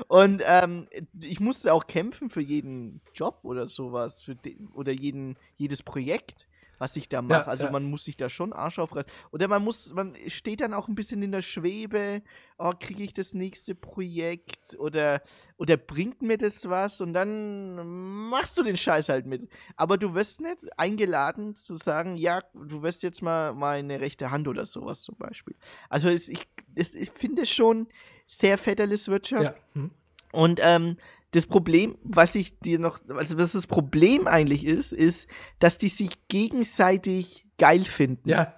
Und 0.08 0.42
ähm, 0.46 0.88
ich 1.20 1.40
musste 1.40 1.72
auch 1.72 1.86
kämpfen 1.86 2.30
für 2.30 2.42
jeden 2.42 3.00
Job 3.14 3.40
oder 3.42 3.66
sowas, 3.66 4.20
für 4.20 4.36
oder 4.74 4.92
jeden, 4.92 5.36
jedes 5.56 5.82
Projekt, 5.82 6.46
was 6.78 6.96
ich 6.96 7.08
da 7.08 7.22
mache. 7.22 7.48
also 7.48 7.64
ja. 7.66 7.70
man 7.70 7.84
muss 7.84 8.04
sich 8.04 8.16
da 8.16 8.28
schon 8.28 8.52
Arsch 8.52 8.78
aufreißen. 8.78 9.10
Oder 9.30 9.48
man 9.48 9.62
muss, 9.62 9.92
man 9.92 10.14
steht 10.28 10.60
dann 10.60 10.74
auch 10.74 10.88
ein 10.88 10.94
bisschen 10.94 11.22
in 11.22 11.32
der 11.32 11.42
Schwebe, 11.42 12.22
oh, 12.58 12.72
kriege 12.78 13.02
ich 13.02 13.12
das 13.12 13.34
nächste 13.34 13.74
Projekt 13.74 14.76
oder, 14.78 15.22
oder 15.56 15.76
bringt 15.76 16.22
mir 16.22 16.38
das 16.38 16.68
was 16.68 17.00
und 17.00 17.12
dann 17.12 18.28
machst 18.28 18.58
du 18.58 18.62
den 18.62 18.76
Scheiß 18.76 19.08
halt 19.08 19.26
mit. 19.26 19.48
Aber 19.76 19.98
du 19.98 20.14
wirst 20.14 20.40
nicht 20.40 20.78
eingeladen 20.78 21.54
zu 21.54 21.76
sagen, 21.76 22.16
ja, 22.16 22.42
du 22.54 22.82
wirst 22.82 23.02
jetzt 23.02 23.22
mal 23.22 23.54
meine 23.54 24.00
rechte 24.00 24.30
Hand 24.30 24.48
oder 24.48 24.66
sowas 24.66 25.02
zum 25.02 25.16
Beispiel. 25.16 25.56
Also 25.88 26.08
es, 26.08 26.28
ich, 26.28 26.46
es, 26.74 26.94
ich 26.94 27.10
finde 27.10 27.42
es 27.42 27.50
schon 27.50 27.88
sehr 28.26 28.58
Väterliswirtschaft. 28.58 29.56
Ja. 29.56 29.80
Hm. 29.80 29.90
Und 30.32 30.60
ähm, 30.62 30.96
das 31.30 31.46
Problem, 31.46 31.96
was 32.02 32.34
ich 32.34 32.58
dir 32.60 32.78
noch, 32.78 32.98
also 33.08 33.38
was 33.38 33.52
das 33.52 33.66
Problem 33.66 34.26
eigentlich 34.26 34.64
ist, 34.64 34.92
ist, 34.92 35.26
dass 35.58 35.78
die 35.78 35.88
sich 35.88 36.28
gegenseitig 36.28 37.46
geil 37.58 37.80
finden. 37.80 38.28
ja. 38.28 38.54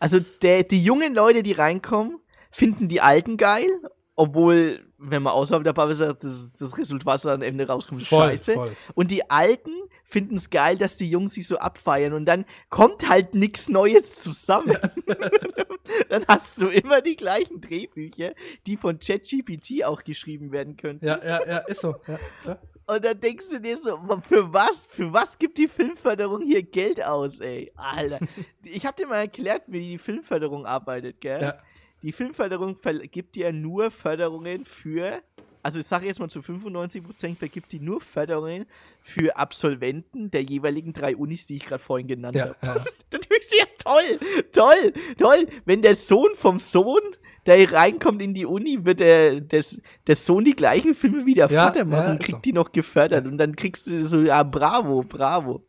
Also 0.00 0.20
der, 0.20 0.62
die 0.62 0.80
jungen 0.80 1.12
Leute, 1.12 1.42
die 1.42 1.52
reinkommen, 1.52 2.20
finden 2.52 2.86
die 2.86 3.00
Alten 3.00 3.36
geil, 3.36 3.68
obwohl, 4.18 4.80
wenn 4.98 5.22
man 5.22 5.32
außerhalb 5.32 5.62
der 5.62 5.72
Bubble 5.72 5.94
sagt, 5.94 6.24
das, 6.24 6.52
das 6.52 6.76
Resultat, 6.76 7.06
was 7.06 7.26
am 7.26 7.40
Ende 7.40 7.68
rauskommt, 7.68 8.02
ist 8.02 8.08
Voll, 8.08 8.30
scheiße. 8.30 8.52
voll. 8.52 8.72
Und 8.96 9.12
die 9.12 9.30
Alten 9.30 9.70
finden 10.02 10.34
es 10.34 10.50
geil, 10.50 10.76
dass 10.76 10.96
die 10.96 11.08
Jungs 11.08 11.34
sich 11.34 11.46
so 11.46 11.56
abfeiern 11.58 12.12
und 12.14 12.24
dann 12.24 12.44
kommt 12.68 13.08
halt 13.08 13.34
nichts 13.34 13.68
Neues 13.68 14.16
zusammen. 14.16 14.76
dann 16.08 16.24
hast 16.26 16.60
du 16.60 16.66
immer 16.66 17.00
die 17.00 17.14
gleichen 17.14 17.60
Drehbücher, 17.60 18.32
die 18.66 18.76
von 18.76 18.98
ChatGPT 18.98 19.84
auch 19.84 20.02
geschrieben 20.02 20.50
werden 20.50 20.76
können. 20.76 20.98
Ja, 21.00 21.20
ja, 21.24 21.46
ja, 21.46 21.58
ist 21.58 21.82
so. 21.82 21.94
Ja, 22.08 22.18
klar. 22.42 22.58
Und 22.88 23.04
dann 23.04 23.20
denkst 23.20 23.44
du 23.50 23.60
dir 23.60 23.78
so, 23.78 24.00
für 24.26 24.52
was, 24.52 24.86
für 24.86 25.12
was 25.12 25.38
gibt 25.38 25.58
die 25.58 25.68
Filmförderung 25.68 26.42
hier 26.42 26.62
Geld 26.64 27.04
aus, 27.04 27.38
ey? 27.38 27.70
Alter. 27.76 28.18
Ich 28.64 28.84
hab 28.84 28.96
dir 28.96 29.06
mal 29.06 29.18
erklärt, 29.18 29.62
wie 29.68 29.80
die 29.80 29.98
Filmförderung 29.98 30.66
arbeitet, 30.66 31.20
gell? 31.20 31.40
Ja. 31.40 31.58
Die 32.02 32.12
Filmförderung 32.12 32.76
ver- 32.76 32.94
gibt 33.06 33.34
dir 33.34 33.52
nur 33.52 33.90
Förderungen 33.90 34.64
für, 34.64 35.20
also 35.62 35.80
ich 35.80 35.86
sage 35.86 36.06
jetzt 36.06 36.20
mal 36.20 36.28
zu 36.30 36.42
95 36.42 37.02
Prozent, 37.02 37.38
vergibt 37.38 37.72
die 37.72 37.80
nur 37.80 38.00
Förderungen 38.00 38.66
für 39.00 39.36
Absolventen 39.36 40.30
der 40.30 40.42
jeweiligen 40.42 40.92
drei 40.92 41.16
Unis, 41.16 41.46
die 41.46 41.56
ich 41.56 41.66
gerade 41.66 41.82
vorhin 41.82 42.06
genannt 42.06 42.36
Ja, 42.36 42.54
habe. 42.62 42.80
ja. 42.80 42.84
Dann 43.10 43.20
ja, 43.58 43.64
toll, 43.82 44.18
toll, 44.52 44.92
toll. 45.18 45.46
Wenn 45.64 45.82
der 45.82 45.94
Sohn 45.96 46.34
vom 46.34 46.58
Sohn, 46.58 47.00
der 47.46 47.72
reinkommt 47.72 48.20
in 48.22 48.34
die 48.34 48.44
Uni, 48.46 48.84
wird 48.84 49.00
der, 49.00 49.40
des, 49.40 49.80
der 50.06 50.16
Sohn 50.16 50.44
die 50.44 50.54
gleichen 50.54 50.94
Filme 50.94 51.24
wie 51.26 51.34
der 51.34 51.50
Ja, 51.50 51.64
Vater 51.64 51.84
machen 51.84 52.12
ja, 52.12 52.16
kriegt 52.18 52.30
so. 52.38 52.42
die 52.42 52.52
noch 52.52 52.70
gefördert. 52.72 53.26
Und 53.26 53.38
dann 53.38 53.56
kriegst 53.56 53.86
du 53.86 54.06
so, 54.06 54.20
ja, 54.20 54.42
bravo, 54.42 55.02
bravo. 55.02 55.64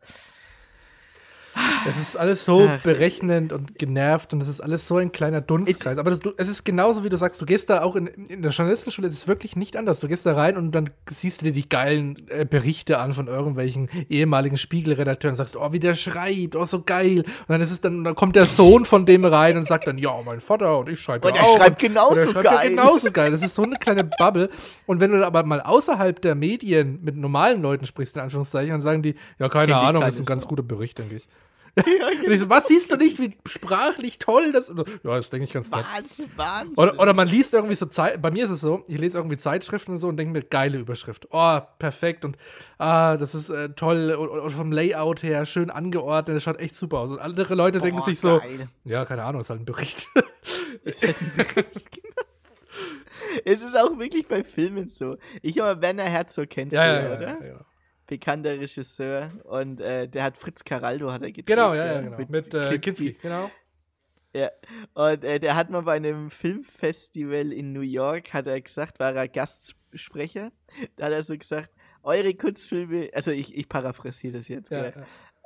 Es 1.88 1.98
ist 2.00 2.16
alles 2.16 2.46
so 2.46 2.68
Ach. 2.70 2.80
berechnend 2.82 3.54
und 3.54 3.78
genervt 3.80 4.34
und 4.34 4.42
es 4.42 4.48
ist 4.48 4.62
alles 4.62 4.88
so 4.88 4.98
ein 4.98 5.12
kleiner 5.12 5.42
Dunstkreis. 5.42 5.98
Aber 5.98 6.16
du, 6.16 6.34
es 6.38 6.48
ist 6.48 6.64
genauso, 6.64 7.04
wie 7.04 7.10
du 7.10 7.18
sagst, 7.18 7.42
du 7.42 7.46
gehst 7.46 7.70
da 7.70 7.82
auch 7.82 7.96
in, 7.96 8.08
in 8.08 8.42
der 8.42 8.52
Journalistenschule, 8.52 9.08
es 9.08 9.14
ist 9.14 9.28
wirklich 9.28 9.56
nicht 9.56 9.78
anders. 9.78 10.00
Du 10.00 10.08
gehst 10.08 10.26
da 10.26 10.34
rein 10.34 10.58
und 10.58 10.72
dann 10.72 10.90
siehst 11.10 11.42
du 11.42 11.46
dir 11.46 11.52
die 11.52 11.68
geilen 11.68 12.28
äh, 12.30 12.46
Berichte 12.46 13.00
an 13.00 13.14
von 13.14 13.28
irgendwelchen 13.28 13.90
ehemaligen 14.10 14.58
Spiegelredakteuren 14.58 15.34
und 15.34 15.38
sagst, 15.38 15.56
oh, 15.56 15.72
wie 15.72 15.80
der 15.80 15.94
schreibt, 15.94 16.56
oh, 16.56 16.66
so 16.66 16.82
geil. 16.84 17.20
Und 17.20 17.50
dann 17.50 17.62
ist 17.62 17.72
es 17.72 17.82
dann, 17.82 18.04
dann 18.04 18.16
kommt 18.16 18.36
der 18.36 18.46
Sohn 18.46 18.86
von 18.86 19.06
dem 19.06 19.26
rein 19.26 19.58
und 19.58 19.64
sagt 19.66 19.88
dann, 19.88 19.98
ja, 19.98 20.12
mein 20.26 20.40
Vater 20.40 20.78
und 20.80 20.90
ich 20.90 21.00
schreibe 21.00 21.28
Und 21.28 21.36
ja 21.36 21.42
der 21.42 21.50
auch. 21.50 21.58
schreibt 21.58 21.82
Und 21.82 21.90
genauso 21.90 22.16
der 22.16 22.28
schreibt 22.28 22.46
geil. 22.46 22.56
Ja 22.64 22.70
genauso 22.70 23.12
geil. 23.12 23.32
Das 23.32 23.42
ist 23.42 23.56
so 23.56 23.64
eine 23.64 23.76
kleine 23.76 24.04
Bubble. 24.04 24.50
Und 24.86 25.00
wenn 25.00 25.12
du 25.12 25.26
aber 25.26 25.44
mal 25.44 25.62
außerhalb 25.62 26.22
der 26.22 26.36
Medien 26.36 27.00
mit 27.04 27.16
normalen 27.16 27.62
Leuten 27.62 27.86
sprichst, 27.86 28.16
in 28.16 28.22
Anführungszeichen, 28.24 28.72
dann 28.72 28.82
sagen 28.82 29.02
die, 29.02 29.16
ja, 29.40 29.50
keine 29.50 29.76
Ahnung, 29.76 30.02
das 30.02 30.16
ist 30.16 30.22
ein 30.22 30.26
ganz 30.26 30.44
Sau. 30.44 30.50
guter 30.50 30.64
Bericht, 30.64 30.98
denke 30.98 31.16
ich. 31.16 31.28
Und 32.26 32.32
ich 32.32 32.40
so, 32.40 32.50
was 32.50 32.68
siehst 32.68 32.92
du 32.92 32.96
nicht, 32.96 33.20
wie 33.20 33.38
sprachlich 33.46 34.20
toll 34.20 34.52
das 34.52 34.70
ist? 34.70 34.78
Ja, 34.78 35.16
das 35.16 35.30
denke 35.30 35.46
ich 35.46 35.54
ganz 35.54 35.72
nett. 35.72 35.86
Wahnsinn, 35.86 36.32
Wahnsinn. 36.36 36.78
Oder, 36.78 37.00
oder 37.00 37.14
man 37.14 37.28
liest 37.28 37.54
irgendwie 37.54 37.76
so 37.76 37.86
Zeit, 37.86 38.22
bei 38.22 38.32
mir 38.32 38.46
ist 38.46 38.52
es 38.52 38.62
so, 38.62 38.84
ich 38.88 38.98
lese 38.98 39.18
irgendwie 39.18 39.38
Zeitschriften 39.38 39.92
und 39.92 39.98
so 39.98 40.08
und 40.08 40.18
denke 40.18 40.34
mir, 40.34 40.44
geile 40.44 40.78
Überschrift. 40.78 41.28
Oh, 41.32 41.60
perfekt 41.78 42.26
und 42.26 42.38
ah, 42.78 43.18
das 43.18 43.36
ist 43.36 43.50
äh, 43.50 43.70
toll 43.70 44.16
und, 44.18 44.30
und 44.30 44.50
vom 44.52 44.72
Layout 44.72 45.24
her 45.24 45.46
schön 45.46 45.70
angeordnet, 45.70 46.36
das 46.36 46.44
schaut 46.44 46.60
echt 46.60 46.76
super 46.76 47.00
aus. 47.00 47.12
Und 47.12 47.20
andere 47.20 47.56
Leute 47.56 47.80
denken 47.80 47.98
Boah, 47.98 48.06
sich 48.06 48.20
so, 48.20 48.40
geil. 48.40 48.70
ja, 48.86 49.06
keine 49.06 49.24
Ahnung, 49.24 49.42
ist 49.42 49.50
halt 49.50 49.62
ein 49.62 49.66
Bericht. 49.66 50.08
Ist 50.84 51.02
halt 51.02 51.18
ein 51.20 51.34
Bericht, 51.36 51.92
genau. 51.92 52.10
Es 53.46 53.62
ist 53.62 53.78
auch 53.78 53.98
wirklich 53.98 54.28
bei 54.28 54.44
Filmen 54.44 54.88
so. 54.88 55.18
Ich 55.42 55.62
aber 55.62 55.82
Werner 55.82 56.04
Herzog 56.04 56.50
kennst 56.50 56.74
ja, 56.74 56.86
du, 56.86 57.04
ja, 57.04 57.10
ja, 57.10 57.16
oder? 57.18 57.28
ja, 57.28 57.46
ja. 57.46 57.66
Bekannter 58.10 58.60
Regisseur 58.60 59.32
und 59.44 59.80
äh, 59.80 60.08
der 60.08 60.24
hat 60.24 60.36
Fritz 60.36 60.64
Caraldo 60.64 61.12
hat 61.12 61.22
er 61.22 61.28
gedreht. 61.28 61.46
Genau, 61.46 61.76
ja, 61.76 61.86
ja, 61.86 62.02
genau. 62.02 62.18
Mit, 62.28 62.54
äh, 62.54 62.80
Kinski, 62.80 63.16
genau. 63.22 63.52
Ja, 64.34 64.50
und 64.96 65.24
äh, 65.24 65.40
der 65.40 65.56
hat 65.56 65.70
mal 65.70 65.84
bei 65.84 65.96
einem 65.96 66.32
Filmfestival 66.32 67.52
in 67.52 67.72
New 67.72 67.82
York, 67.82 68.34
hat 68.34 68.48
er 68.48 68.60
gesagt, 68.60 69.00
war 69.00 69.16
er 69.16 69.28
Gastsprecher, 69.28 70.52
da 70.96 71.06
hat 71.06 71.12
er 71.12 71.24
so 71.24 71.38
gesagt, 71.38 71.72
eure 72.02 72.34
Kurzfilme, 72.34 73.10
also 73.14 73.30
ich, 73.32 73.56
ich 73.56 73.70
paraphrasiere 73.70 74.38
das 74.38 74.48
jetzt, 74.48 74.72
Ja, 74.72 74.86
ja. 74.86 74.94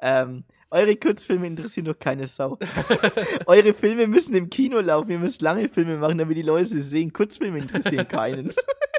Ähm, 0.01 0.43
eure 0.69 0.95
Kurzfilme 0.95 1.47
interessieren 1.47 1.85
doch 1.85 1.99
keine 1.99 2.27
Sau. 2.27 2.57
eure 3.45 3.73
Filme 3.73 4.07
müssen 4.07 4.35
im 4.35 4.49
Kino 4.49 4.79
laufen, 4.79 5.11
ihr 5.11 5.19
müsst 5.19 5.41
lange 5.41 5.69
Filme 5.69 5.97
machen, 5.97 6.17
damit 6.17 6.35
die 6.35 6.41
Leute 6.41 6.65
sie 6.65 6.81
sehen. 6.81 7.13
Kurzfilme 7.13 7.59
interessieren 7.59 8.07
keinen. 8.07 8.53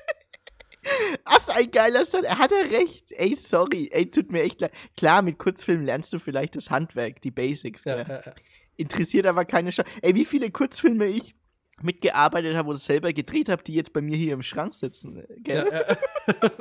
Was 1.24 1.48
ein 1.48 1.70
geiler 1.70 2.04
Satz. 2.04 2.24
Er 2.24 2.38
hat 2.38 2.52
er 2.52 2.70
recht. 2.70 3.12
Ey, 3.12 3.36
sorry. 3.36 3.88
Ey, 3.92 4.10
tut 4.10 4.30
mir 4.30 4.42
echt 4.42 4.60
leid. 4.60 4.72
Klar, 4.96 5.22
mit 5.22 5.38
Kurzfilmen 5.38 5.86
lernst 5.86 6.12
du 6.12 6.18
vielleicht 6.18 6.56
das 6.56 6.70
Handwerk, 6.70 7.20
die 7.20 7.30
Basics. 7.30 7.84
Ja, 7.84 7.98
ja, 8.02 8.22
ja. 8.26 8.34
interessiert 8.76 9.26
aber 9.26 9.44
keine 9.44 9.72
Schau. 9.72 9.84
Ey, 10.02 10.14
wie 10.14 10.24
viele 10.24 10.50
Kurzfilme 10.50 11.06
ich 11.06 11.34
mitgearbeitet 11.82 12.56
habe 12.56 12.70
oder 12.70 12.78
selber 12.78 13.12
gedreht 13.12 13.48
habe, 13.48 13.62
die 13.64 13.74
jetzt 13.74 13.92
bei 13.92 14.00
mir 14.00 14.16
hier 14.16 14.34
im 14.34 14.42
Schrank 14.42 14.74
sitzen. 14.74 15.24
Gell? 15.38 15.66
Ja, 15.70 15.80
ja. 15.88 16.50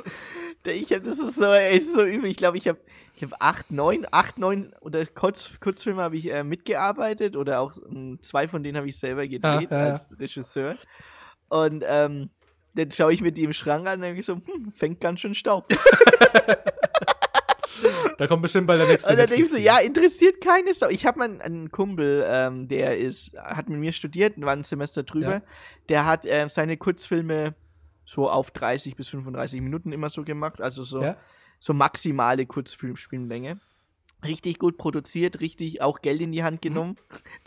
Ich 0.66 0.90
hab, 0.94 1.02
das 1.02 1.18
ist 1.18 1.34
so, 1.36 1.44
ey, 1.44 1.76
ist 1.76 1.92
so 1.92 2.02
übel. 2.04 2.30
Ich 2.30 2.38
glaube, 2.38 2.56
ich 2.56 2.66
habe 2.66 2.78
ich 3.14 3.22
hab 3.22 3.32
acht, 3.38 3.70
neun, 3.70 4.06
acht, 4.10 4.38
neun 4.38 4.72
oder 4.80 5.04
Kurz, 5.04 5.50
Kurzfilme 5.60 6.00
habe 6.00 6.16
ich 6.16 6.32
äh, 6.32 6.42
mitgearbeitet 6.42 7.36
oder 7.36 7.60
auch 7.60 7.76
ähm, 7.86 8.18
zwei 8.22 8.48
von 8.48 8.62
denen 8.62 8.78
habe 8.78 8.88
ich 8.88 8.96
selber 8.96 9.28
gedreht 9.28 9.70
Ja, 9.70 9.78
ja, 9.78 9.86
ja. 9.86 9.92
als 9.92 10.06
Regisseur. 10.18 10.76
Und 11.48 11.84
ähm, 11.86 12.30
dann 12.74 12.90
schaue 12.90 13.12
ich 13.12 13.20
mir 13.20 13.32
die 13.32 13.44
im 13.44 13.52
Schrank 13.52 13.86
an 13.86 13.94
und 13.96 14.02
denke 14.02 14.20
ich 14.20 14.26
so, 14.26 14.34
hm, 14.34 14.72
fängt 14.74 15.00
ganz 15.00 15.20
schön 15.20 15.34
Staub. 15.34 15.68
Da 18.18 18.26
kommt 18.26 18.42
bestimmt 18.42 18.66
bei 18.66 18.76
der 18.76 18.86
nächsten. 18.86 19.10
Und 19.10 19.18
dann 19.18 19.26
denke 19.26 19.44
ich 19.44 19.50
so, 19.50 19.56
ja, 19.56 19.78
interessiert 19.78 20.40
keine 20.40 20.72
Sau. 20.74 20.88
Ich 20.88 21.04
habe 21.06 21.18
mal 21.18 21.40
einen, 21.40 21.70
Kumpel, 21.70 22.24
ähm, 22.26 22.68
der 22.68 22.96
ist, 22.96 23.36
hat 23.36 23.68
mit 23.68 23.78
mir 23.80 23.92
studiert, 23.92 24.40
war 24.40 24.52
ein 24.52 24.64
Semester 24.64 25.02
drüber. 25.02 25.26
Ja. 25.32 25.42
Der 25.88 26.06
hat 26.06 26.24
äh, 26.24 26.48
seine 26.48 26.76
Kurzfilme 26.76 27.54
so 28.04 28.30
auf 28.30 28.50
30 28.52 28.96
bis 28.96 29.08
35 29.08 29.60
Minuten 29.60 29.92
immer 29.92 30.08
so 30.08 30.22
gemacht, 30.24 30.60
also 30.60 30.82
so, 30.82 31.02
Ja? 31.02 31.16
so 31.58 31.74
maximale 31.74 32.46
Kurzfilmlänge. 32.46 33.58
Richtig 34.24 34.58
gut 34.58 34.78
produziert, 34.78 35.40
richtig 35.40 35.82
auch 35.82 36.00
Geld 36.00 36.20
in 36.22 36.32
die 36.32 36.40
Mhm. 36.40 36.44
Hand 36.44 36.62
genommen. 36.62 36.96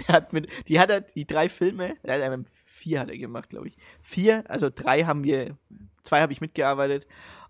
Der 0.08 0.16
hat 0.16 0.34
mit, 0.34 0.50
die 0.68 0.80
hat 0.80 0.90
er, 0.90 1.02
die 1.02 1.26
drei 1.26 1.50
Filme, 1.50 1.96
er 2.04 2.16
hat, 2.26 2.34
ähm, 2.34 2.46
vier 2.78 3.00
hat 3.00 3.10
er 3.10 3.18
gemacht, 3.18 3.50
glaube 3.50 3.68
ich. 3.68 3.78
Vier, 4.02 4.44
also 4.48 4.70
drei 4.74 5.04
haben 5.04 5.24
wir, 5.24 5.58
zwei 6.04 6.22
habe 6.22 6.34
ich 6.34 6.42
mitgearbeitet 6.42 7.08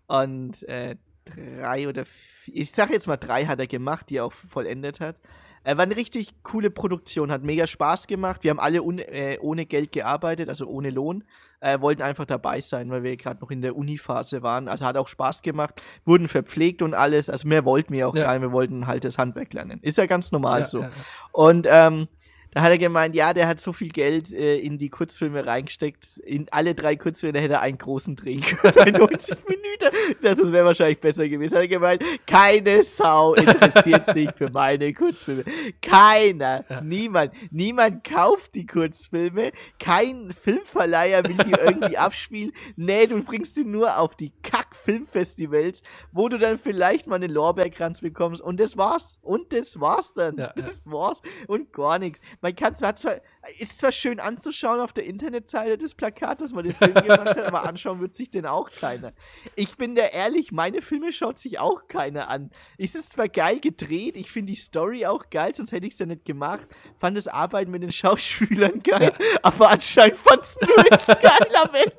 und 0.07 0.63
äh, 0.63 0.95
drei 1.25 1.87
oder 1.87 2.05
vier, 2.05 2.55
ich 2.55 2.71
sag 2.71 2.89
jetzt 2.89 3.07
mal 3.07 3.17
drei 3.17 3.45
hat 3.45 3.59
er 3.59 3.67
gemacht, 3.67 4.09
die 4.09 4.17
er 4.17 4.25
auch 4.25 4.33
vollendet 4.33 4.99
hat. 4.99 5.17
Äh, 5.63 5.75
war 5.75 5.83
eine 5.83 5.97
richtig 5.97 6.33
coole 6.43 6.69
Produktion, 6.69 7.29
hat 7.29 7.43
mega 7.43 7.67
Spaß 7.67 8.07
gemacht. 8.07 8.45
Wir 8.45 8.51
haben 8.51 8.59
alle 8.59 8.77
äh, 8.77 9.37
ohne 9.39 9.65
Geld 9.65 9.91
gearbeitet, 9.91 10.47
also 10.47 10.65
ohne 10.65 10.91
Lohn. 10.91 11.25
Äh, 11.59 11.81
wollten 11.81 12.03
einfach 12.03 12.25
dabei 12.25 12.61
sein, 12.61 12.89
weil 12.89 13.03
wir 13.03 13.17
gerade 13.17 13.41
noch 13.41 13.51
in 13.51 13.61
der 13.61 13.75
Uni-Phase 13.75 14.43
waren. 14.43 14.69
Also 14.69 14.85
hat 14.85 14.95
auch 14.95 15.09
Spaß 15.09 15.41
gemacht, 15.41 15.81
wurden 16.05 16.27
verpflegt 16.27 16.81
und 16.81 16.93
alles. 16.93 17.29
Also 17.29 17.47
mehr 17.47 17.65
wollten 17.65 17.93
wir 17.93 18.07
auch 18.07 18.15
ja. 18.15 18.25
gar 18.25 18.33
nicht. 18.33 18.43
Wir 18.43 18.51
wollten 18.53 18.87
halt 18.87 19.03
das 19.03 19.17
Handwerk 19.17 19.51
lernen. 19.53 19.79
Ist 19.81 19.97
ja 19.97 20.05
ganz 20.05 20.31
normal 20.31 20.61
ja, 20.61 20.65
so. 20.65 20.81
Ja, 20.83 20.91
und 21.33 21.67
ähm, 21.69 22.07
da 22.51 22.61
hat 22.61 22.71
er 22.71 22.77
gemeint, 22.77 23.15
ja, 23.15 23.33
der 23.33 23.47
hat 23.47 23.59
so 23.59 23.73
viel 23.73 23.89
Geld 23.89 24.31
äh, 24.31 24.57
in 24.57 24.77
die 24.77 24.89
Kurzfilme 24.89 25.45
reingesteckt. 25.45 26.17
In 26.17 26.47
alle 26.51 26.75
drei 26.75 26.95
Kurzfilme 26.95 27.39
hätte 27.39 27.55
er 27.55 27.61
einen 27.61 27.77
großen 27.77 28.15
drehen 28.15 28.41
können. 28.41 28.93
90 28.97 29.37
Minuten. 29.47 30.17
Das 30.21 30.51
wäre 30.51 30.65
wahrscheinlich 30.65 30.99
besser 30.99 31.27
gewesen. 31.27 31.55
Hat 31.55 31.63
er 31.63 31.67
gemeint, 31.67 32.03
keine 32.25 32.83
Sau 32.83 33.33
interessiert 33.33 34.05
sich 34.07 34.29
für 34.35 34.49
meine 34.49 34.93
Kurzfilme. 34.93 35.43
Keiner. 35.81 36.63
Ja. 36.69 36.81
Niemand. 36.81 37.33
Niemand 37.51 38.03
kauft 38.03 38.55
die 38.55 38.65
Kurzfilme. 38.65 39.51
Kein 39.79 40.31
Filmverleiher 40.31 41.23
will 41.25 41.37
die 41.37 41.51
irgendwie 41.51 41.97
abspielen. 41.97 42.53
Nee, 42.75 43.07
du 43.07 43.23
bringst 43.23 43.55
sie 43.55 43.65
nur 43.65 43.97
auf 43.97 44.15
die 44.15 44.31
Kack-Filmfestivals, 44.43 45.81
wo 46.11 46.29
du 46.29 46.37
dann 46.37 46.57
vielleicht 46.57 47.07
mal 47.07 47.15
einen 47.15 47.31
Lorbeerkranz 47.31 48.01
bekommst. 48.01 48.41
Und 48.41 48.59
das 48.59 48.77
war's. 48.77 49.19
Und 49.21 49.51
das 49.53 49.79
war's 49.79 50.13
dann. 50.13 50.37
Ja, 50.37 50.53
das 50.55 50.85
ja. 50.85 50.91
war's. 50.91 51.21
Und 51.47 51.73
gar 51.73 51.99
nichts 51.99 52.19
man 52.41 52.55
kann 52.55 52.75
zwar, 52.75 52.95
zwar, 52.95 53.15
ist 53.59 53.79
zwar 53.79 53.91
schön 53.91 54.19
anzuschauen 54.19 54.79
auf 54.79 54.93
der 54.93 55.05
Internetseite 55.05 55.77
des 55.77 55.95
Plakats, 55.95 56.41
dass 56.41 56.51
man 56.51 56.63
den 56.63 56.75
Film 56.75 56.93
gemacht 56.93 57.27
hat, 57.27 57.39
aber 57.39 57.63
anschauen 57.65 57.99
wird 57.99 58.15
sich 58.15 58.29
den 58.29 58.45
auch 58.45 58.69
keiner. 58.69 59.13
Ich 59.55 59.77
bin 59.77 59.95
da 59.95 60.03
ehrlich, 60.03 60.51
meine 60.51 60.81
Filme 60.81 61.11
schaut 61.11 61.37
sich 61.39 61.59
auch 61.59 61.87
keiner 61.87 62.29
an. 62.29 62.51
Es 62.77 62.95
ist 62.95 63.11
zwar 63.11 63.29
geil 63.29 63.59
gedreht, 63.59 64.17
ich 64.17 64.31
finde 64.31 64.51
die 64.51 64.57
Story 64.59 65.05
auch 65.05 65.29
geil, 65.29 65.53
sonst 65.53 65.71
hätte 65.71 65.87
ich 65.87 65.93
es 65.93 65.99
ja 65.99 66.05
nicht 66.05 66.25
gemacht. 66.25 66.67
Fand 66.99 67.17
das 67.17 67.27
Arbeiten 67.27 67.71
mit 67.71 67.83
den 67.83 67.91
Schauspielern 67.91 68.83
geil, 68.83 69.13
ja. 69.19 69.39
aber 69.41 69.69
anscheinend 69.69 70.17
fand 70.17 70.43
es 70.43 70.57
nur 70.61 70.77
ich 70.79 71.07
geil 71.07 71.55
am 71.63 71.73
Ende. 71.73 71.93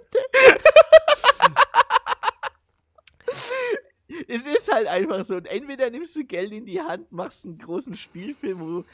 es 4.28 4.46
ist 4.46 4.72
halt 4.72 4.86
einfach 4.86 5.24
so. 5.24 5.36
Und 5.36 5.46
entweder 5.46 5.90
nimmst 5.90 6.16
du 6.16 6.24
Geld 6.24 6.52
in 6.52 6.66
die 6.66 6.80
Hand, 6.80 7.10
machst 7.12 7.44
einen 7.44 7.58
großen 7.58 7.96
Spielfilm, 7.96 8.60
wo 8.60 8.84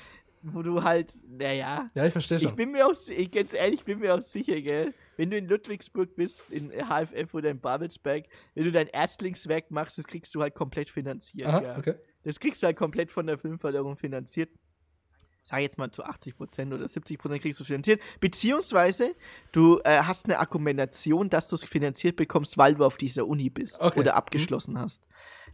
wo 0.52 0.62
du 0.62 0.82
halt, 0.82 1.12
naja. 1.26 1.86
Ja, 1.94 2.06
ich 2.06 2.12
verstehe 2.12 2.38
schon. 2.38 2.48
Ich 2.48 2.54
bin 2.54 2.70
mir 2.70 2.86
auch, 2.86 2.94
ich, 3.08 3.30
ganz 3.30 3.52
ehrlich, 3.52 3.80
ich 3.80 3.84
bin 3.84 3.98
mir 3.98 4.14
auch 4.14 4.20
sicher, 4.20 4.60
gell. 4.60 4.92
Wenn 5.16 5.30
du 5.30 5.38
in 5.38 5.48
Ludwigsburg 5.48 6.16
bist, 6.16 6.50
in 6.50 6.70
HFF 6.70 7.32
oder 7.32 7.50
in 7.50 7.60
Babelsberg, 7.60 8.26
wenn 8.54 8.64
du 8.64 8.72
dein 8.72 8.88
Erstlingswerk 8.88 9.70
machst, 9.70 9.96
das 9.96 10.06
kriegst 10.06 10.34
du 10.34 10.42
halt 10.42 10.54
komplett 10.54 10.90
finanziert, 10.90 11.48
Aha, 11.48 11.62
ja. 11.62 11.78
Okay. 11.78 11.94
Das 12.24 12.40
kriegst 12.40 12.62
du 12.62 12.66
halt 12.66 12.76
komplett 12.76 13.10
von 13.10 13.26
der 13.26 13.38
Filmförderung 13.38 13.96
finanziert. 13.96 14.50
Sag 15.46 15.60
jetzt 15.60 15.76
mal 15.76 15.90
zu 15.90 16.04
80% 16.04 16.74
oder 16.74 16.86
70% 16.86 17.38
kriegst 17.38 17.60
du 17.60 17.64
finanziert. 17.64 18.00
Beziehungsweise 18.18 19.14
du 19.52 19.78
äh, 19.84 19.98
hast 19.98 20.24
eine 20.24 20.38
Argumentation, 20.38 21.28
dass 21.28 21.50
du 21.50 21.56
es 21.56 21.64
finanziert 21.64 22.16
bekommst, 22.16 22.56
weil 22.56 22.74
du 22.74 22.84
auf 22.84 22.96
dieser 22.96 23.26
Uni 23.26 23.50
bist 23.50 23.78
okay. 23.80 24.00
oder 24.00 24.16
abgeschlossen 24.16 24.74
mhm. 24.74 24.78
hast. 24.78 25.02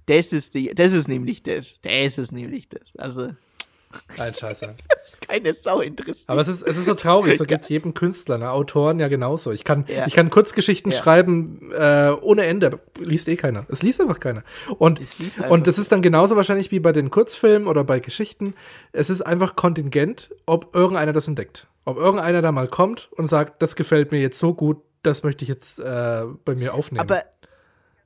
Das 0.06 0.32
ist, 0.32 0.54
die, 0.54 0.72
das 0.74 0.92
ist 0.92 1.08
nämlich 1.08 1.42
das. 1.42 1.80
Das 1.82 2.18
ist 2.18 2.30
nämlich 2.30 2.68
das. 2.68 2.94
Also, 2.96 3.32
Nein, 4.16 4.34
scheiße. 4.34 4.74
Das 5.00 5.14
ist 5.14 5.20
keine 5.22 5.54
Sau 5.54 5.80
interessiert. 5.80 6.28
Aber 6.28 6.42
es 6.42 6.48
ist, 6.48 6.60
es 6.62 6.76
ist 6.76 6.84
so 6.84 6.94
traurig, 6.94 7.38
so 7.38 7.44
geht 7.46 7.62
es 7.62 7.70
jedem 7.70 7.94
Künstler, 7.94 8.36
ne? 8.36 8.50
Autoren 8.50 9.00
ja 9.00 9.08
genauso. 9.08 9.50
Ich 9.50 9.64
kann, 9.64 9.86
ja. 9.88 10.06
ich 10.06 10.14
kann 10.14 10.28
Kurzgeschichten 10.28 10.92
ja. 10.92 10.98
schreiben 10.98 11.72
äh, 11.72 12.10
ohne 12.20 12.44
Ende, 12.44 12.78
liest 12.98 13.28
eh 13.28 13.36
keiner. 13.36 13.64
Es 13.68 13.82
liest 13.82 13.98
einfach 14.00 14.20
keiner. 14.20 14.42
Und, 14.76 15.00
und 15.48 15.66
das 15.66 15.78
ist 15.78 15.90
dann 15.90 16.02
genauso 16.02 16.36
wahrscheinlich 16.36 16.70
wie 16.70 16.80
bei 16.80 16.92
den 16.92 17.10
Kurzfilmen 17.10 17.66
oder 17.66 17.82
bei 17.82 17.98
Geschichten. 17.98 18.52
Es 18.92 19.08
ist 19.08 19.22
einfach 19.22 19.56
kontingent, 19.56 20.30
ob 20.44 20.74
irgendeiner 20.74 21.14
das 21.14 21.26
entdeckt. 21.26 21.66
Ob 21.86 21.96
irgendeiner 21.96 22.42
da 22.42 22.52
mal 22.52 22.68
kommt 22.68 23.08
und 23.12 23.26
sagt, 23.26 23.62
das 23.62 23.74
gefällt 23.74 24.12
mir 24.12 24.20
jetzt 24.20 24.38
so 24.38 24.52
gut, 24.52 24.82
das 25.02 25.22
möchte 25.22 25.44
ich 25.44 25.48
jetzt 25.48 25.80
äh, 25.80 26.24
bei 26.44 26.54
mir 26.54 26.74
aufnehmen. 26.74 27.00
Aber 27.00 27.22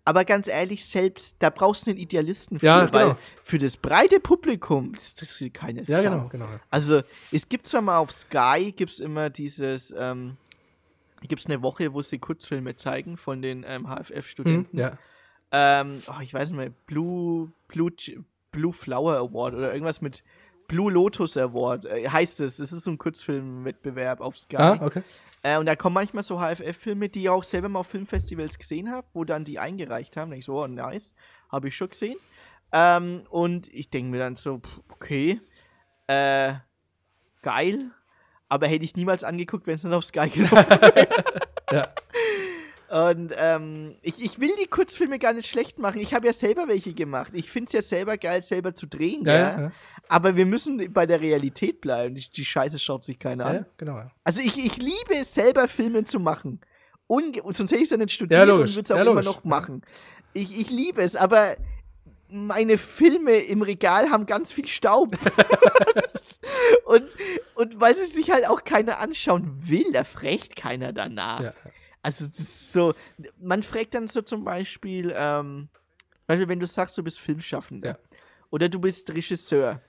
aber 0.05 0.25
ganz 0.25 0.49
ehrlich, 0.49 0.85
selbst 0.85 1.37
da 1.39 1.51
brauchst 1.51 1.87
du 1.87 1.91
einen 1.91 1.99
Idealisten 1.99 2.59
für, 2.59 2.67
ja, 2.67 2.85
genau. 2.85 2.93
weil 2.93 3.17
für 3.43 3.59
das 3.59 3.77
breite 3.77 4.21
Publikum 4.21 4.95
ist 4.95 5.23
das 5.23 5.43
keine 5.53 5.83
Ja, 5.83 6.03
Sau. 6.03 6.11
genau, 6.11 6.29
genau. 6.29 6.49
Also 6.71 7.03
es 7.33 7.49
gibt 7.49 7.67
zwar 7.67 7.81
mal 7.81 7.99
auf 7.99 8.11
Sky 8.11 8.73
gibt's 8.77 9.01
immer 9.01 9.31
dieses, 9.31 9.95
ähm, 9.97 10.37
gibt's 11.23 11.47
eine 11.47 11.63
Woche, 11.63 11.95
wo 11.95 12.03
sie 12.03 12.19
Kurzfilme 12.19 12.77
zeigen 12.77 13.17
von 13.17 13.41
den 13.41 13.65
ähm, 13.67 13.87
HFF-Studenten. 13.89 14.73
Hm, 14.73 14.79
ja. 14.79 14.99
Ähm, 15.53 16.03
oh, 16.09 16.21
ich 16.21 16.35
weiß 16.35 16.51
nicht 16.51 16.59
mehr, 16.59 16.71
Blue, 16.87 17.51
Blue, 17.69 17.91
Blue 18.51 18.73
Flower 18.73 19.17
Award 19.17 19.55
oder 19.55 19.73
irgendwas 19.73 20.03
mit 20.03 20.23
Blue 20.67 20.91
Lotus 20.91 21.37
Award 21.37 21.85
äh, 21.87 22.09
heißt 22.09 22.41
es. 22.41 22.59
Es 22.59 22.73
ist 22.73 22.85
so 22.85 22.91
ein 22.91 22.99
Kurzfilmwettbewerb 22.99 24.21
auf 24.21 24.39
Sky. 24.39 24.57
Ah, 24.57 24.79
okay. 24.81 25.03
Äh, 25.43 25.59
und 25.59 25.67
da 25.67 25.77
kommen 25.77 25.95
manchmal 25.95 26.23
so 26.23 26.41
HFF-Filme, 26.41 27.09
die 27.09 27.23
ich 27.23 27.29
auch 27.29 27.43
selber 27.43 27.69
mal 27.69 27.81
auf 27.81 27.89
Filmfestivals 27.89 28.59
gesehen 28.59 28.91
habe, 28.91 29.07
wo 29.13 29.25
dann 29.25 29.45
die 29.45 29.59
eingereicht 29.59 30.17
haben. 30.17 30.31
Da 30.31 30.37
ich 30.37 30.45
so, 30.45 30.63
oh, 30.63 30.67
nice, 30.67 31.15
habe 31.51 31.69
ich 31.69 31.77
schon 31.77 31.91
gesehen. 31.91 32.17
Ähm, 32.73 33.23
und 33.31 33.73
ich 33.73 33.91
denke 33.91 34.11
mir 34.11 34.19
dann 34.19 34.37
so, 34.37 34.61
okay, 34.91 35.41
äh, 36.07 36.55
geil. 37.43 37.91
Aber 38.49 38.67
hätte 38.67 38.85
ich 38.85 38.97
niemals 38.97 39.25
angeguckt, 39.25 39.67
wenn 39.67 39.75
es 39.75 39.83
dann 39.83 39.93
auf 39.95 40.05
Sky 40.05 40.29
gelaufen 40.29 40.71
wäre. 40.71 41.09
ja. 41.71 41.89
Und 42.95 43.33
ähm, 43.37 43.97
ich, 44.03 44.25
ich 44.25 44.39
will 44.39 44.53
die 44.63 44.69
Kurzfilme 44.69 45.19
gar 45.19 45.33
nicht 45.33 45.51
schlecht 45.51 45.81
machen. 45.81 46.01
Ich 46.01 46.15
habe 46.15 46.29
ja 46.29 46.33
selber 46.33 46.69
welche 46.69 46.95
gemacht. 46.95 47.33
Ich 47.35 47.51
finde 47.51 47.67
es 47.67 47.73
ja 47.73 47.83
selber 47.83 48.17
geil, 48.17 48.41
selber 48.41 48.73
zu 48.73 48.87
drehen. 48.87 49.25
Ja, 49.25 49.35
ja. 49.35 49.61
ja, 49.63 49.73
Aber 50.07 50.37
wir 50.37 50.47
müssen 50.47 50.93
bei 50.93 51.05
der 51.05 51.21
Realität 51.21 51.81
bleiben. 51.81 52.15
Die, 52.15 52.31
die 52.31 52.45
Scheiße 52.45 52.79
schaut 52.79 53.03
sich 53.03 53.19
keiner 53.19 53.47
an. 53.47 53.67
genau. 53.79 54.01
Also 54.23 54.39
ich, 54.39 54.57
ich 54.65 54.77
liebe 54.77 55.13
es 55.21 55.35
selber, 55.35 55.67
Filme 55.67 56.05
zu 56.05 56.21
machen. 56.21 56.61
Unge 57.09 57.43
sonst 57.47 57.73
hätte 57.73 57.79
ich 57.79 57.83
es 57.83 57.91
ja 57.91 57.97
nicht 57.97 58.13
studiert 58.13 58.49
und 58.49 58.61
würde 58.61 58.81
es 58.81 58.91
auch 58.93 59.01
immer 59.01 59.23
noch 59.23 59.43
machen. 59.43 59.83
Ich, 60.33 60.57
ich 60.57 60.71
liebe 60.71 61.03
es, 61.03 61.17
aber 61.17 61.57
meine 62.29 62.79
Filme 62.79 63.33
im 63.33 63.63
Regal 63.63 64.09
haben 64.11 64.27
ganz 64.27 64.53
viel 64.53 64.69
Staub. 64.69 65.17
und, 66.85 67.07
und 67.57 67.81
weil 67.81 67.97
sie 67.97 68.07
sich 68.07 68.31
halt 68.31 68.49
auch 68.49 68.63
keiner 68.63 69.01
anschauen 69.01 69.53
will, 69.63 69.91
da 69.93 70.05
fragt 70.05 70.55
keiner 70.55 70.93
danach. 70.93 71.43
Ja. 71.43 71.53
Also 72.05 72.27
das 72.27 72.39
ist 72.39 72.73
so, 72.73 72.93
man 73.41 73.63
fragt 73.63 73.95
dann 73.95 74.09
so 74.09 74.21
zum 74.21 74.45
Beispiel, 74.45 75.11
ähm, 75.17 75.71
Beispiel, 76.27 76.49
wenn 76.49 76.61
du 76.61 76.67
sagst, 76.67 76.99
du 76.99 77.03
bist 77.03 77.19
Filmschaffender 77.19 77.89
ja. 77.89 78.19
oder 78.51 78.69
du 78.69 78.79
bist 78.79 79.11
Regisseur. 79.11 79.81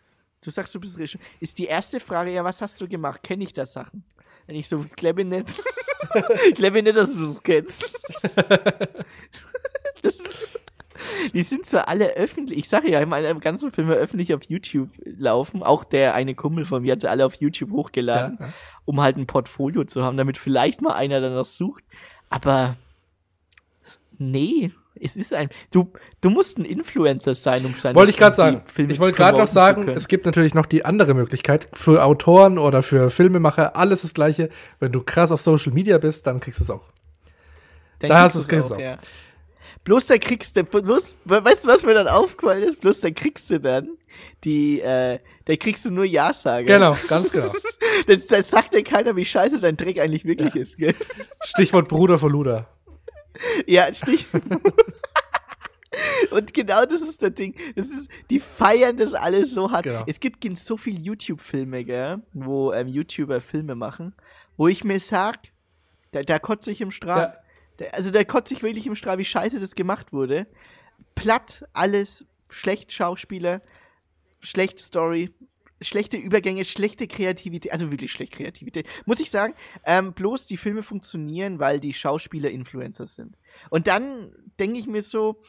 Du 0.42 0.50
sagst, 0.50 0.74
du 0.74 0.80
bist 0.80 0.98
Regisseur. 0.98 1.20
Ist 1.42 1.58
die 1.58 1.66
erste 1.66 2.00
Frage, 2.00 2.32
ja, 2.32 2.42
was 2.46 2.62
hast 2.62 2.80
du 2.80 2.88
gemacht? 2.88 3.22
Kenne 3.22 3.44
ich 3.44 3.52
da 3.52 3.66
Sachen? 3.66 4.06
Wenn 4.48 4.56
ich 4.56 4.70
so, 4.70 4.80
glaube 4.96 5.26
nicht. 5.26 5.62
ich 6.48 6.56
glaube 6.56 6.82
nicht, 6.82 6.96
dass 6.96 7.14
du 7.14 7.26
das 7.26 7.44
kennst. 7.44 7.84
die 11.34 11.44
sind 11.44 11.66
zwar 11.66 11.88
alle 11.88 12.16
öffentlich, 12.16 12.60
ich 12.60 12.70
sage 12.70 12.90
ja, 12.90 13.06
meine 13.06 13.34
ganzen 13.40 13.72
Filme 13.72 13.94
öffentlich 13.96 14.34
auf 14.34 14.44
YouTube 14.44 14.90
laufen. 15.04 15.64
Auch 15.64 15.84
der 15.84 16.16
eine 16.16 16.36
Kumpel 16.36 16.66
von 16.66 16.82
mir 16.82 16.94
hat 16.94 17.02
sie 17.02 17.10
alle 17.10 17.26
auf 17.26 17.36
YouTube 17.36 17.72
hochgeladen, 17.72 18.38
ja, 18.40 18.48
ja. 18.48 18.54
um 18.86 19.02
halt 19.02 19.18
ein 19.18 19.28
Portfolio 19.28 19.84
zu 19.86 20.04
haben, 20.04 20.18
damit 20.18 20.38
vielleicht 20.38 20.82
mal 20.82 20.94
einer 20.94 21.22
danach 21.22 21.46
sucht. 21.46 21.84
Aber 22.30 22.76
nee, 24.18 24.72
es 25.00 25.16
ist 25.16 25.34
ein. 25.34 25.50
Du, 25.72 25.92
du 26.22 26.30
musst 26.30 26.58
ein 26.58 26.66
Influencer 26.66 27.36
sein, 27.36 27.66
um 27.66 27.74
seine 27.80 27.96
Wollte 27.96 28.12
ich 28.12 28.18
gerade 28.18 28.36
sagen. 28.36 28.62
Filme 28.66 28.94
ich 28.94 29.00
wollte 29.00 29.18
gerade 29.18 29.38
noch 29.38 29.48
sagen, 29.48 29.90
es 29.90 30.08
gibt 30.08 30.26
natürlich 30.26 30.54
noch 30.54 30.66
die 30.66 30.86
andere 30.86 31.14
Möglichkeit. 31.14 31.68
Für 31.74 32.04
Autoren 32.04 32.58
oder 32.58 32.82
für 32.82 33.10
Filmemacher 33.10 33.76
alles 33.76 34.04
das 34.04 34.14
Gleiche. 34.14 34.50
Wenn 34.80 34.92
du 34.92 35.02
krass 35.02 35.32
auf 35.32 35.42
Social 35.42 35.74
Media 35.74 35.98
bist, 35.98 36.28
dann 36.28 36.40
kriegst 36.40 36.60
du 36.60 36.64
es 36.64 36.70
auch. 36.70 36.92
Dann 38.00 38.10
da 38.10 38.22
hast 38.22 38.36
du 38.36 38.40
es 38.40 38.48
kriegst 38.48 38.72
auch. 38.72 38.78
auch. 38.78 38.82
Ja. 38.82 38.98
Bloß 39.84 40.08
da 40.08 40.18
kriegst 40.18 40.56
du, 40.56 40.64
bloß, 40.64 41.16
weißt 41.26 41.66
du, 41.66 41.68
was 41.68 41.84
mir 41.84 41.94
dann 41.94 42.08
aufgefallen 42.08 42.64
ist? 42.64 42.82
Bloß 42.82 43.02
da 43.02 43.12
kriegst 43.12 43.50
du 43.50 43.60
dann 43.60 43.90
die, 44.44 44.82
äh, 44.82 45.20
da 45.46 45.56
kriegst 45.56 45.86
du 45.86 45.92
nur 45.92 46.06
Ja-Sage. 46.06 46.66
Genau, 46.66 46.96
ganz 47.08 47.32
genau. 47.32 47.54
das, 48.08 48.28
das 48.28 48.50
sagt 48.50 48.74
dir 48.74 48.84
keiner, 48.84 49.16
wie 49.16 49.26
scheiße 49.26 49.60
dein 49.60 49.78
Dreck 49.78 50.00
eigentlich 50.00 50.26
wirklich 50.26 50.54
ja. 50.54 50.62
ist, 50.62 50.78
gell? 50.78 50.96
Stichwort 51.44 51.88
Bruder 51.88 52.18
von 52.18 52.32
Luda. 52.32 52.68
Ja, 53.68 53.94
Stichwort. 53.94 54.44
Und 56.32 56.54
genau 56.54 56.86
das 56.86 57.02
ist 57.02 57.22
der 57.22 57.30
Ding. 57.30 57.56
Das 57.76 57.88
ist, 57.88 58.10
die 58.30 58.40
feiern 58.40 58.98
das 58.98 59.14
alles 59.14 59.52
so 59.52 59.72
hart. 59.72 59.84
Genau. 59.84 60.04
Es 60.08 60.20
gibt 60.20 60.46
so 60.58 60.78
viele 60.78 61.00
YouTube-Filme, 61.00 61.86
gell, 61.86 62.22
wo 62.34 62.74
ähm, 62.74 62.88
YouTuber 62.88 63.42
Filme 63.42 63.76
machen, 63.76 64.14
wo 64.58 64.68
ich 64.68 64.84
mir 64.84 65.00
sag, 65.00 65.38
da, 66.12 66.22
da 66.22 66.40
kotze 66.40 66.72
ich 66.72 66.82
im 66.82 66.92
Strahl. 66.92 67.34
Ja. 67.36 67.45
Also 67.92 68.12
da 68.12 68.24
kotze 68.24 68.54
ich 68.54 68.64
wirklich 68.64 68.88
im 68.88 68.96
Strahl, 68.96 69.18
wie 69.18 69.26
scheiße 69.26 69.60
das 69.60 69.76
gemacht 69.76 70.14
wurde. 70.14 70.48
Platt, 71.16 71.66
alles, 71.74 72.26
schlecht 72.50 72.92
Schauspieler, 72.92 73.62
schlechte 74.40 74.82
Story, 74.82 75.34
schlechte 75.82 76.18
Übergänge, 76.18 76.66
schlechte 76.66 77.08
Kreativität, 77.08 77.72
also 77.72 77.92
wirklich 77.92 78.12
schlechte 78.12 78.38
Kreativität. 78.38 78.88
Muss 79.06 79.20
ich 79.20 79.30
sagen, 79.30 79.54
ähm, 79.86 80.14
bloß 80.14 80.48
die 80.48 80.58
Filme 80.58 80.84
funktionieren, 80.84 81.60
weil 81.60 81.80
die 81.80 81.94
Schauspieler 81.94 82.50
Influencer 82.50 83.08
sind. 83.08 83.38
Und 83.70 83.88
dann 83.88 84.34
denke 84.60 84.80
ich 84.80 84.88
mir 84.88 85.02
so, 85.02 85.42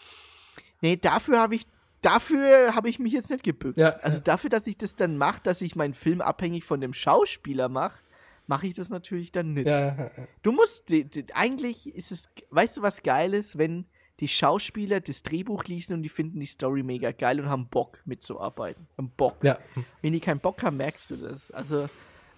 nee, 0.81 0.97
dafür 0.97 1.39
habe 1.39 1.55
ich 1.55 1.63
dafür 2.03 2.75
habe 2.75 2.89
ich 2.89 2.99
mich 2.99 3.13
jetzt 3.13 3.31
nicht 3.31 3.43
gebückt. 3.43 3.79
Ja, 3.79 3.91
also 4.03 4.19
ja. 4.19 4.25
dafür, 4.25 4.51
dass 4.51 4.67
ich 4.67 4.77
das 4.77 4.95
dann 4.95 5.17
mache, 5.17 5.41
dass 5.43 5.61
ich 5.61 5.77
meinen 5.77 5.95
Film 5.95 6.21
abhängig 6.21 6.65
von 6.65 6.81
dem 6.81 6.95
Schauspieler 6.95 7.69
mache, 7.69 7.99
mache 8.47 8.67
ich 8.67 8.75
das 8.75 8.89
natürlich 8.89 9.33
dann 9.33 9.55
nicht. 9.55 9.67
Ja. 9.67 10.11
Du 10.43 10.53
musst, 10.53 10.93
eigentlich 11.35 11.95
ist 11.95 12.13
es, 12.13 12.29
weißt 12.51 12.79
du, 12.79 12.83
was 12.83 13.03
geil 13.03 13.35
ist, 13.35 13.59
wenn 13.59 13.87
die 14.21 14.29
Schauspieler 14.29 15.01
das 15.01 15.23
Drehbuch 15.23 15.65
lesen 15.65 15.95
und 15.95 16.03
die 16.03 16.09
finden 16.09 16.41
die 16.41 16.47
Story 16.47 16.83
mega 16.83 17.13
geil 17.13 17.41
und 17.41 17.49
haben 17.49 17.69
Bock 17.69 18.01
mitzuarbeiten. 18.07 18.87
Haben 18.97 19.11
Bock. 19.17 19.37
ja. 19.43 19.59
Wenn 20.01 20.13
die 20.13 20.21
keinen 20.21 20.41
Bock 20.41 20.63
haben, 20.63 20.79
merkst 20.79 21.11
du 21.11 21.17
das. 21.17 21.51
Also, 21.51 21.89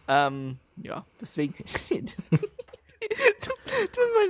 ähm, 0.08 0.58
ja, 0.82 1.04
deswegen. 1.20 1.54
du, 1.90 2.06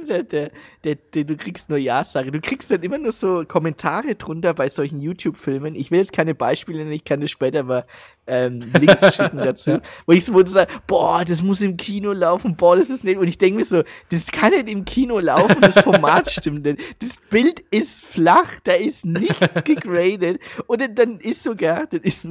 der, 0.07 0.23
der, 0.25 0.51
der, 0.85 1.25
du 1.25 1.37
kriegst 1.37 1.71
nur 1.71 1.79
Ja-Sache. 1.79 2.31
Du 2.31 2.41
kriegst 2.41 2.71
dann 2.71 2.83
immer 2.83 2.99
nur 2.99 3.13
so 3.13 3.45
Kommentare 3.47 4.15
drunter 4.15 4.53
bei 4.53 4.69
solchen 4.69 5.01
YouTube-Filmen. 5.01 5.75
Ich 5.75 5.91
will 5.91 6.01
jetzt 6.01 6.13
keine 6.13 6.35
Beispiele 6.35 6.81
nennen, 6.81 6.93
ich 6.93 7.05
kann 7.05 7.21
dir 7.21 7.29
später 7.29 7.63
mal 7.63 7.87
ähm, 8.29 8.61
Links 8.79 9.15
schicken 9.15 9.39
dazu. 9.39 9.81
Wo 10.07 10.13
ich 10.13 10.25
so 10.25 10.47
sagst, 10.47 10.87
boah, 10.87 11.25
das 11.25 11.43
muss 11.43 11.61
im 11.61 11.77
Kino 11.77 12.13
laufen, 12.13 12.57
boah, 12.57 12.77
das 12.77 12.91
ist 12.91 13.03
nicht. 13.05 13.19
Und 13.19 13.27
ich 13.27 13.39
denke 13.39 13.59
mir 13.59 13.65
so, 13.65 13.83
das 14.11 14.27
kann 14.27 14.53
nicht 14.53 14.69
im 14.71 14.85
Kino 14.85 15.19
laufen, 15.19 15.61
das 15.61 15.79
Format 15.81 16.31
stimmt 16.31 16.65
nicht. 16.65 16.81
Das 17.01 17.17
Bild 17.31 17.61
ist 17.71 18.05
flach, 18.05 18.61
da 18.65 18.73
ist 18.75 19.05
nichts 19.05 19.55
gegradet. 19.65 20.41
Und 20.67 20.81
dann, 20.81 20.95
dann 20.95 21.21
ist 21.21 21.43
sogar, 21.43 21.87
das 21.87 22.03
ist, 22.03 22.29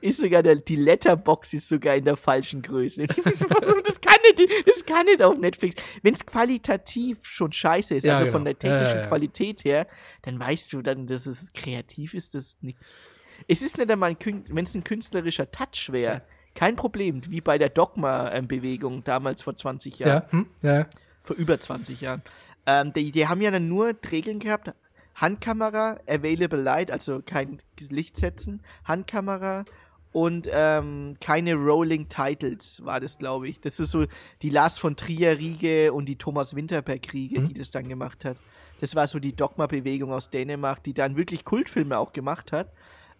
ist 0.00 0.20
sogar 0.20 0.42
der, 0.42 0.56
die 0.56 0.76
Letterbox 0.76 1.54
ist 1.54 1.68
sogar 1.68 1.96
in 1.96 2.04
der 2.04 2.16
falschen 2.16 2.62
Größe. 2.62 3.06
Das 3.06 4.00
kann 4.00 4.18
nicht, 4.22 4.66
das 4.66 4.84
kann 4.84 5.06
nicht 5.06 5.22
auf 5.22 5.36
Netflix. 5.38 5.82
Wenn 6.02 6.14
es 6.14 6.24
qualitativ 6.26 7.18
schon 7.22 7.52
scheiße 7.52 7.94
ist, 7.94 8.04
Ja, 8.04 8.12
also 8.12 8.24
genau. 8.24 8.32
von 8.36 8.44
der 8.44 8.58
technischen 8.58 8.96
Ja, 8.96 9.02
ja. 9.02 9.06
Qualität 9.06 9.64
her, 9.64 9.86
dann 10.22 10.38
weißt 10.38 10.72
du 10.72 10.82
dann, 10.82 11.06
dass 11.06 11.26
es 11.26 11.52
kreativ 11.52 12.14
ist, 12.14 12.34
das 12.34 12.58
nix. 12.60 12.98
Es 13.46 13.62
ist 13.62 13.78
nicht 13.78 13.90
einmal, 13.90 14.16
wenn 14.48 14.64
es 14.64 14.74
ein 14.74 14.84
künstlerischer 14.84 15.50
Touch 15.50 15.90
wäre, 15.92 16.22
kein 16.54 16.76
Problem, 16.76 17.20
wie 17.30 17.40
bei 17.40 17.56
der 17.58 17.68
Dogma-Bewegung 17.68 19.04
damals 19.04 19.42
vor 19.42 19.54
20 19.54 20.00
Jahren 20.00 20.10
Ja, 20.10 20.32
hm? 20.32 20.46
ja. 20.62 20.86
vor 21.22 21.36
über 21.36 21.58
20 21.60 22.00
Jahren. 22.00 22.22
Ähm, 22.66 22.92
die, 22.92 23.12
die 23.12 23.28
haben 23.28 23.40
ja 23.40 23.50
dann 23.50 23.68
nur 23.68 23.92
Regeln 24.10 24.40
gehabt. 24.40 24.72
Handkamera, 25.14 25.98
Available 26.08 26.60
Light, 26.62 26.90
also 26.90 27.20
kein 27.24 27.58
Licht 27.90 28.16
setzen, 28.16 28.62
Handkamera 28.84 29.64
und 30.12 30.48
ähm, 30.52 31.16
keine 31.20 31.54
Rolling 31.54 32.08
Titles 32.08 32.84
war 32.84 33.00
das, 33.00 33.18
glaube 33.18 33.48
ich. 33.48 33.60
Das 33.60 33.78
ist 33.80 33.90
so 33.90 34.06
die 34.42 34.50
Lars 34.50 34.78
von 34.78 34.96
Trier 34.96 35.36
Riege 35.38 35.92
und 35.92 36.06
die 36.06 36.16
Thomas 36.16 36.54
Winterberg 36.54 37.12
Riege, 37.12 37.40
Mhm. 37.40 37.48
die 37.48 37.54
das 37.54 37.70
dann 37.72 37.88
gemacht 37.88 38.24
hat. 38.24 38.36
Das 38.80 38.94
war 38.94 39.06
so 39.08 39.18
die 39.18 39.34
Dogma-Bewegung 39.34 40.12
aus 40.12 40.30
Dänemark, 40.30 40.84
die 40.84 40.94
dann 40.94 41.16
wirklich 41.16 41.44
Kultfilme 41.44 41.98
auch 41.98 42.12
gemacht 42.12 42.52
hat. 42.52 42.72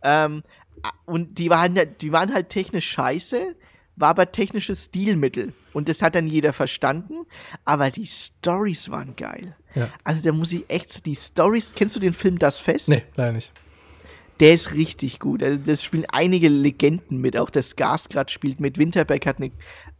Ähm, 0.02 0.42
und 1.06 1.38
die 1.38 1.50
waren, 1.50 1.78
die 2.00 2.12
waren 2.12 2.32
halt 2.32 2.50
technisch 2.50 2.88
scheiße, 2.88 3.56
war 3.96 4.10
aber 4.10 4.30
technisches 4.30 4.86
Stilmittel. 4.86 5.52
Und 5.72 5.88
das 5.88 6.02
hat 6.02 6.14
dann 6.14 6.28
jeder 6.28 6.52
verstanden. 6.52 7.26
Aber 7.64 7.90
die 7.90 8.06
Stories 8.06 8.90
waren 8.90 9.16
geil. 9.16 9.56
Ja. 9.74 9.90
Also 10.04 10.22
da 10.22 10.32
muss 10.32 10.52
ich 10.52 10.64
echt, 10.68 11.04
die 11.04 11.16
Stories, 11.16 11.72
kennst 11.74 11.96
du 11.96 12.00
den 12.00 12.14
Film 12.14 12.38
Das 12.38 12.58
Fest? 12.58 12.88
Nee, 12.88 13.04
leider 13.16 13.32
nicht. 13.32 13.52
Der 14.40 14.54
ist 14.54 14.74
richtig 14.74 15.18
gut. 15.18 15.42
Also 15.42 15.58
das 15.58 15.82
spielen 15.82 16.04
einige 16.12 16.48
Legenden 16.48 17.18
mit. 17.20 17.36
Auch 17.36 17.50
der 17.50 17.62
Skarsgård 17.62 18.30
spielt 18.30 18.60
mit. 18.60 18.78
Winterberg 18.78 19.26
hat 19.26 19.38
eine, 19.38 19.50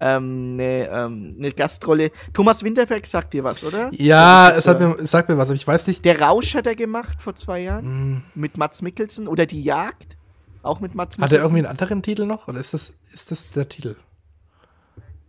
ähm, 0.01 0.53
eine, 0.55 0.89
ähm, 0.89 1.34
eine 1.39 1.53
Gastrolle. 1.53 2.11
Thomas 2.32 2.62
Winterberg 2.62 3.05
sagt 3.07 3.34
dir 3.34 3.43
was, 3.45 3.64
oder? 3.64 3.91
Ja, 3.93 4.51
es 4.51 4.66
hat 4.68 4.78
mir, 4.78 4.97
es 5.01 5.11
sagt 5.11 5.28
mir 5.28 5.36
was, 5.39 5.49
aber 5.49 5.57
ich 5.57 5.66
weiß 5.66 5.89
nicht. 5.89 6.05
Der 6.05 6.20
Rausch 6.20 6.55
hat 6.55 6.66
er 6.68 6.76
gemacht 6.76 7.20
vor 7.20 7.34
zwei 7.34 7.61
Jahren. 7.62 7.84
Hm, 7.84 8.22
Mit 8.34 8.57
Mats 8.59 8.80
Mikkelsen. 8.82 9.26
Oder 9.26 9.45
Die 9.47 9.62
Jagd. 9.62 10.16
Auch 10.62 10.80
mit 10.80 10.95
Mats 10.95 11.18
Mikkelsen. 11.18 11.24
hat 11.24 11.32
er 11.32 11.39
irgendwie 11.43 11.59
einen 11.59 11.66
anderen 11.70 12.03
Titel 12.03 12.24
noch? 12.26 12.47
Oder 12.49 12.61
ist 12.61 12.74
das, 12.74 12.97
ist 13.12 13.30
das 13.32 13.51
der 13.51 13.68
Titel? 13.68 13.97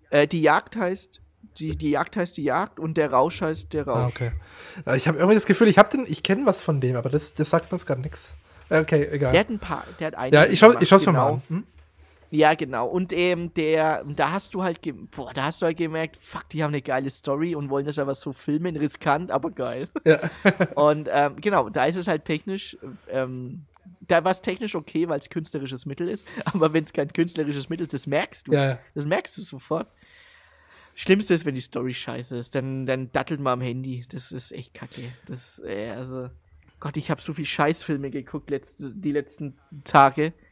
Äh, 0.10 0.28
die 0.28 0.42
Jagd 0.42 0.76
heißt. 0.76 1.22
Die, 1.58 1.76
die 1.76 1.90
Jagd 1.90 2.16
heißt 2.16 2.38
die 2.38 2.44
Jagd 2.44 2.80
und 2.80 2.96
der 2.96 3.12
Rausch 3.12 3.42
heißt 3.42 3.74
der 3.74 3.86
Rausch. 3.88 3.98
Ah, 3.98 4.08
okay. 4.08 4.32
Äh, 4.86 4.98
Ich 4.98 5.08
habe 5.08 5.18
irgendwie 5.18 5.34
das 5.36 5.46
Gefühl, 5.46 5.68
ich 5.68 5.78
habe 5.78 5.90
den, 5.90 6.06
ich 6.08 6.24
kenne 6.24 6.46
was 6.46 6.62
von 6.62 6.80
dem, 6.80 6.96
aber 6.96 7.10
das, 7.10 7.34
das 7.34 7.50
sagt 7.50 7.72
jetzt 7.72 7.86
gerade 7.86 8.02
nichts. 8.02 8.36
Okay, 8.70 9.08
egal. 9.12 9.32
Der 9.32 9.42
hat 9.42 9.50
ein 9.50 9.60
paar, 9.60 9.86
der 10.00 10.08
hat 10.08 10.16
einige 10.16 10.36
ja, 10.36 10.46
ich 10.46 10.60
schau, 10.60 10.68
gemacht, 10.68 10.84
ich 10.84 10.90
schau's 10.90 11.06
mir 11.06 11.14
genau. 11.14 11.32
mal. 11.32 11.42
Hm? 11.50 11.64
Ja, 12.32 12.54
genau. 12.54 12.88
Und 12.88 13.12
ähm, 13.12 13.54
der, 13.56 14.04
da 14.04 14.32
hast 14.32 14.54
du 14.54 14.64
halt, 14.64 14.80
boah, 15.12 15.34
da 15.34 15.46
hast 15.46 15.62
du 15.62 15.66
halt 15.66 15.78
gemerkt, 15.78 16.18
fuck, 16.18 16.48
die 16.50 16.64
haben 16.64 16.72
eine 16.72 16.82
geile 16.82 17.10
Story 17.10 17.56
und 17.56 17.70
wollen 17.70 17.86
das 17.86 17.98
aber 17.98 18.14
so 18.14 18.34
filmen, 18.34 18.76
riskant, 18.76 19.32
aber 19.32 19.50
geil. 19.50 19.90
Ja. 20.06 20.20
Und 20.76 21.10
ähm, 21.12 21.38
genau, 21.42 21.70
da 21.70 21.86
ist 21.86 21.96
es 21.96 22.08
halt 22.08 22.26
technisch, 22.26 22.78
ähm, 23.10 23.66
da 24.02 24.24
war 24.24 24.32
es 24.32 24.42
technisch 24.42 24.76
okay, 24.76 25.10
weil 25.10 25.20
es 25.20 25.30
künstlerisches 25.30 25.88
Mittel 25.88 26.08
ist, 26.08 26.28
aber 26.46 26.72
wenn 26.74 26.84
es 26.84 26.94
kein 26.94 27.12
künstlerisches 27.12 27.68
Mittel 27.70 27.86
ist, 27.88 27.94
das 27.94 28.06
merkst 28.06 28.48
du. 28.48 28.54
ja, 28.54 28.70
ja. 28.70 28.80
Das 28.94 29.06
merkst 29.06 29.36
du 29.38 29.42
sofort. 29.42 29.88
Schlimmste 30.94 31.34
ist, 31.34 31.46
wenn 31.46 31.56
die 31.56 31.62
Story 31.62 31.94
scheiße 31.94 32.38
ist, 32.38 32.54
dann, 32.54 32.86
dann 32.86 33.12
dattelt 33.12 33.40
man 33.40 33.54
am 33.54 33.62
Handy. 33.62 34.06
Das 34.10 34.32
ist 34.32 34.52
echt 34.52 34.74
kacke. 34.74 35.14
Das, 35.26 35.60
äh, 35.66 35.92
also, 35.92 36.30
Gott, 36.80 36.98
ich 36.98 37.12
habe 37.12 37.22
so 37.22 37.34
viel 37.34 37.46
Scheißfilme 37.46 38.10
geguckt 38.10 38.50
letzte, 38.50 38.94
die 38.94 39.12
letzten 39.12 39.58
Tage. 39.84 40.34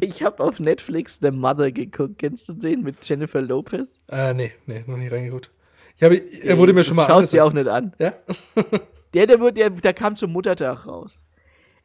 Ich 0.00 0.22
habe 0.22 0.42
auf 0.42 0.58
Netflix 0.58 1.18
The 1.20 1.30
Mother 1.30 1.70
geguckt. 1.70 2.18
Kennst 2.18 2.48
du 2.48 2.54
den 2.54 2.82
mit 2.82 2.96
Jennifer 3.08 3.40
Lopez? 3.40 4.00
Äh, 4.08 4.34
nee, 4.34 4.52
nee, 4.66 4.82
noch 4.86 4.96
nie 4.96 5.06
reingeguckt. 5.08 5.50
Ich 5.96 6.02
habe, 6.02 6.16
er 6.16 6.58
wurde 6.58 6.72
mir 6.72 6.82
schon 6.82 6.96
mal 6.96 7.06
Schaust 7.06 7.32
dir 7.32 7.44
auch 7.44 7.52
nicht 7.52 7.68
an. 7.68 7.94
Ja? 7.98 8.14
Der, 9.14 9.26
der, 9.26 9.40
wurde- 9.40 9.54
der, 9.54 9.70
der 9.70 9.94
kam 9.94 10.16
zum 10.16 10.32
Muttertag 10.32 10.86
raus. 10.86 11.22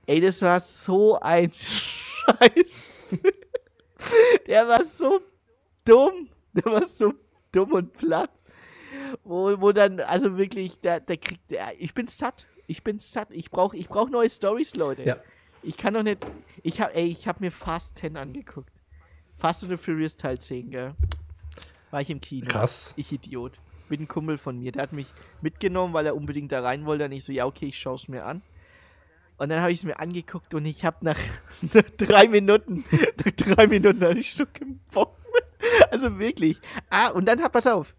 Ey, 0.08 0.20
das 0.20 0.42
war 0.42 0.60
so 0.60 1.18
ein 1.20 1.52
Scheiß. 1.54 2.84
Der 4.48 4.68
war 4.68 4.84
so 4.84 5.22
dumm. 5.86 6.28
Der 6.54 6.66
war 6.66 6.86
so 6.88 7.14
dumm 7.54 7.72
und 7.74 7.94
platt. 7.94 8.32
Wo, 9.24 9.60
wo 9.62 9.72
dann, 9.72 10.00
also 10.02 10.38
wirklich, 10.38 10.80
der, 10.82 11.00
der 11.00 11.18
kriegt, 11.18 11.50
der, 11.52 11.72
ich 11.80 11.94
bin 11.94 12.08
satt. 12.08 12.46
Ich 12.68 12.84
bin 12.84 13.00
satt. 13.00 13.30
Ich 13.32 13.52
brauche 13.52 13.76
ich 13.76 13.90
brauch 13.90 14.10
neue 14.10 14.30
Stories, 14.30 14.76
Leute. 14.76 15.04
Ja. 15.04 15.18
Ich 15.62 15.78
kann 15.78 15.94
doch 15.94 16.04
nicht, 16.04 16.26
ich 16.62 16.82
hab, 16.82 16.96
ey, 16.96 17.06
ich 17.06 17.28
hab 17.28 17.40
mir 17.40 17.52
Fast 17.52 17.98
10 17.98 18.18
angeguckt. 18.18 18.70
Fast 19.38 19.64
and 19.64 19.72
the 19.72 19.78
Furious 19.78 20.16
Teil 20.16 20.40
10, 20.40 20.72
gell. 20.72 20.96
War 21.92 22.02
ich 22.02 22.10
im 22.10 22.22
Kino. 22.22 22.48
Krass. 22.48 22.94
Ich 22.98 23.12
Idiot. 23.12 23.60
Mit 23.90 24.00
einem 24.00 24.08
Kumpel 24.08 24.38
von 24.38 24.60
mir. 24.60 24.72
Der 24.72 24.84
hat 24.84 24.94
mich 24.94 25.08
mitgenommen, 25.42 25.94
weil 25.94 26.06
er 26.06 26.16
unbedingt 26.16 26.52
da 26.52 26.62
rein 26.62 26.86
wollte. 26.86 27.06
Und 27.06 27.12
ich 27.12 27.24
so, 27.24 27.32
ja, 27.32 27.46
okay, 27.46 27.68
ich 27.68 27.80
schaue 27.80 27.96
es 27.96 28.08
mir 28.08 28.26
an. 28.26 28.42
Und 29.38 29.50
dann 29.50 29.62
habe 29.62 29.72
ich 29.72 29.80
es 29.80 29.86
mir 29.86 30.00
angeguckt 30.00 30.54
und 30.54 30.66
ich 30.66 30.86
habe 30.86 30.98
nach, 31.02 31.20
nach 31.74 31.90
drei 31.98 32.28
Minuten, 32.28 32.86
nach 33.26 33.32
drei 33.32 33.68
Minuten 33.68 34.02
hatte 34.02 34.20
ich 34.20 34.32
schon 34.32 34.48
mehr. 34.56 35.08
Also 35.92 36.20
wirklich. 36.20 36.58
Ah, 36.90 37.10
und 37.10 37.26
dann, 37.26 37.42
hab, 37.42 37.54
pass 37.54 37.68
auf. 37.68 37.96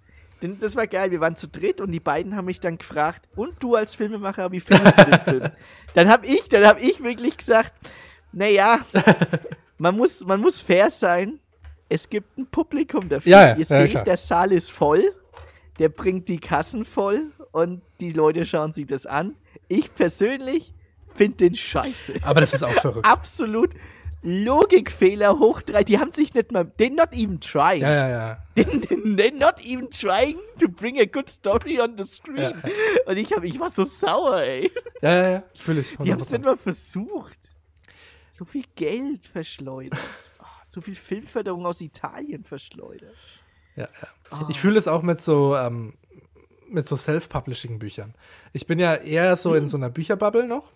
Das 0.61 0.77
war 0.77 0.87
geil. 0.87 1.11
Wir 1.11 1.21
waren 1.21 1.37
zu 1.37 1.49
dritt 1.49 1.81
und 1.81 1.91
die 1.91 2.01
beiden 2.01 2.37
haben 2.37 2.47
mich 2.47 2.61
dann 2.61 2.79
gefragt, 2.79 3.27
und 3.37 3.55
du 3.61 3.75
als 3.75 3.95
Filmemacher, 3.95 4.53
wie 4.53 4.61
findest 4.61 4.99
du 4.99 5.05
den 5.05 5.21
Film? 5.21 5.51
Dann 5.95 6.09
habe 6.09 6.27
ich, 6.27 6.49
dann 6.49 6.67
habe 6.67 6.81
ich 6.81 7.05
wirklich 7.05 7.37
gesagt, 7.37 7.73
naja, 8.33 8.81
man 9.79 9.97
muss, 9.97 10.27
man 10.27 10.41
muss 10.41 10.59
fair 10.59 10.91
sein. 10.91 11.39
Es 11.89 12.09
gibt 12.09 12.37
ein 12.37 12.47
Publikum 12.47 13.09
dafür. 13.09 13.31
Ja, 13.31 13.47
ja, 13.51 13.57
Ihr 13.57 13.65
seht, 13.65 13.91
klar. 13.91 14.03
der 14.03 14.17
Saal 14.17 14.51
ist 14.51 14.73
voll. 14.73 15.15
Der 15.79 15.89
bringt 15.89 16.29
die 16.29 16.41
Kassen 16.41 16.85
voll 16.85 17.31
und 17.53 17.81
die 18.01 18.11
Leute 18.11 18.45
schauen 18.45 18.73
sich 18.73 18.87
das 18.87 19.07
an. 19.07 19.37
Ich 19.69 19.95
persönlich 19.95 20.73
finde 21.15 21.37
den 21.37 21.55
scheiße. 21.55 22.15
Aber 22.23 22.41
das 22.41 22.55
ist 22.55 22.65
auch 22.65 22.73
verrückt. 22.73 23.07
Absolut 23.09 23.71
Logikfehler 24.25 25.39
hoch 25.39 25.61
drei. 25.63 25.85
Die 25.85 25.99
haben 25.99 26.11
sich 26.11 26.33
nicht 26.35 26.51
mal. 26.51 26.63
They're 26.79 26.95
not 26.95 27.13
even 27.13 27.41
trying. 27.41 27.83
Ja, 27.83 27.93
ja, 27.93 28.09
ja. 28.09 28.39
They're 28.57 29.35
not 29.39 29.61
even 29.65 29.91
trying 29.91 30.39
to 30.59 30.69
bring 30.69 30.99
a 30.99 31.05
good 31.05 31.29
story 31.29 31.79
on 31.79 31.97
the 31.99 32.05
screen. 32.05 32.39
Ja. 32.39 32.53
Und 33.07 33.17
ich, 33.19 33.33
hab, 33.33 33.45
ich 33.45 33.61
war 33.61 33.69
so 33.71 33.85
sauer, 33.85 34.41
ey. 34.41 34.71
Ja, 35.03 35.15
ja, 35.15 35.31
ja. 35.31 35.43
Fühl 35.55 35.79
ich. 35.79 35.91
Die 35.99 36.11
haben 36.11 36.19
es 36.21 36.29
100%. 36.29 36.33
nicht 36.33 36.45
mal 36.45 36.57
versucht. 36.57 37.39
So 38.31 38.45
viel 38.45 38.65
Geld 38.75 39.27
verschleudert. 39.27 40.01
Oh, 40.41 40.45
so 40.65 40.81
viel 40.81 40.97
Filmförderung 40.97 41.67
aus 41.67 41.81
Italien 41.81 42.45
verschleudert. 42.45 43.15
Ja, 43.77 43.85
ja. 44.01 44.09
Ah. 44.31 44.47
Ich 44.49 44.59
fühle 44.59 44.79
es 44.79 44.89
auch 44.89 45.03
mit 45.03 45.21
so, 45.21 45.55
ähm, 45.55 45.95
mit 46.69 46.89
so 46.89 46.97
Self-Publishing-Büchern. 46.97 48.15
Ich 48.53 48.67
bin 48.67 48.79
ja 48.79 48.95
eher 48.95 49.37
so 49.37 49.51
Hm. 49.51 49.59
in 49.59 49.69
so 49.69 49.77
einer 49.77 49.91
Bücherbubble 49.91 50.47
noch. 50.49 50.73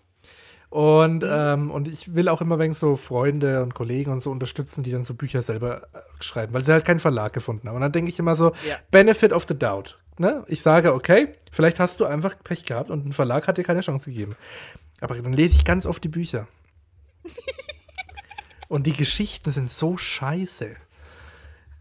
Und, 0.69 1.25
ähm, 1.27 1.71
und 1.71 1.87
ich 1.87 2.13
will 2.13 2.29
auch 2.29 2.41
immer 2.41 2.59
wegen 2.59 2.75
so 2.75 2.95
Freunde 2.95 3.63
und 3.63 3.73
Kollegen 3.73 4.11
und 4.11 4.19
so 4.19 4.29
unterstützen, 4.29 4.83
die 4.83 4.91
dann 4.91 5.03
so 5.03 5.15
Bücher 5.15 5.41
selber 5.41 5.87
äh, 5.93 5.99
schreiben, 6.19 6.53
weil 6.53 6.63
sie 6.63 6.71
halt 6.71 6.85
keinen 6.85 6.99
Verlag 6.99 7.33
gefunden 7.33 7.67
haben. 7.67 7.75
Und 7.75 7.81
dann 7.81 7.91
denke 7.91 8.09
ich 8.09 8.19
immer 8.19 8.35
so, 8.35 8.53
Ja. 8.67 8.75
Benefit 8.91 9.33
of 9.33 9.45
the 9.47 9.57
Doubt. 9.57 9.97
Ne? 10.19 10.43
Ich 10.47 10.61
sage, 10.61 10.93
okay, 10.93 11.33
vielleicht 11.51 11.79
hast 11.79 11.99
du 11.99 12.05
einfach 12.05 12.35
Pech 12.43 12.65
gehabt 12.65 12.91
und 12.91 13.07
ein 13.07 13.13
Verlag 13.13 13.47
hat 13.47 13.57
dir 13.57 13.63
keine 13.63 13.79
Chance 13.79 14.11
gegeben. 14.11 14.35
Aber 15.01 15.15
dann 15.15 15.33
lese 15.33 15.55
ich 15.55 15.65
ganz 15.65 15.87
oft 15.87 16.03
die 16.03 16.09
Bücher. 16.09 16.47
und 18.67 18.85
die 18.85 18.93
Geschichten 18.93 19.49
sind 19.49 19.71
so 19.71 19.97
scheiße. 19.97 20.75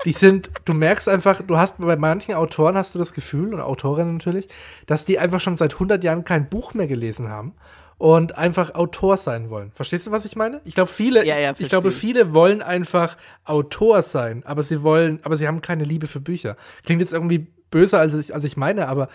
Die 0.04 0.12
sind, 0.12 0.50
du 0.64 0.72
merkst 0.72 1.08
einfach, 1.08 1.42
du 1.42 1.58
hast 1.58 1.78
bei 1.78 1.96
manchen 1.96 2.36
Autoren 2.36 2.76
hast 2.76 2.94
du 2.94 3.00
das 3.00 3.12
Gefühl, 3.12 3.52
und 3.52 3.60
Autorinnen 3.60 4.14
natürlich, 4.14 4.48
dass 4.86 5.04
die 5.04 5.18
einfach 5.18 5.40
schon 5.40 5.56
seit 5.56 5.74
100 5.74 6.04
Jahren 6.04 6.24
kein 6.24 6.48
Buch 6.48 6.72
mehr 6.72 6.86
gelesen 6.86 7.28
haben 7.28 7.54
und 7.98 8.38
einfach 8.38 8.74
Autor 8.74 9.16
sein 9.16 9.50
wollen. 9.50 9.72
Verstehst 9.72 10.06
du, 10.06 10.12
was 10.12 10.24
ich 10.24 10.36
meine? 10.36 10.60
Ich 10.64 10.74
glaube, 10.74 10.90
viele, 10.90 11.26
Ja, 11.26 11.38
ja, 11.38 11.52
ich 11.58 11.68
glaube, 11.68 11.90
viele 11.90 12.32
wollen 12.32 12.62
einfach 12.62 13.16
Autor 13.44 14.02
sein, 14.02 14.44
aber 14.46 14.62
sie 14.62 14.82
wollen, 14.82 15.18
aber 15.24 15.36
sie 15.36 15.48
haben 15.48 15.60
keine 15.60 15.84
Liebe 15.84 16.06
für 16.06 16.20
Bücher. 16.20 16.56
Klingt 16.84 17.00
jetzt 17.00 17.12
irgendwie 17.12 17.48
böser, 17.70 17.98
als 17.98 18.14
ich, 18.14 18.34
als 18.34 18.44
ich 18.44 18.56
meine, 18.56 18.88
aber 18.88 19.08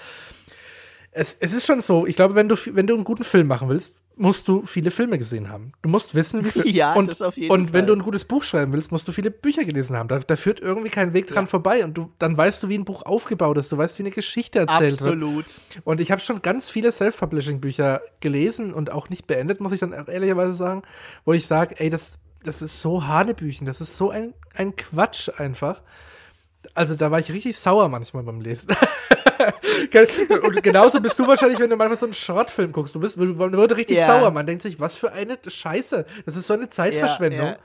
es, 1.11 1.37
es 1.39 1.53
ist 1.53 1.65
schon 1.65 1.79
so, 1.79 2.05
ich 2.05 2.15
glaube, 2.15 2.35
wenn 2.35 2.49
du, 2.49 2.55
wenn 2.71 2.87
du 2.87 2.95
einen 2.95 3.03
guten 3.03 3.23
Film 3.23 3.47
machen 3.47 3.69
willst, 3.69 3.95
musst 4.15 4.47
du 4.47 4.63
viele 4.65 4.91
Filme 4.91 5.17
gesehen 5.17 5.49
haben. 5.49 5.73
Du 5.81 5.89
musst 5.89 6.13
wissen, 6.15 6.43
wie 6.45 6.51
viel. 6.51 6.67
Ja, 6.73 6.93
und, 6.93 7.07
das 7.09 7.21
auf 7.21 7.35
jeden 7.37 7.51
Und 7.51 7.73
wenn 7.73 7.81
Fall. 7.81 7.87
du 7.87 7.93
ein 8.01 8.03
gutes 8.03 8.25
Buch 8.25 8.43
schreiben 8.43 8.71
willst, 8.73 8.91
musst 8.91 9.07
du 9.07 9.11
viele 9.11 9.31
Bücher 9.31 9.65
gelesen 9.65 9.95
haben. 9.97 10.07
Da, 10.07 10.19
da 10.19 10.35
führt 10.35 10.59
irgendwie 10.59 10.89
kein 10.89 11.13
Weg 11.13 11.27
dran 11.27 11.45
Ja. 11.45 11.49
vorbei. 11.49 11.83
Und 11.83 11.95
du, 11.97 12.11
dann 12.19 12.37
weißt 12.37 12.61
du, 12.63 12.69
wie 12.69 12.77
ein 12.77 12.85
Buch 12.85 13.03
aufgebaut 13.03 13.57
ist. 13.57 13.71
Du 13.71 13.77
weißt, 13.77 13.97
wie 13.99 14.03
eine 14.03 14.11
Geschichte 14.11 14.59
erzählt 14.59 15.01
wird. 15.01 15.13
Absolut. 15.13 15.45
Und 15.83 15.99
ich 16.01 16.11
habe 16.11 16.21
schon 16.21 16.41
ganz 16.41 16.69
viele 16.69 16.91
Self-Publishing-Bücher 16.91 18.01
gelesen 18.19 18.73
und 18.73 18.91
auch 18.91 19.09
nicht 19.09 19.27
beendet, 19.27 19.59
muss 19.59 19.71
ich 19.71 19.79
dann 19.79 19.93
auch 19.93 20.07
ehrlicherweise 20.07 20.53
sagen, 20.53 20.83
wo 21.25 21.33
ich 21.33 21.47
sage, 21.47 21.75
ey, 21.79 21.89
das, 21.89 22.17
das 22.43 22.61
ist 22.61 22.81
so 22.81 23.07
Hanebüchen, 23.07 23.65
das 23.65 23.81
ist 23.81 23.97
so 23.97 24.09
ein, 24.09 24.33
ein 24.53 24.75
Quatsch 24.75 25.29
einfach. 25.37 25.81
Also 26.73 26.95
da 26.95 27.11
war 27.11 27.19
ich 27.19 27.31
richtig 27.31 27.57
sauer 27.57 27.89
manchmal 27.89 28.23
beim 28.23 28.41
Lesen. 28.41 28.69
und 30.43 30.63
genauso 30.63 30.99
bist 31.01 31.19
du 31.19 31.27
wahrscheinlich, 31.27 31.59
wenn 31.59 31.69
du 31.69 31.75
manchmal 31.75 31.97
so 31.97 32.05
einen 32.05 32.13
Schrottfilm 32.13 32.71
guckst. 32.71 32.95
Du 32.95 32.99
bist, 32.99 33.17
du, 33.17 33.25
man 33.25 33.51
wird 33.51 33.75
richtig 33.75 33.97
Ja. 33.97 34.07
sauer. 34.07 34.31
Man 34.31 34.45
denkt 34.45 34.63
sich, 34.63 34.79
was 34.79 34.95
für 34.95 35.11
eine 35.11 35.37
Scheiße. 35.45 36.05
Das 36.25 36.35
ist 36.35 36.47
so 36.47 36.53
eine 36.53 36.69
Zeitverschwendung. 36.69 37.47
Ja, 37.47 37.51
ja. 37.53 37.57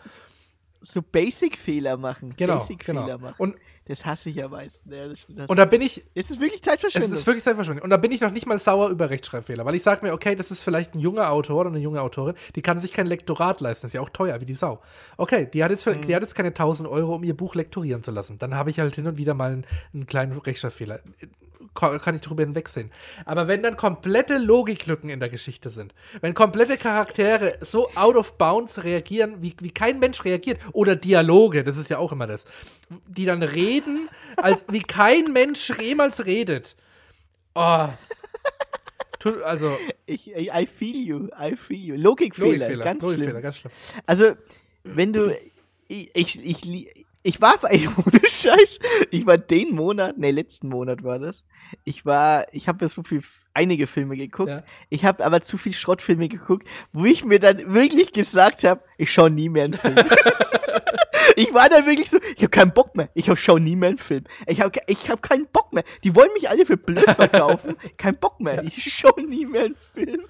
So 0.80 1.02
Basic-Fehler 1.02 1.96
machen. 1.96 2.34
Genau, 2.36 2.58
Basic-Fehler 2.58 3.04
genau. 3.04 3.18
machen. 3.18 3.34
Und, 3.38 3.56
das 3.88 4.04
hasse 4.04 4.28
ich. 4.28 4.36
Ja, 4.36 4.48
das, 4.48 4.80
das, 4.84 5.26
und 5.48 5.56
da 5.58 5.64
bin 5.64 5.80
ich, 5.82 6.04
es 6.14 6.30
ist 6.30 6.40
wirklich 6.40 6.60
Es 6.60 6.66
Zeitverschwendung. 6.66 7.12
ist 7.12 7.26
wirklich 7.26 7.44
Zeitverschwendung. 7.44 7.82
Und 7.84 7.90
da 7.90 7.96
bin 7.96 8.12
ich 8.12 8.20
noch 8.20 8.30
nicht 8.30 8.46
mal 8.46 8.58
sauer 8.58 8.88
über 8.90 9.10
Rechtschreibfehler, 9.10 9.64
weil 9.64 9.74
ich 9.74 9.82
sage 9.82 10.04
mir, 10.06 10.12
okay, 10.12 10.34
das 10.34 10.50
ist 10.50 10.62
vielleicht 10.62 10.94
ein 10.94 11.00
junger 11.00 11.30
Autor 11.30 11.60
oder 11.60 11.70
eine 11.70 11.78
junge 11.78 12.00
Autorin, 12.02 12.34
die 12.54 12.62
kann 12.62 12.78
sich 12.78 12.92
kein 12.92 13.06
Lektorat 13.06 13.60
leisten, 13.60 13.86
ist 13.86 13.92
ja 13.94 14.00
auch 14.00 14.10
teuer, 14.10 14.40
wie 14.40 14.46
die 14.46 14.54
Sau. 14.54 14.80
Okay, 15.16 15.48
die 15.52 15.64
hat 15.64 15.70
jetzt, 15.70 15.86
Mhm. 15.86 16.02
die 16.06 16.14
hat 16.14 16.22
jetzt 16.22 16.34
keine 16.34 16.48
1000 16.54 16.88
Euro, 16.88 17.14
um 17.16 17.24
ihr 17.24 17.36
Buch 17.36 17.54
lektorieren 17.54 18.02
zu 18.02 18.10
lassen. 18.10 18.38
Dann 18.38 18.54
habe 18.54 18.70
ich 18.70 18.78
halt 18.80 18.94
hin 18.94 19.06
und 19.06 19.16
wieder 19.16 19.34
mal 19.34 19.52
einen, 19.52 19.66
einen 19.94 20.06
kleinen 20.06 20.32
Rechtschreibfehler. 20.32 21.00
Ka- 21.74 21.98
Kann 21.98 22.14
ich 22.14 22.20
drüber 22.20 22.42
hinwegsehen. 22.44 22.90
Aber 23.24 23.46
wenn 23.48 23.62
dann 23.62 23.76
komplette 23.76 24.38
Logiklücken 24.38 25.10
in 25.10 25.20
der 25.20 25.28
Geschichte 25.28 25.70
sind, 25.70 25.92
wenn 26.20 26.32
komplette 26.34 26.76
Charaktere 26.76 27.58
so 27.60 27.90
out 27.94 28.16
of 28.16 28.38
bounds 28.38 28.82
reagieren, 28.84 29.36
wie, 29.42 29.54
wie 29.60 29.70
kein 29.70 29.98
Mensch 29.98 30.24
reagiert, 30.24 30.60
oder 30.72 30.96
Dialoge, 30.96 31.64
das 31.64 31.76
ist 31.76 31.90
ja 31.90 31.98
auch 31.98 32.12
immer 32.12 32.26
das, 32.26 32.46
die 33.06 33.24
dann 33.26 33.42
reden, 33.42 33.77
als 34.36 34.64
wie 34.68 34.82
kein 34.82 35.32
Mensch 35.32 35.70
jemals 35.80 36.24
redet. 36.26 36.76
Oh. 37.54 37.88
Tu- 39.18 39.42
Also, 39.44 39.76
ich, 40.06 40.28
I 40.36 40.66
feel 40.66 40.96
you, 40.96 41.28
I 41.40 41.56
feel 41.56 41.76
you. 41.78 41.96
Logikfehler, 41.96 42.50
Logikfehler, 42.50 42.84
ganz 42.84 43.02
Logikfehler, 43.02 43.30
schlimm. 43.30 43.42
ganz 43.42 43.56
schlimm. 43.58 43.72
Also, 44.06 44.32
wenn 44.84 45.12
du. 45.12 45.36
Ich, 45.88 46.10
ich, 46.14 46.94
ich, 47.24 47.40
war, 47.40 47.56
ey, 47.70 47.88
ohne 47.88 48.20
Scheiß, 48.28 48.78
ich 49.10 49.26
war 49.26 49.38
den 49.38 49.74
Monat, 49.74 50.18
ne, 50.18 50.30
letzten 50.30 50.68
Monat 50.68 51.02
war 51.02 51.18
das. 51.18 51.44
Ich 51.84 52.06
war, 52.06 52.46
ich 52.52 52.68
habe 52.68 52.84
ja 52.84 52.88
so 52.88 53.02
viel, 53.02 53.22
einige 53.54 53.86
Filme 53.86 54.16
geguckt. 54.16 54.50
Ja. 54.50 54.62
Ich 54.88 55.04
habe 55.04 55.24
aber 55.24 55.40
zu 55.40 55.58
viel 55.58 55.72
Schrottfilme 55.72 56.28
geguckt, 56.28 56.68
wo 56.92 57.04
ich 57.06 57.24
mir 57.24 57.40
dann 57.40 57.74
wirklich 57.74 58.12
gesagt 58.12 58.62
habe, 58.64 58.82
ich 58.98 59.12
schaue 59.12 59.30
nie 59.30 59.48
mehr 59.48 59.64
einen 59.64 59.74
Film. 59.74 59.96
ich 61.36 61.52
war 61.54 61.68
dann 61.68 61.86
wirklich 61.86 62.10
so, 62.10 62.18
ich 62.36 62.42
habe 62.42 62.48
keinen 62.48 62.72
Bock 62.72 62.94
mehr. 62.96 63.08
Ich 63.14 63.30
schaue 63.40 63.60
nie 63.60 63.76
mehr 63.76 63.90
einen 63.90 63.98
Film. 63.98 64.24
Ich 64.46 64.60
habe 64.60 64.78
ich 64.86 65.10
hab 65.10 65.22
keinen 65.22 65.46
Bock 65.46 65.72
mehr. 65.72 65.84
Die 66.04 66.14
wollen 66.14 66.32
mich 66.34 66.48
alle 66.48 66.66
für 66.66 66.76
blöd 66.76 67.10
verkaufen. 67.10 67.76
Kein 67.96 68.16
Bock 68.18 68.40
mehr. 68.40 68.62
Ich 68.64 68.92
schaue 68.92 69.22
nie 69.22 69.46
mehr 69.46 69.64
einen 69.66 69.76
Film. 69.94 70.22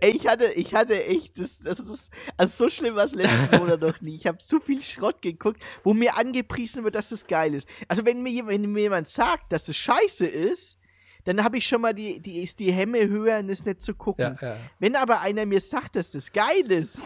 Ey, 0.00 0.12
ich 0.12 0.28
hatte, 0.28 0.52
ich 0.52 0.74
hatte 0.74 1.04
echt, 1.04 1.38
das, 1.38 1.58
das, 1.58 1.78
das, 1.78 2.10
also 2.36 2.64
so 2.64 2.70
schlimm 2.70 2.94
war 2.94 3.04
es 3.04 3.14
letzten 3.14 3.56
Monat 3.58 3.80
noch 3.80 4.00
nie. 4.00 4.14
Ich 4.14 4.26
habe 4.26 4.38
zu 4.38 4.60
viel 4.60 4.80
Schrott 4.80 5.22
geguckt, 5.22 5.60
wo 5.82 5.92
mir 5.92 6.16
angepriesen 6.16 6.84
wird, 6.84 6.94
dass 6.94 7.08
das 7.08 7.26
geil 7.26 7.54
ist. 7.54 7.68
Also 7.88 8.04
wenn 8.04 8.22
mir, 8.22 8.46
wenn 8.46 8.70
mir 8.70 8.82
jemand 8.82 9.08
sagt, 9.08 9.52
dass 9.52 9.68
es 9.68 9.76
scheiße 9.76 10.26
ist, 10.26 10.78
dann 11.24 11.42
habe 11.42 11.56
ich 11.56 11.66
schon 11.66 11.80
mal 11.80 11.94
die, 11.94 12.20
die, 12.20 12.42
ist 12.42 12.60
die 12.60 12.72
Hemme 12.72 13.08
höher, 13.08 13.42
das 13.42 13.64
nicht 13.64 13.82
zu 13.82 13.94
gucken. 13.94 14.36
Ja, 14.40 14.48
ja. 14.48 14.56
Wenn 14.78 14.94
aber 14.94 15.20
einer 15.20 15.46
mir 15.46 15.60
sagt, 15.60 15.96
dass 15.96 16.10
das 16.10 16.30
geil 16.32 16.70
ist, 16.70 16.98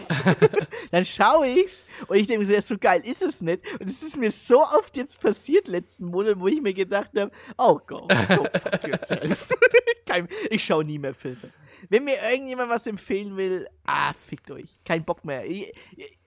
dann 0.91 1.05
schaue 1.05 1.49
ich's 1.49 1.85
und 2.09 2.17
ich 2.17 2.27
denke 2.27 2.45
mir 2.45 2.63
so, 2.63 2.77
geil 2.77 3.03
ist 3.05 3.23
es 3.23 3.41
nicht. 3.41 3.63
Und 3.81 3.89
es 3.89 4.03
ist 4.03 4.17
mir 4.17 4.31
so 4.31 4.63
oft 4.63 4.97
jetzt 4.97 5.21
passiert 5.21 5.69
letzten 5.69 6.07
Monat, 6.07 6.39
wo 6.39 6.49
ich 6.49 6.61
mir 6.61 6.75
gedacht 6.75 7.11
habe, 7.17 7.31
oh 7.57 7.79
go, 7.87 8.09
go 8.09 8.47
fuck 8.61 8.83
yourself. 8.87 9.49
Kein, 10.07 10.29
ich 10.51 10.65
schaue 10.65 10.85
nie 10.85 10.99
mehr 10.99 11.15
Filme. 11.15 11.53
Wenn 11.89 12.05
mir 12.05 12.17
irgendjemand 12.23 12.71
was 12.71 12.87
empfehlen 12.87 13.37
will, 13.37 13.69
ah, 13.85 14.13
fickt 14.27 14.51
euch. 14.51 14.79
Kein 14.85 15.05
Bock 15.05 15.25
mehr. 15.25 15.45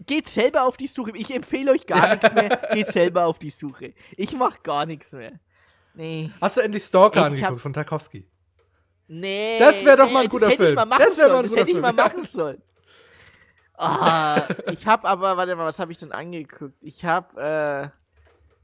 Geht 0.05 0.27
selber 0.29 0.63
auf 0.63 0.77
die 0.77 0.87
Suche. 0.87 1.11
Ich 1.15 1.33
empfehle 1.33 1.71
euch 1.71 1.85
gar 1.85 2.09
nichts 2.15 2.33
mehr. 2.33 2.61
Geht 2.73 2.87
selber 2.87 3.25
auf 3.25 3.37
die 3.37 3.49
Suche. 3.49 3.93
Ich 4.15 4.31
mach 4.33 4.63
gar 4.63 4.85
nichts 4.85 5.11
mehr. 5.11 5.39
Nee. 5.93 6.31
Hast 6.39 6.57
du 6.57 6.61
endlich 6.61 6.83
Stalker 6.83 7.21
hab- 7.21 7.31
angeguckt 7.31 7.61
von 7.61 7.73
Tarkovsky? 7.73 8.27
Nee. 9.07 9.57
Das 9.59 9.83
wär 9.83 9.97
doch 9.97 10.09
mal 10.09 10.23
ein 10.23 10.29
guter 10.29 10.47
das 10.47 10.55
Film. 10.55 10.75
Das 10.75 11.17
mal 11.17 11.35
ein 11.35 11.49
hätte 11.49 11.71
ich 11.71 11.77
mal 11.77 11.91
machen 11.93 12.23
sollen. 12.23 12.61
Ah, 13.77 14.47
ich 14.71 14.85
habe 14.87 15.07
aber, 15.07 15.37
warte 15.37 15.55
mal, 15.55 15.65
was 15.65 15.79
habe 15.79 15.91
ich 15.91 15.97
denn 15.97 16.11
angeguckt? 16.11 16.81
Ich 16.81 17.03
habe, 17.03 17.91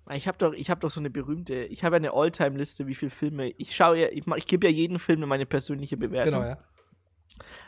äh, 0.09 0.15
ich 0.15 0.27
habe 0.27 0.37
doch, 0.37 0.53
ich 0.53 0.69
habe 0.69 0.79
doch 0.79 0.91
so 0.91 1.01
eine 1.01 1.09
berühmte, 1.09 1.55
ich 1.55 1.83
habe 1.83 1.97
eine 1.97 2.13
Alltime-Liste, 2.13 2.87
wie 2.87 2.95
viele 2.95 3.11
Filme. 3.11 3.49
Ich 3.57 3.75
schaue 3.75 3.99
ja, 3.99 4.07
ich, 4.09 4.25
ich 4.27 4.47
gebe 4.47 4.67
ja 4.67 4.71
jeden 4.71 4.99
Film 4.99 5.19
meine 5.21 5.45
persönliche 5.45 5.97
Bewertung. 5.97 6.35
Genau, 6.35 6.45
ja. 6.45 6.57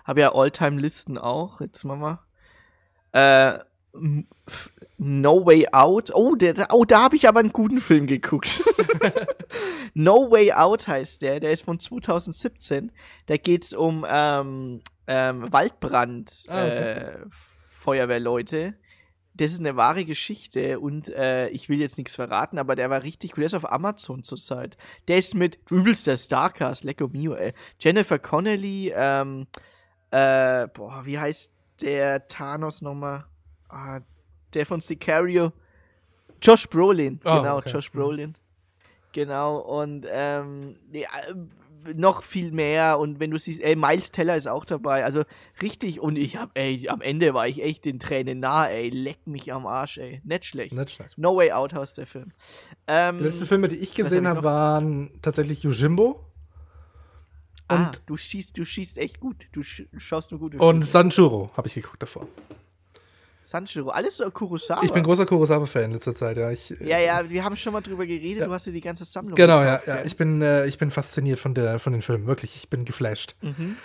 Habe 0.05 0.21
ja 0.21 0.33
Alltime-Listen 0.33 1.17
auch. 1.17 1.59
Jetzt 1.59 1.83
machen 1.83 2.01
wir. 2.01 2.19
Äh, 3.11 3.59
No 4.97 5.45
Way 5.45 5.67
Out. 5.71 6.11
Oh, 6.13 6.35
der, 6.35 6.67
oh 6.71 6.85
da 6.85 7.03
habe 7.03 7.15
ich 7.15 7.27
aber 7.27 7.39
einen 7.39 7.53
guten 7.53 7.79
Film 7.79 8.05
geguckt. 8.07 8.63
no 9.93 10.29
Way 10.29 10.53
Out 10.53 10.87
heißt 10.87 11.21
der. 11.21 11.39
Der 11.39 11.51
ist 11.51 11.63
von 11.63 11.79
2017. 11.79 12.91
Da 13.25 13.37
geht 13.37 13.65
es 13.65 13.73
um 13.73 14.05
ähm, 14.07 14.81
ähm, 15.07 15.51
Waldbrand, 15.51 16.45
Ah, 16.49 16.65
okay. 16.65 16.77
äh, 16.77 17.17
Feuerwehrleute. 17.69 18.75
Das 19.35 19.53
ist 19.53 19.59
eine 19.59 19.77
wahre 19.77 20.03
Geschichte 20.03 20.81
und 20.81 21.07
äh, 21.09 21.47
ich 21.49 21.69
will 21.69 21.79
jetzt 21.79 21.97
nichts 21.97 22.13
verraten, 22.13 22.57
aber 22.57 22.75
der 22.75 22.89
war 22.89 23.03
richtig 23.03 23.31
cool. 23.31 23.41
Der 23.41 23.45
ist 23.45 23.53
auf 23.53 23.71
Amazon 23.71 24.21
zurzeit. 24.23 24.75
Der 25.07 25.17
ist 25.17 25.33
mit 25.33 25.59
du 25.69 25.77
übelst 25.77 26.05
der 26.07 26.17
Starcast, 26.17 26.83
Lecco 26.83 27.07
Mio, 27.07 27.35
ey. 27.35 27.53
Jennifer 27.79 28.19
Connelly, 28.19 28.91
ähm, 28.93 29.47
äh, 30.11 30.67
boah, 30.67 31.05
wie 31.05 31.17
heißt 31.17 31.53
der 31.81 32.27
Thanos 32.27 32.81
nochmal? 32.81 33.28
Ah, 33.69 33.99
der 34.53 34.65
von 34.65 34.81
Sicario. 34.81 35.51
Josh 36.41 36.67
Brolin, 36.69 37.19
Ah, 37.23 37.37
genau, 37.39 37.57
okay. 37.57 37.69
Josh 37.71 37.91
Brolin. 37.91 38.35
Genau, 39.11 39.57
und 39.59 40.05
ähm, 40.09 40.75
ja, 40.91 41.07
noch 41.95 42.23
viel 42.23 42.51
mehr. 42.51 42.99
Und 42.99 43.19
wenn 43.19 43.31
du 43.31 43.37
siehst, 43.37 43.61
ey, 43.61 43.75
Miles 43.75 44.11
Teller 44.11 44.35
ist 44.37 44.47
auch 44.47 44.65
dabei. 44.65 45.03
Also 45.03 45.23
richtig, 45.61 45.99
und 45.99 46.15
ich 46.17 46.37
hab, 46.37 46.51
ey, 46.57 46.87
am 46.89 47.01
Ende 47.01 47.33
war 47.33 47.47
ich 47.47 47.63
echt 47.63 47.85
den 47.85 47.99
Tränen 47.99 48.39
nah, 48.39 48.67
ey. 48.67 48.89
Leck 48.89 49.25
mich 49.25 49.51
am 49.51 49.65
Arsch, 49.65 49.97
ey. 49.97 50.21
Nicht 50.23 50.45
schlecht. 50.45 50.73
Nicht 50.73 50.91
schlecht. 50.91 51.17
No 51.17 51.35
Way 51.35 51.51
Out 51.51 51.73
heißt 51.73 51.97
der 51.97 52.05
Film. 52.07 52.31
Ähm, 52.87 53.17
Die 53.17 53.23
letzten 53.23 53.45
Filme, 53.45 53.67
die 53.67 53.77
ich 53.77 53.93
gesehen 53.95 54.27
hab 54.27 54.37
habe, 54.37 54.47
waren 54.47 55.19
tatsächlich 55.21 55.63
Yojimbo 55.63 56.23
ah, 57.67 57.87
und- 57.87 58.01
du 58.05 58.17
schießt, 58.17 58.57
du 58.57 58.65
schießt 58.65 58.97
echt 58.97 59.19
gut. 59.19 59.47
Du 59.51 59.63
sch 59.63 59.83
schaust 59.97 60.31
nur 60.31 60.39
gute 60.39 60.57
und 60.59 60.85
Sanjuro 60.85 61.49
habe 61.57 61.67
ich 61.67 61.73
geguckt 61.75 62.01
davor. 62.01 62.27
Sanjiro, 63.49 63.89
alles 63.89 64.17
so 64.17 64.29
Kurosawa. 64.29 64.83
Ich 64.83 64.93
bin 64.93 65.01
großer 65.01 65.25
Kurosawa-Fan 65.25 65.85
in 65.85 65.91
letzter 65.93 66.13
Zeit, 66.13 66.37
ja. 66.37 66.51
Ich, 66.51 66.69
äh, 66.79 66.87
Ja, 66.87 66.99
ja, 66.99 67.27
wir 67.27 67.43
haben 67.43 67.55
schon 67.55 67.73
mal 67.73 67.81
drüber 67.81 68.05
geredet. 68.05 68.41
Ja. 68.41 68.45
Du 68.45 68.53
hast 68.53 68.67
dir 68.67 68.71
die 68.71 68.79
ganze 68.79 69.05
Sammlung 69.05 69.33
Genau, 69.35 69.59
ja, 69.61 69.77
gekauft, 69.77 69.87
ja. 69.87 69.95
gell? 69.97 70.05
Ich 70.05 70.17
bin, 70.17 70.41
äh, 70.43 70.67
ich 70.67 70.77
bin 70.77 70.91
fasziniert 70.91 71.39
von, 71.39 71.55
der, 71.55 71.79
von 71.79 71.91
den 71.93 72.03
Filmen, 72.03 72.27
wirklich. 72.27 72.55
Ich 72.55 72.69
bin 72.69 72.85
geflasht. 72.85 73.35
Mhm. 73.41 73.75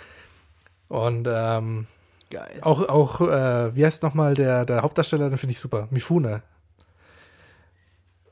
Und 0.87 1.27
ähm, 1.27 1.87
Geil. 2.29 2.59
auch, 2.61 2.87
auch 2.87 3.21
äh, 3.21 3.75
wie 3.75 3.83
heißt 3.83 4.03
nochmal 4.03 4.35
der, 4.35 4.65
der 4.65 4.83
Hauptdarsteller, 4.83 5.29
den 5.29 5.39
finde 5.39 5.53
ich 5.53 5.59
super. 5.59 5.87
Mifune. 5.89 6.43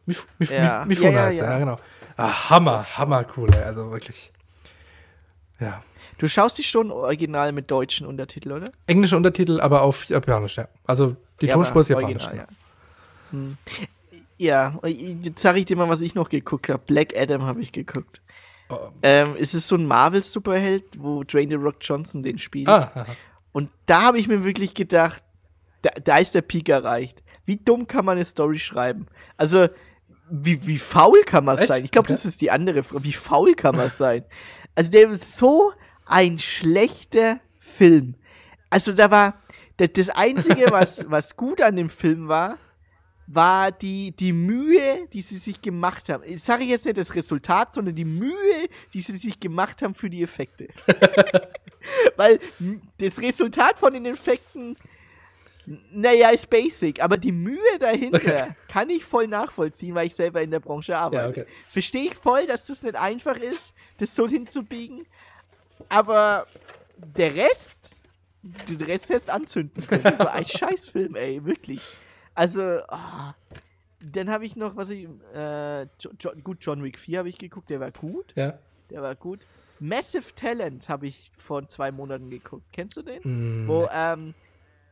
Mif, 0.05 0.27
Mif, 0.37 0.51
Ja. 0.51 0.85
Mif, 0.85 0.99
Mifune 0.99 1.13
Ja, 1.15 1.19
ja, 1.19 1.25
heißt 1.25 1.39
er, 1.39 1.45
ja. 1.47 1.51
ja, 1.53 1.59
genau. 1.59 1.79
Ah, 2.15 2.51
Hammer, 2.51 2.85
hammer 2.95 3.25
cool, 3.35 3.49
ey. 3.55 3.63
Also 3.63 3.89
wirklich. 3.89 4.31
Ja. 5.59 5.81
Du 6.19 6.27
schaust 6.27 6.59
dich 6.59 6.69
schon 6.69 6.91
original 6.91 7.53
mit 7.53 7.71
deutschen 7.71 8.05
Untertiteln, 8.05 8.55
oder? 8.61 8.71
Englische 8.85 9.17
Untertitel, 9.17 9.59
aber 9.59 9.81
auf 9.81 10.05
Japanisch, 10.05 10.57
ja. 10.57 10.67
Also 10.85 11.15
die 11.41 11.47
Ja, 11.47 11.53
Tonspur 11.55 11.81
ist 11.81 11.89
Japanisch. 11.89 12.23
original, 12.25 12.31
genau. 12.31 12.43
ja. 12.43 13.29
Hm. 13.31 13.57
Ja, 14.37 14.79
jetzt 14.85 15.41
sage 15.41 15.59
ich 15.59 15.65
dir 15.65 15.75
mal, 15.77 15.89
was 15.89 16.01
ich 16.01 16.15
noch 16.15 16.29
geguckt 16.29 16.69
habe. 16.69 16.83
Black 16.85 17.17
Adam 17.17 17.43
habe 17.43 17.61
ich 17.61 17.71
geguckt. 17.71 18.21
Oh, 18.69 18.89
Ähm, 19.01 19.35
es 19.39 19.53
ist 19.53 19.67
so 19.67 19.75
ein 19.75 19.85
Marvel-Superheld, 19.85 20.83
wo 20.97 21.23
Dwayne 21.23 21.49
The 21.49 21.55
Rock 21.55 21.75
Johnson 21.81 22.23
den 22.23 22.37
spielt. 22.39 22.67
ah. 22.67 23.05
Und 23.51 23.69
da 23.85 24.01
habe 24.01 24.17
ich 24.17 24.27
mir 24.27 24.43
wirklich 24.43 24.73
gedacht, 24.73 25.21
da, 25.83 25.91
da 26.03 26.17
ist 26.17 26.33
der 26.33 26.41
Peak 26.41 26.69
erreicht. 26.69 27.21
Wie 27.45 27.57
dumm 27.57 27.87
kann 27.87 28.05
man 28.05 28.17
eine 28.17 28.25
Story 28.25 28.57
schreiben? 28.57 29.05
Also, 29.37 29.67
wie, 30.29 30.65
wie 30.65 30.79
faul 30.79 31.21
kann 31.23 31.45
man 31.45 31.57
sein? 31.57 31.85
Ich 31.85 31.91
glaube, 31.91 32.07
Okay. 32.07 32.13
das 32.13 32.25
ist 32.25 32.41
die 32.41 32.49
andere 32.49 32.81
Frage. 32.83 33.03
Wie 33.03 33.13
faul 33.13 33.53
kann 33.53 33.75
man 33.75 33.89
sein? 33.89 34.23
Also, 34.75 34.89
der 34.89 35.09
ist 35.11 35.37
so 35.37 35.71
ein 36.05 36.39
schlechter 36.39 37.39
Film. 37.59 38.15
Also 38.69 38.91
da 38.91 39.11
war 39.11 39.35
das, 39.77 40.09
Einzige, 40.09 40.67
was, 40.71 41.09
was 41.09 41.35
gut 41.35 41.61
an 41.61 41.75
dem 41.75 41.89
Film 41.89 42.27
war, 42.27 42.57
war 43.27 43.71
die, 43.71 44.11
die 44.11 44.33
Mühe, 44.33 45.07
die 45.13 45.21
sie 45.21 45.37
sich 45.37 45.61
gemacht 45.61 46.09
haben. 46.09 46.23
Ich 46.25 46.43
sage 46.43 46.63
jetzt 46.65 46.85
nicht 46.85 46.97
das 46.97 47.15
Resultat, 47.15 47.73
sondern 47.73 47.95
die 47.95 48.05
Mühe, 48.05 48.67
die 48.93 49.01
sie 49.01 49.15
sich 49.17 49.39
gemacht 49.39 49.81
haben 49.81 49.95
für 49.95 50.09
die 50.09 50.21
Effekte. 50.21 50.67
Weil 52.17 52.39
das 52.97 53.19
Resultat 53.19 53.79
von 53.79 53.93
den 53.93 54.05
Effekten, 54.05 54.75
naja, 55.65 56.29
ist 56.29 56.49
basic, 56.49 57.01
aber 57.01 57.17
die 57.17 57.31
Mühe 57.31 57.57
dahinter 57.79 58.17
Okay. 58.17 58.47
kann 58.67 58.89
ich 58.89 59.05
voll 59.05 59.27
nachvollziehen, 59.27 59.95
weil 59.95 60.07
ich 60.07 60.15
selber 60.15 60.41
in 60.41 60.51
der 60.51 60.59
Branche 60.59 60.97
arbeite. 60.97 61.39
Ja, 61.39 61.43
okay. 61.43 61.45
Verstehe 61.69 62.07
ich 62.07 62.15
voll, 62.15 62.45
dass 62.45 62.65
das 62.65 62.83
nicht 62.83 62.95
einfach 62.97 63.37
ist, 63.37 63.73
das 63.97 64.13
so 64.13 64.27
hinzubiegen, 64.27 65.05
aber 65.87 66.47
der 66.97 67.35
Rest, 67.35 67.82
den 68.43 68.81
Rest 68.81 69.09
hättest 69.09 69.29
anzünden 69.29 69.85
können. 69.85 70.03
Das 70.03 70.19
war 70.19 70.33
ein 70.33 70.45
Scheißfilm, 70.45 71.15
ey, 71.15 71.43
wirklich. 71.45 71.81
Also, 72.35 72.61
ah. 72.89 73.33
dann 74.01 74.29
habe 74.29 74.45
ich 74.45 74.55
noch, 74.55 74.75
was 74.75 74.89
ich, 74.89 75.07
äh, 75.33 75.83
jo 75.83 76.11
jo 76.19 76.31
gut, 76.43 76.57
John 76.61 76.83
Wick 76.83 76.99
4 76.99 77.19
habe 77.19 77.29
ich 77.29 77.37
geguckt, 77.37 77.69
der 77.69 77.79
war 77.79 77.91
gut, 77.91 78.33
Ja. 78.35 78.57
der 78.89 79.01
war 79.01 79.15
gut. 79.15 79.45
Massive 79.79 80.33
Talent 80.35 80.87
habe 80.89 81.07
ich 81.07 81.31
vor 81.37 81.67
zwei 81.67 81.91
Monaten 81.91 82.29
geguckt. 82.29 82.65
Kennst 82.71 82.95
du 82.97 83.01
den? 83.01 83.21
Mm, 83.23 83.67
Wo, 83.67 83.87
ähm, 83.91 84.33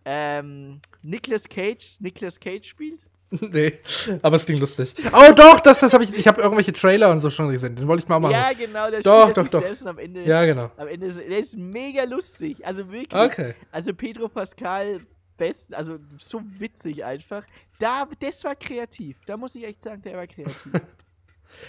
ähm, 0.06 0.80
Nicolas 1.02 1.48
Cage, 1.48 1.98
Nicolas 2.00 2.40
Cage 2.40 2.68
spielt? 2.68 3.06
nee, 3.40 3.80
aber 4.22 4.36
es 4.36 4.46
klingt 4.46 4.60
lustig. 4.60 4.94
Oh 5.14 5.32
doch, 5.34 5.62
das, 5.62 5.80
das 5.80 5.94
habe 5.94 6.04
ich, 6.04 6.14
ich 6.14 6.28
habe 6.28 6.42
irgendwelche 6.42 6.74
Trailer 6.74 7.10
und 7.12 7.20
so 7.22 7.30
schon 7.30 7.50
gesehen. 7.50 7.76
Den 7.78 7.88
wollte 7.88 8.04
ich 8.04 8.10
mal 8.10 8.20
machen. 8.20 8.34
Ja, 8.34 8.52
genau, 8.52 8.92
der 8.92 9.02
Doch, 9.02 9.30
spielt 9.30 9.38
doch, 9.38 9.44
sich 9.44 9.52
doch. 9.52 9.62
selbst 9.62 9.82
und 9.84 9.88
am 9.88 9.98
Ende, 10.00 10.24
Ja, 10.24 10.46
genau. 10.46 10.70
am 10.76 10.88
Ende, 10.88 11.08
ist, 11.08 11.18
der 11.18 11.40
ist 11.40 11.58
mega 11.58 12.04
lustig, 12.04 12.66
also 12.66 12.92
wirklich. 12.92 13.14
Okay. 13.14 13.56
Also 13.72 13.94
Pedro 13.94 14.28
Pascal, 14.28 15.00
best, 15.38 15.74
also 15.74 15.98
so 16.18 16.42
witzig 16.60 17.06
einfach. 17.06 17.44
Da, 17.80 18.06
das 18.20 18.44
war 18.44 18.56
kreativ. 18.56 19.18
Da 19.26 19.38
muss 19.38 19.56
ich 19.56 19.66
echt 19.66 19.84
sagen, 19.84 20.02
der 20.02 20.18
war 20.18 20.28
kreativ. 20.28 20.68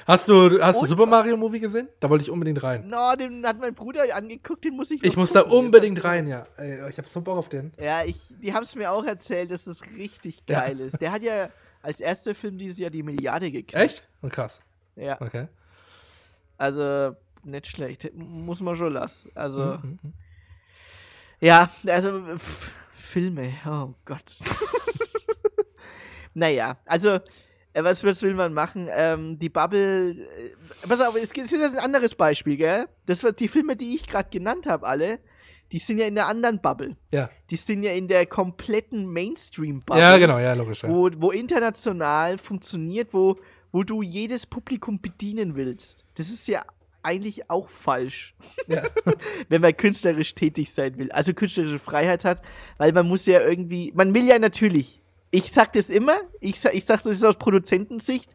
Hast 0.07 0.29
du, 0.29 0.61
hast 0.63 0.77
du 0.77 0.81
Und- 0.83 0.89
Super 0.89 1.07
Mario 1.07 1.37
Movie 1.37 1.61
gesehen? 1.61 1.89
Da 2.01 2.11
wollte 2.11 2.23
ich 2.23 2.31
unbedingt 2.31 2.63
rein. 2.63 2.89
no, 2.89 3.15
den 3.19 3.47
hat 3.47 3.59
mein 3.61 3.75
Bruder 3.75 4.03
angeguckt, 4.15 4.65
den 4.65 4.77
muss 4.77 4.91
ich. 4.91 5.03
Ich 5.05 5.17
muss 5.17 5.33
da 5.33 5.41
gucken. 5.43 5.57
Jetzt 5.57 5.65
unbedingt 5.67 6.05
rein, 6.05 6.27
ja. 6.27 6.47
Ich 6.89 6.99
habe 6.99 7.09
so 7.09 7.21
Bock 7.21 7.39
auf 7.39 7.49
den. 7.49 7.73
Ja, 7.81 8.05
ich, 8.05 8.17
die 8.41 8.53
haben 8.53 8.63
es 8.63 8.75
mir 8.75 8.91
auch 8.91 9.05
erzählt, 9.05 9.51
dass 9.51 9.65
das 9.65 9.81
richtig 9.97 10.43
Ja. 10.49 10.61
geil 10.61 10.81
ist. 10.81 11.01
Der 11.01 11.13
hat 11.13 11.23
ja 11.23 11.49
als 11.83 12.01
erster 12.01 12.35
Film 12.35 12.59
dieses 12.59 12.79
Jahr 12.79 12.91
die 12.91 13.03
Milliarde 13.03 13.51
gekriegt. 13.51 13.75
Echt? 13.75 14.09
Oh, 14.23 14.29
krass. 14.29 14.61
Ja, 14.97 15.21
Okay. 15.21 15.49
also 16.59 17.17
nicht 17.45 17.67
schlecht. 17.67 18.11
Muss 18.15 18.61
man 18.61 18.77
schon 18.77 18.93
lassen. 18.93 19.31
Also, 19.35 19.79
Mhm, 19.83 19.99
mhm. 20.03 20.13
ja, 21.41 21.71
also 21.87 22.23
Filme, 22.95 23.53
oh 23.67 23.95
Gott. 24.05 24.23
naja, 26.35 26.77
also, 26.87 27.19
was, 27.75 28.05
was 28.05 28.23
will 28.23 28.35
man 28.35 28.53
machen? 28.53 28.89
Ähm, 28.93 29.39
die 29.39 29.49
Bubble, 29.49 30.11
äh, 30.13 30.87
pass 30.89 31.01
auf, 31.01 31.17
es 31.17 31.33
gibt 31.33 31.51
jetzt 31.51 31.63
ein 31.63 31.79
anderes 31.79 32.15
Beispiel, 32.15 32.57
gell? 32.57 32.87
Das 33.07 33.25
war 33.25 33.33
die 33.33 33.49
Filme, 33.49 33.77
die 33.77 33.95
ich 33.95 34.07
gerade 34.07 34.29
genannt 34.31 34.67
habe, 34.67 34.87
alle, 34.87 35.19
die 35.73 35.79
sind 35.79 35.99
ja 35.99 36.07
in 36.07 36.15
der 36.15 36.27
anderen 36.27 36.61
Bubble. 36.61 36.97
Ja. 37.11 37.31
Die 37.51 37.57
sind 37.57 37.83
ja 37.83 37.93
in 37.93 38.07
der 38.09 38.27
kompletten 38.27 39.07
Mainstream-Bubble. 39.07 40.03
ja, 40.03 40.19
genau, 40.19 40.39
ja, 40.39 40.53
logisch. 40.53 40.83
Ja. 40.83 40.89
wo, 40.91 41.09
wo 41.17 41.31
international 41.31 42.37
funktioniert, 42.39 43.15
wo, 43.15 43.37
wo 43.73 43.83
du 43.83 44.03
jedes 44.03 44.47
Publikum 44.47 45.01
bedienen 45.01 45.57
willst. 45.57 46.05
Das 46.17 46.29
ist 46.29 46.47
ja 46.47 46.63
eigentlich 47.03 47.51
auch 47.51 47.69
falsch, 47.69 48.35
Ja. 48.69 48.85
wenn 49.49 49.61
man 49.61 49.77
künstlerisch 49.77 50.35
tätig 50.35 50.73
sein 50.73 50.97
will, 50.99 51.11
also 51.11 51.35
künstlerische 51.35 51.81
Freiheit 51.81 52.25
hat, 52.25 52.43
weil 52.79 52.93
man 52.93 53.09
muss 53.09 53.27
ja 53.27 53.41
irgendwie, 53.41 53.93
man 53.97 54.15
will 54.15 54.25
ja 54.25 54.39
natürlich, 54.39 55.01
ich 55.33 55.51
sag 55.51 55.73
das 55.73 55.91
immer, 55.91 56.21
ich 56.41 56.61
sag, 56.61 56.75
ich 56.75 56.85
sag 56.85 57.03
das 57.03 57.17
ist 57.17 57.25
aus 57.25 57.37
Produzentensicht, 57.37 58.31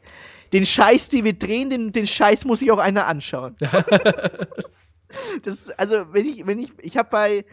den 0.52 0.66
Scheiß, 0.66 1.10
die 1.10 1.24
wir 1.24 1.34
drehen, 1.34 1.70
den, 1.70 1.92
den 1.92 2.08
Scheiß 2.08 2.44
muss 2.44 2.60
sich 2.60 2.72
auch 2.72 2.80
einer 2.80 3.06
anschauen. 3.06 3.56
das, 5.44 5.70
also, 5.70 6.12
wenn 6.14 6.26
ich, 6.26 6.46
wenn 6.46 6.60
ich, 6.60 6.74
ich 6.80 6.98
habe 6.98 7.10
bei 7.10 7.46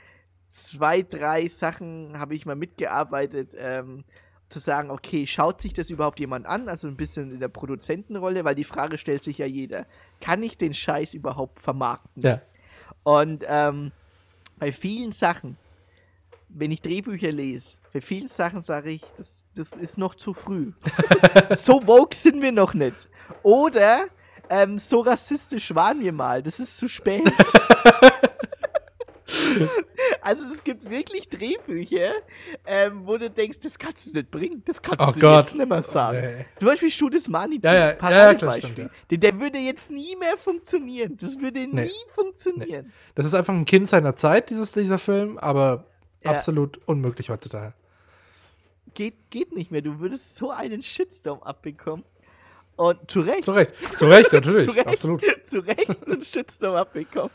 zwei, 0.49 1.03
drei 1.03 1.49
Sachen 1.49 2.19
habe 2.19 2.35
ich 2.35 2.47
mal 2.47 2.57
mitgearbeitet, 2.57 3.55
ähm, 3.59 4.05
zu 4.49 4.59
sagen, 4.61 4.91
okay, 4.91 5.27
schaut 5.27 5.61
sich 5.61 5.75
das 5.75 5.91
überhaupt 5.91 6.21
jemand 6.21 6.47
an? 6.47 6.69
Also 6.69 6.89
ein 6.89 6.97
bisschen 6.97 7.33
in 7.33 7.41
der 7.41 7.49
Produzentenrolle, 7.49 8.45
weil 8.45 8.55
die 8.55 8.65
Frage 8.65 8.99
stellt 8.99 9.25
sich 9.25 9.39
ja 9.39 9.47
jeder. 9.47 9.87
Kann 10.21 10.43
ich 10.43 10.57
den 10.57 10.73
Scheiß 10.75 11.13
überhaupt 11.15 11.61
vermarkten? 11.61 12.23
ja. 12.23 12.41
Und 13.03 13.45
ähm, 13.47 13.93
bei 14.59 14.73
vielen 14.73 15.13
Sachen, 15.13 15.57
wenn 16.49 16.71
ich 16.71 16.81
Drehbücher 16.81 17.33
lese, 17.33 17.77
bei 17.95 18.01
vielen 18.01 18.27
Sachen 18.27 18.61
sage 18.63 18.91
ich, 18.91 19.03
das, 19.17 19.45
das 19.55 19.71
ist 19.71 19.99
noch 19.99 20.17
zu 20.17 20.35
früh. 20.35 20.73
so 21.51 21.87
woke 21.87 22.15
sind 22.17 22.43
wir 22.43 22.51
noch 22.51 22.75
nicht. 22.75 23.09
Oder 23.45 24.07
ähm, 24.51 24.81
so 24.81 24.99
rassistisch 25.01 25.73
waren 25.77 26.01
wir 26.01 26.13
mal. 26.13 26.43
Das 26.43 26.59
ist 26.59 26.77
zu 26.77 26.89
spät. 26.89 27.23
also 30.23 30.43
es 30.53 30.65
gibt 30.65 30.91
wirklich 30.91 31.29
Drehbücher, 31.29 32.15
ähm, 32.67 33.03
wo 33.07 33.17
du 33.17 33.31
denkst, 33.31 33.61
das 33.61 33.79
kannst 33.79 34.09
du 34.09 34.19
nicht 34.19 34.29
bringen. 34.29 34.65
Das 34.67 34.83
kannst 34.83 35.01
Oh 35.01 35.13
du 35.13 35.21
Gott. 35.21 35.45
jetzt 35.45 35.55
nicht 35.55 35.69
mehr 35.69 35.85
sagen. 35.85 36.19
Nee. 36.21 36.47
Zum 36.59 36.67
Beispiel 36.67 36.91
Schudes 36.91 37.29
Mani. 37.29 37.61
Ja, 37.63 37.75
ja, 37.75 37.97
ja, 38.11 38.33
ja. 38.33 38.69
Der, 39.09 39.19
der 39.19 39.39
würde 39.39 39.59
jetzt 39.59 39.89
nie 39.93 40.17
mehr 40.17 40.37
funktionieren. 40.37 41.17
Das 41.17 41.39
würde 41.39 41.61
Nee. 41.61 41.85
nie 41.85 41.91
funktionieren. 42.09 42.93
Das 43.15 43.25
ist 43.25 43.35
einfach 43.35 43.55
ein 43.55 43.67
Kind 43.67 43.89
seiner 43.89 44.17
Zeit, 44.17 44.51
dieses, 44.51 44.73
dieser 44.73 44.99
Film, 44.99 45.39
aber 45.39 45.85
absolut 46.25 46.81
unmöglich 46.89 47.31
heutzutage. 47.31 47.73
Geht, 48.95 49.31
geht 49.31 49.53
nicht 49.53 49.71
mehr. 49.71 49.83
Du 49.83 50.01
würdest 50.01 50.37
so 50.37 50.51
einen 50.51 50.83
Shitstorm 50.83 51.43
abbekommen. 51.43 52.05
Und 52.77 53.09
zu 53.09 53.21
Recht. 53.21 53.45
Zu 53.45 53.53
Recht. 53.53 53.73
Zu 53.99 54.07
Recht, 54.07 54.33
natürlich. 54.33 54.67
Zu 54.67 54.73
Recht. 54.73 54.87
Absolut. 54.87 55.23
zu 55.45 55.59
Recht 55.61 56.05
so 56.05 56.13
einen 56.13 56.23
Shitstorm 56.23 56.75
abbekommen. 56.75 57.31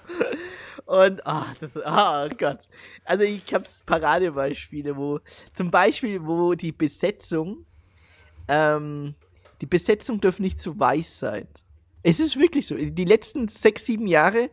Und, 0.85 1.25
ah, 1.25 1.45
das, 1.59 1.71
ah, 1.85 2.27
Gott. 2.37 2.67
Also, 3.05 3.23
ich 3.23 3.53
hab's 3.53 3.83
Paradebeispiele, 3.85 4.97
wo, 4.97 5.19
zum 5.53 5.71
Beispiel, 5.71 6.25
wo 6.25 6.55
die 6.55 6.71
Besetzung, 6.71 7.65
ähm, 8.47 9.15
die 9.61 9.65
Besetzung 9.65 10.19
darf 10.19 10.39
nicht 10.39 10.59
zu 10.59 10.77
weiß 10.77 11.19
sein. 11.19 11.47
Es 12.03 12.19
ist 12.19 12.37
wirklich 12.37 12.67
so. 12.67 12.75
Die 12.75 13.05
letzten 13.05 13.47
sechs, 13.47 13.85
sieben 13.85 14.07
Jahre 14.07 14.49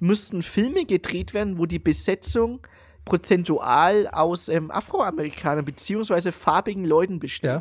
mussten 0.00 0.42
Filme 0.42 0.84
gedreht 0.86 1.34
werden, 1.34 1.58
wo 1.58 1.66
die 1.66 1.78
Besetzung 1.78 2.66
prozentual 3.04 4.08
aus 4.08 4.48
ähm, 4.48 4.70
Afroamerikanern 4.70 5.64
beziehungsweise 5.64 6.32
farbigen 6.32 6.84
Leuten 6.84 7.18
besteht. 7.18 7.50
Ja. 7.50 7.60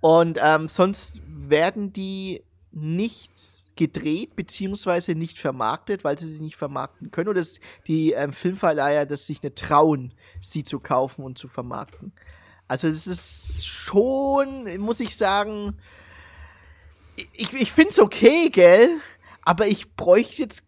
Und 0.00 0.38
ähm, 0.42 0.68
sonst 0.68 1.20
werden 1.26 1.92
die 1.92 2.42
nicht 2.70 3.32
gedreht 3.76 4.36
beziehungsweise 4.36 5.14
nicht 5.14 5.38
vermarktet, 5.38 6.02
weil 6.02 6.18
sie 6.18 6.28
sie 6.28 6.40
nicht 6.40 6.56
vermarkten 6.56 7.10
können 7.10 7.28
oder 7.28 7.42
die 7.86 8.12
ähm, 8.12 8.32
Filmverleiher 8.32 9.06
das 9.06 9.26
sich 9.26 9.42
nicht 9.42 9.56
trauen, 9.56 10.14
sie 10.40 10.64
zu 10.64 10.80
kaufen 10.80 11.24
und 11.24 11.38
zu 11.38 11.48
vermarkten. 11.48 12.12
Also 12.68 12.88
es 12.88 13.06
ist 13.06 13.66
schon, 13.66 14.78
muss 14.78 15.00
ich 15.00 15.16
sagen, 15.16 15.76
ich, 17.32 17.52
ich 17.52 17.72
finde 17.72 17.90
es 17.90 17.98
okay, 17.98 18.48
gell? 18.50 18.98
Aber 19.42 19.66
ich 19.68 19.94
bräuchte 19.94 20.42
jetzt 20.42 20.64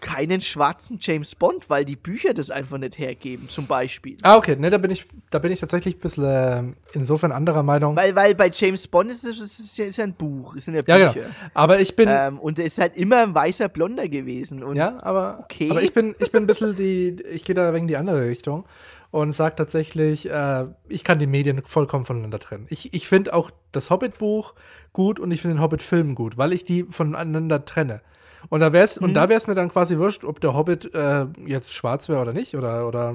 keinen 0.00 0.40
schwarzen 0.40 0.98
James 1.00 1.34
Bond, 1.34 1.68
weil 1.70 1.84
die 1.84 1.96
Bücher 1.96 2.34
das 2.34 2.50
einfach 2.50 2.78
nicht 2.78 2.98
hergeben, 2.98 3.48
zum 3.48 3.66
Beispiel. 3.66 4.16
Ah, 4.22 4.36
okay. 4.36 4.56
Ne, 4.56 4.70
da 4.70 4.78
bin 4.78 4.90
ich, 4.90 5.06
da 5.30 5.38
bin 5.38 5.52
ich 5.52 5.60
tatsächlich 5.60 5.96
ein 5.96 6.00
bisschen 6.00 6.24
äh, 6.24 6.62
insofern 6.92 7.32
anderer 7.32 7.62
Meinung. 7.62 7.96
Weil, 7.96 8.14
weil 8.14 8.34
bei 8.34 8.50
James 8.52 8.86
Bond 8.86 9.10
ist 9.10 9.24
es 9.24 9.40
ist, 9.40 9.58
ist, 9.58 9.78
ja, 9.78 9.84
ist 9.86 9.96
ja 9.96 10.04
ein 10.04 10.14
Buch, 10.14 10.54
es 10.56 10.66
sind 10.66 10.74
ja 10.74 10.82
ja, 10.86 11.08
Bücher. 11.08 11.22
genau. 11.24 11.34
Aber 11.54 11.80
ich 11.80 11.96
bin, 11.96 12.08
Ähm, 12.10 12.38
und 12.38 12.58
er 12.58 12.66
ist 12.66 12.78
halt 12.78 12.96
immer 12.96 13.22
ein 13.22 13.34
weißer 13.34 13.68
Blonder 13.68 14.08
gewesen. 14.08 14.62
Und 14.62 14.76
ja, 14.76 15.02
aber, 15.02 15.40
okay. 15.42 15.70
aber 15.70 15.82
ich 15.82 15.92
bin, 15.92 16.14
ich 16.18 16.30
bin 16.30 16.44
ein 16.44 16.46
bisschen 16.46 16.76
die, 16.76 17.16
ich 17.30 17.44
gehe 17.44 17.54
da 17.54 17.72
wegen 17.72 17.88
die 17.88 17.96
andere 17.96 18.26
Richtung 18.26 18.64
und 19.10 19.32
sage 19.32 19.56
tatsächlich, 19.56 20.28
äh, 20.28 20.66
ich 20.88 21.04
kann 21.04 21.18
die 21.18 21.26
Medien 21.26 21.62
vollkommen 21.64 22.04
voneinander 22.04 22.38
trennen. 22.38 22.66
Ich, 22.68 22.92
ich 22.92 23.08
finde 23.08 23.34
auch 23.34 23.50
das 23.72 23.90
Hobbit-Buch 23.90 24.54
gut 24.92 25.20
und 25.20 25.30
ich 25.30 25.40
finde 25.42 25.56
den 25.56 25.62
Hobbit-Film 25.62 26.14
gut, 26.14 26.36
weil 26.36 26.52
ich 26.52 26.64
die 26.64 26.84
voneinander 26.84 27.64
trenne. 27.64 28.02
Und 28.48 28.60
da 28.60 28.72
wär's, 28.72 28.96
und 28.98 29.10
Mhm. 29.10 29.14
da 29.14 29.28
wäre 29.28 29.38
es 29.38 29.46
mir 29.46 29.54
dann 29.54 29.68
quasi 29.68 29.98
wurscht, 29.98 30.24
ob 30.24 30.40
der 30.40 30.54
Hobbit 30.54 30.94
äh, 30.94 31.26
jetzt 31.46 31.74
schwarz 31.74 32.08
wäre 32.08 32.20
oder 32.20 32.32
nicht, 32.32 32.54
oder, 32.54 32.86
oder 32.86 33.14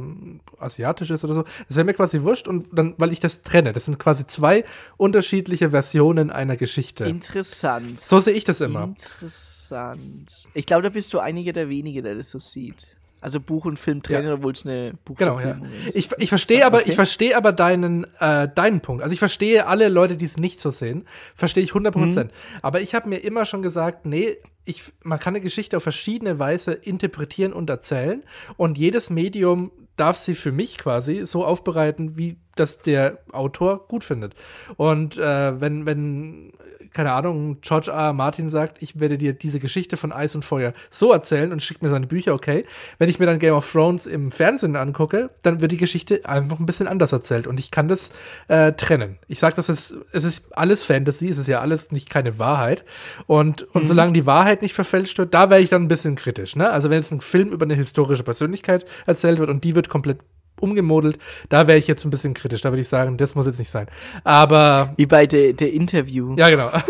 asiatisch 0.59 1.09
ist 1.11 1.23
oder 1.23 1.33
so. 1.33 1.43
Das 1.67 1.77
wäre 1.77 1.85
mir 1.85 1.93
quasi 1.93 2.21
wurscht, 2.21 2.47
und 2.47 2.67
dann, 2.73 2.95
weil 2.97 3.11
ich 3.13 3.19
das 3.19 3.41
trenne. 3.43 3.73
Das 3.73 3.85
sind 3.85 3.97
quasi 3.99 4.25
zwei 4.27 4.65
unterschiedliche 4.97 5.69
Versionen 5.71 6.29
einer 6.31 6.57
Geschichte. 6.57 7.05
interessant. 7.05 7.99
so 7.99 8.19
sehe 8.19 8.33
ich 8.33 8.43
das 8.43 8.61
immer. 8.61 8.83
Interessant. 8.83 10.49
Ich 10.53 10.65
glaube, 10.65 10.83
da 10.83 10.89
bist 10.89 11.13
du 11.13 11.19
einige 11.19 11.53
der 11.53 11.69
wenigen, 11.69 12.03
der 12.03 12.15
das 12.15 12.31
so 12.31 12.39
sieht. 12.39 12.97
Also 13.21 13.39
Buch 13.39 13.65
und 13.65 13.77
Film 13.77 14.01
trennen, 14.03 14.27
Ja. 14.27 14.33
obwohl 14.33 14.51
es 14.51 14.65
eine 14.65 14.93
Genau, 15.05 15.39
ja. 15.39 15.53
Buchverfilmung 15.53 15.69
ist. 15.87 15.95
Ich, 15.95 16.09
ich 16.17 16.29
verstehe 16.29 16.65
aber, 16.65 16.79
Okay. 16.79 16.89
ich 16.89 16.95
verstehe 16.95 17.37
aber 17.37 17.53
deinen, 17.53 18.05
äh, 18.19 18.49
deinen 18.53 18.81
Punkt. 18.81 19.03
Also 19.03 19.13
ich 19.13 19.19
verstehe 19.19 19.67
alle 19.67 19.87
Leute, 19.89 20.17
die 20.17 20.25
es 20.25 20.37
nicht 20.37 20.59
so 20.59 20.71
sehen, 20.71 21.05
verstehe 21.35 21.63
ich 21.63 21.69
100 21.73 21.93
Prozent. 21.93 22.31
Aber 22.61 22.81
ich 22.81 22.95
habe 22.95 23.07
mir 23.07 23.17
immer 23.17 23.45
schon 23.45 23.61
gesagt, 23.61 24.05
nee, 24.05 24.37
ich, 24.65 24.91
man 25.03 25.19
kann 25.19 25.35
eine 25.35 25.41
Geschichte 25.41 25.77
auf 25.77 25.83
verschiedene 25.83 26.39
Weise 26.39 26.73
interpretieren 26.73 27.53
und 27.53 27.69
erzählen. 27.69 28.23
Und 28.57 28.77
jedes 28.77 29.09
Medium 29.09 29.71
darf 29.97 30.17
sie 30.17 30.33
für 30.33 30.51
mich 30.51 30.77
quasi 30.77 31.25
so 31.25 31.45
aufbereiten, 31.45 32.17
wie 32.17 32.37
das 32.55 32.79
der 32.81 33.19
Autor 33.31 33.87
gut 33.87 34.03
findet. 34.03 34.33
Und 34.77 35.17
äh, 35.17 35.61
wenn, 35.61 35.85
wenn, 35.85 36.53
keine 36.93 37.13
Ahnung, 37.13 37.57
George 37.61 37.91
R. 37.91 37.97
R. 37.97 38.13
Martin 38.13 38.49
sagt, 38.49 38.81
ich 38.81 38.99
werde 38.99 39.17
dir 39.17 39.33
diese 39.33 39.59
Geschichte 39.59 39.97
von 39.97 40.11
Eis 40.11 40.35
und 40.35 40.43
Feuer 40.43 40.73
so 40.89 41.11
erzählen 41.11 41.51
und 41.51 41.61
schickt 41.61 41.81
mir 41.81 41.89
seine 41.89 42.07
Bücher, 42.07 42.33
okay. 42.33 42.65
Wenn 42.97 43.09
ich 43.09 43.19
mir 43.19 43.25
dann 43.25 43.39
Game 43.39 43.53
of 43.53 43.71
Thrones 43.71 44.07
im 44.07 44.31
Fernsehen 44.31 44.75
angucke, 44.75 45.29
dann 45.43 45.61
wird 45.61 45.71
die 45.71 45.77
Geschichte 45.77 46.21
einfach 46.25 46.59
ein 46.59 46.65
bisschen 46.65 46.87
anders 46.87 47.11
erzählt 47.11 47.47
und 47.47 47.59
ich 47.59 47.71
kann 47.71 47.87
das 47.87 48.11
äh, 48.47 48.73
trennen. 48.73 49.17
Ich 49.27 49.39
sage, 49.39 49.55
das 49.55 49.69
ist, 49.69 49.95
es 50.11 50.23
ist 50.23 50.57
alles 50.57 50.83
Fantasy, 50.83 51.29
es 51.29 51.37
ist 51.37 51.47
ja 51.47 51.61
alles 51.61 51.91
nicht 51.91 52.09
keine 52.09 52.39
Wahrheit. 52.39 52.83
Und, 53.27 53.63
und 53.73 53.85
solange 53.85 54.13
die 54.13 54.25
Wahrheit 54.25 54.61
nicht 54.61 54.73
verfälscht 54.73 55.17
wird, 55.17 55.33
da 55.33 55.49
wäre 55.49 55.61
ich 55.61 55.69
dann 55.69 55.83
ein 55.83 55.87
bisschen 55.87 56.15
kritisch. 56.15 56.55
Ne? 56.55 56.69
Also 56.69 56.89
wenn 56.89 56.97
jetzt 56.97 57.11
ein 57.11 57.21
Film 57.21 57.49
über 57.49 57.65
eine 57.65 57.75
historische 57.75 58.23
Persönlichkeit 58.23 58.85
erzählt 59.05 59.39
wird 59.39 59.49
und 59.49 59.63
die 59.63 59.75
wird 59.75 59.89
komplett 59.89 60.19
umgemodelt, 60.61 61.17
da 61.49 61.67
wäre 61.67 61.77
ich 61.77 61.87
jetzt 61.87 62.05
ein 62.05 62.09
bisschen 62.09 62.33
kritisch. 62.33 62.61
Da 62.61 62.71
würde 62.71 62.81
ich 62.81 62.89
sagen, 62.89 63.17
das 63.17 63.35
muss 63.35 63.45
jetzt 63.45 63.59
nicht 63.59 63.69
sein. 63.69 63.87
Aber 64.23 64.93
Wie 64.97 65.05
bei 65.05 65.25
der, 65.27 65.53
der 65.53 65.73
Interview. 65.73 66.35
ja, 66.37 66.49
genau. 66.49 66.71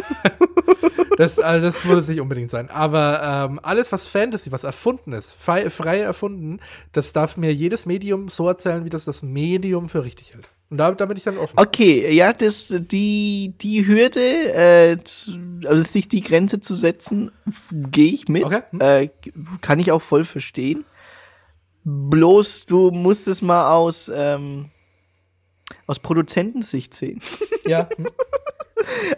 Das, 1.18 1.38
also 1.38 1.64
das 1.64 1.84
muss 1.84 1.98
es 1.98 2.08
nicht 2.08 2.20
unbedingt 2.20 2.50
sein. 2.50 2.72
Aber 2.72 3.48
ähm, 3.52 3.60
alles, 3.62 3.92
was 3.92 4.08
Fantasy, 4.08 4.52
was 4.52 4.64
erfunden 4.64 5.14
ist, 5.14 5.34
frei, 5.34 5.70
frei 5.70 6.00
erfunden, 6.00 6.60
das 6.94 7.14
darf 7.14 7.38
mir 7.38 7.54
jedes 7.54 7.86
Medium 7.86 8.28
so 8.30 8.48
erzählen, 8.48 8.86
wie 8.86 8.90
das 8.90 9.06
das 9.06 9.22
Medium 9.22 9.88
für 9.88 10.04
richtig 10.04 10.34
hält. 10.34 10.50
Und 10.72 10.78
da, 10.78 10.92
da 10.94 11.06
bin 11.06 11.18
ich 11.18 11.24
dann 11.24 11.38
offen. 11.38 11.60
Okay, 11.60 12.12
ja, 12.12 12.32
das, 12.34 12.74
die, 12.76 13.54
die 13.62 13.86
Hürde, 13.86 14.20
äh, 14.20 14.98
also 15.68 15.84
sich 15.84 16.08
die 16.08 16.22
Grenze 16.22 16.62
zu 16.62 16.74
setzen, 16.74 17.30
gehe 17.72 18.14
ich 18.14 18.28
mit. 18.28 18.46
Okay. 18.46 18.62
Hm. 18.72 18.80
Äh, 18.82 19.10
kann 19.60 19.80
ich 19.80 19.92
auch 19.92 20.02
voll 20.02 20.24
verstehen. 20.24 20.86
Bloß 21.84 22.66
du 22.66 22.92
musst 22.92 23.28
es 23.28 23.42
mal 23.42 23.74
aus, 23.74 24.12
ähm, 24.14 24.70
aus 25.88 26.00
Produzentensicht 26.00 26.94
sehen. 26.94 27.22
Ja. 27.66 27.90
hm. 27.96 28.08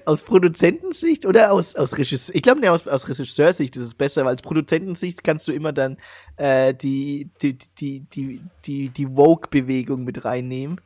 aus 0.05 0.22
Produzentensicht 0.22 1.26
oder 1.26 1.51
aus, 1.51 1.76
aus 1.76 1.97
Regisseur? 1.97 2.36
Ich 2.36 2.41
glaube, 2.41 2.61
ne, 2.61 2.72
aus, 2.72 2.88
aus 2.88 3.07
Regisseursicht 3.07 3.76
ist 3.76 3.84
es 3.84 3.93
besser, 3.93 4.24
weil 4.24 4.32
als 4.32 4.41
Produzentensicht 4.41 5.24
kannst 5.24 5.47
du 5.47 5.51
immer 5.51 5.74
dann 5.74 5.97
äh, 6.38 6.74
die, 6.74 7.30
die, 7.41 7.57
die, 7.78 8.01
die, 8.01 8.41
die, 8.66 8.89
die 8.89 9.16
Woke-Bewegung 9.16 10.03
mit 10.03 10.26
reinnehmen. 10.26 10.82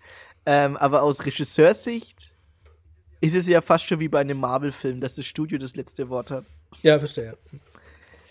Ähm, 0.46 0.78
aber 0.78 1.04
aus 1.04 1.26
Regisseursicht 1.26 2.34
ist 3.22 3.36
es 3.36 3.48
ja 3.48 3.62
fast 3.62 3.86
schon 3.86 4.00
wie 4.00 4.08
bei 4.08 4.20
einem 4.20 4.40
Marvel-Film, 4.40 5.02
dass 5.02 5.16
das 5.16 5.26
Studio 5.26 5.58
das 5.58 5.76
letzte 5.76 6.10
Wort 6.10 6.32
hat. 6.32 6.46
ja, 6.84 7.00
verstehe. 7.00 7.26
Ja, 7.26 7.34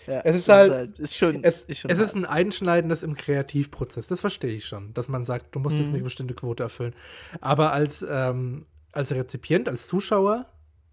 Es 0.07 0.35
ist 0.37 0.49
das 0.49 0.71
halt- 0.71 0.99
ist 0.99 1.15
schon, 1.15 1.43
Es, 1.43 1.61
ist 1.63 1.79
schon 1.79 1.91
es 1.91 1.99
ist 1.99 2.15
ein 2.15 2.25
Einschneidendes 2.25 3.03
im 3.03 3.15
Kreativprozess. 3.15 4.07
Das 4.07 4.21
verstehe 4.21 4.55
ich 4.55 4.65
schon, 4.65 4.93
dass 4.93 5.07
man 5.09 5.23
sagt, 5.23 5.53
du 5.55 5.59
musst 5.59 5.77
jetzt 5.77 5.89
eine 5.89 5.99
bestimmte 6.01 6.33
Quote 6.33 6.63
erfüllen. 6.63 6.95
Aber 7.41 7.73
als, 7.73 8.05
ähm, 8.09 8.65
als 8.93 9.11
Rezipient, 9.11 9.67
als 9.69 9.87
Zuschauer, 9.87 10.45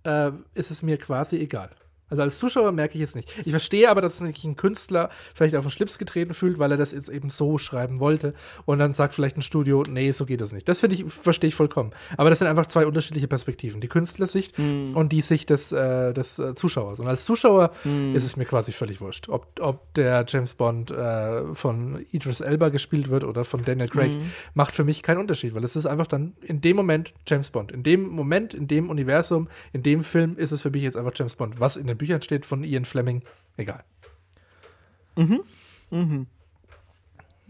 äh, 0.04 0.32
ist 0.54 0.70
es 0.70 0.82
mir 0.82 0.98
quasi 0.98 1.36
egal. 1.38 1.70
Also 2.10 2.22
als 2.22 2.38
Zuschauer 2.38 2.72
merke 2.72 2.96
ich 2.96 3.02
es 3.02 3.14
nicht. 3.14 3.30
Ich 3.44 3.50
verstehe 3.50 3.90
aber, 3.90 4.00
dass 4.00 4.18
sich 4.18 4.44
ein 4.44 4.56
Künstler 4.56 5.10
vielleicht 5.34 5.56
auf 5.56 5.64
den 5.64 5.70
Schlips 5.70 5.98
getreten 5.98 6.34
fühlt, 6.34 6.58
weil 6.58 6.70
er 6.70 6.76
das 6.76 6.92
jetzt 6.92 7.08
eben 7.08 7.30
so 7.30 7.58
schreiben 7.58 7.98
wollte. 7.98 8.34
Und 8.66 8.78
dann 8.78 8.92
sagt 8.94 9.14
vielleicht 9.14 9.36
ein 9.36 9.42
Studio, 9.42 9.82
nee, 9.88 10.12
so 10.12 10.26
geht 10.26 10.40
das 10.40 10.52
nicht. 10.52 10.68
Das 10.68 10.80
finde 10.80 10.96
ich, 10.96 11.04
verstehe 11.04 11.48
ich 11.48 11.54
vollkommen. 11.54 11.92
Aber 12.16 12.30
das 12.30 12.40
sind 12.40 12.48
einfach 12.48 12.66
zwei 12.66 12.86
unterschiedliche 12.86 13.26
Perspektiven. 13.28 13.80
Die 13.80 13.88
Künstlersicht 13.88 14.58
und 14.58 15.12
die 15.12 15.20
Sicht 15.20 15.50
des, 15.50 15.72
äh, 15.72 16.12
des 16.12 16.38
äh, 16.38 16.54
Zuschauers. 16.54 17.00
Und 17.00 17.06
als 17.06 17.24
Zuschauer 17.24 17.72
ist 18.14 18.24
es 18.24 18.36
mir 18.36 18.44
quasi 18.44 18.72
völlig 18.72 19.00
wurscht, 19.00 19.28
ob, 19.28 19.46
ob 19.60 19.94
der 19.94 20.24
James 20.28 20.54
Bond 20.54 20.90
äh, 20.90 21.54
von 21.54 22.04
Idris 22.12 22.40
Elba 22.40 22.68
gespielt 22.68 23.08
wird 23.08 23.24
oder 23.24 23.44
von 23.44 23.64
Daniel 23.64 23.88
Craig. 23.88 24.10
Macht 24.54 24.74
für 24.74 24.84
mich 24.84 25.02
keinen 25.02 25.18
Unterschied, 25.18 25.54
weil 25.54 25.64
es 25.64 25.76
ist 25.76 25.86
einfach 25.86 26.06
dann 26.06 26.34
in 26.42 26.60
dem 26.60 26.76
Moment 26.76 27.14
James 27.26 27.50
Bond. 27.50 27.72
In 27.72 27.82
dem 27.82 28.08
Moment, 28.08 28.54
in 28.54 28.68
dem 28.68 28.90
Universum, 28.90 29.48
in 29.72 29.82
dem 29.82 30.04
Film 30.04 30.36
ist 30.36 30.52
es 30.52 30.62
für 30.62 30.70
mich 30.70 30.82
jetzt 30.82 30.96
einfach 30.96 31.12
James 31.14 31.34
Bond. 31.34 31.60
Was 31.60 31.76
in 31.76 31.93
den 31.94 31.98
Büchern 31.98 32.22
steht 32.22 32.44
von 32.44 32.64
Ian 32.64 32.84
Fleming, 32.84 33.22
egal. 33.56 33.84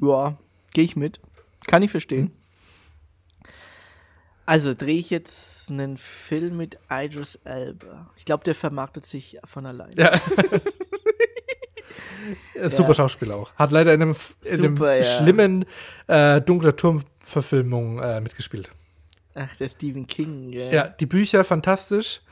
Ja, 0.01 0.37
gehe 0.73 0.85
ich 0.85 0.97
mit. 0.97 1.21
Kann 1.67 1.83
ich 1.83 1.91
verstehen. 1.91 2.31
Also 4.47 4.75
drehe 4.75 4.99
ich 4.99 5.09
jetzt 5.09 5.71
einen 5.71 5.97
Film 5.97 6.59
mit 6.59 6.79
Idris 6.91 7.37
Elba. 7.45 8.11
Ich 8.17 8.27
glaube, 8.27 8.45
der 8.45 8.55
vermarktet 8.55 9.07
sich 9.07 9.39
von 9.45 9.67
allein. 9.67 9.91
Ja. 9.97 10.13
Äh, 12.55 12.71
Super 12.71 12.95
Schauspieler 12.95 13.37
auch. 13.37 13.55
Hat 13.55 13.71
leider 13.71 13.93
in 13.93 14.01
einem, 14.01 14.17
in 14.45 14.53
einem 14.53 14.77
Super, 14.79 14.97
ja. 14.97 15.03
schlimmen 15.03 15.67
äh, 16.07 16.41
Dunkler 16.41 16.75
Turm-Verfilmung 16.75 17.99
äh, 17.99 18.19
mitgespielt. 18.23 18.71
Ach, 19.35 19.55
der 19.57 19.69
Stephen 19.69 20.07
King. 20.07 20.51
Gell? 20.51 20.73
Ja, 20.73 20.89
die 20.89 21.05
Bücher 21.05 21.45
fantastisch. 21.45 22.23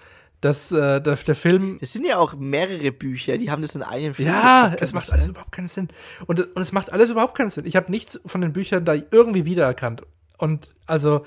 Das, 0.42 0.72
äh, 0.72 1.00
der, 1.00 1.14
der 1.14 1.34
Film 1.36 1.78
Es 1.80 1.92
sind 1.92 2.04
ja 2.04 2.18
auch 2.18 2.34
mehrere 2.34 2.90
Bücher, 2.90 3.38
die 3.38 3.52
haben 3.52 3.62
das 3.62 3.76
in 3.76 3.82
einem 3.84 4.12
Film. 4.12 4.28
Ja, 4.28 4.74
es 4.80 4.92
macht 4.92 5.12
alles 5.12 5.28
überhaupt 5.28 5.52
keinen 5.52 5.68
Sinn. 5.68 5.88
Und, 6.26 6.40
und 6.40 6.60
es 6.60 6.72
macht 6.72 6.92
alles 6.92 7.10
überhaupt 7.10 7.36
keinen 7.36 7.48
Sinn. 7.48 7.64
Ich 7.64 7.76
habe 7.76 7.92
nichts 7.92 8.20
von 8.26 8.40
den 8.40 8.52
Büchern 8.52 8.84
da 8.84 8.94
irgendwie 8.94 9.44
wiedererkannt. 9.44 10.02
Und 10.38 10.74
also, 10.84 11.24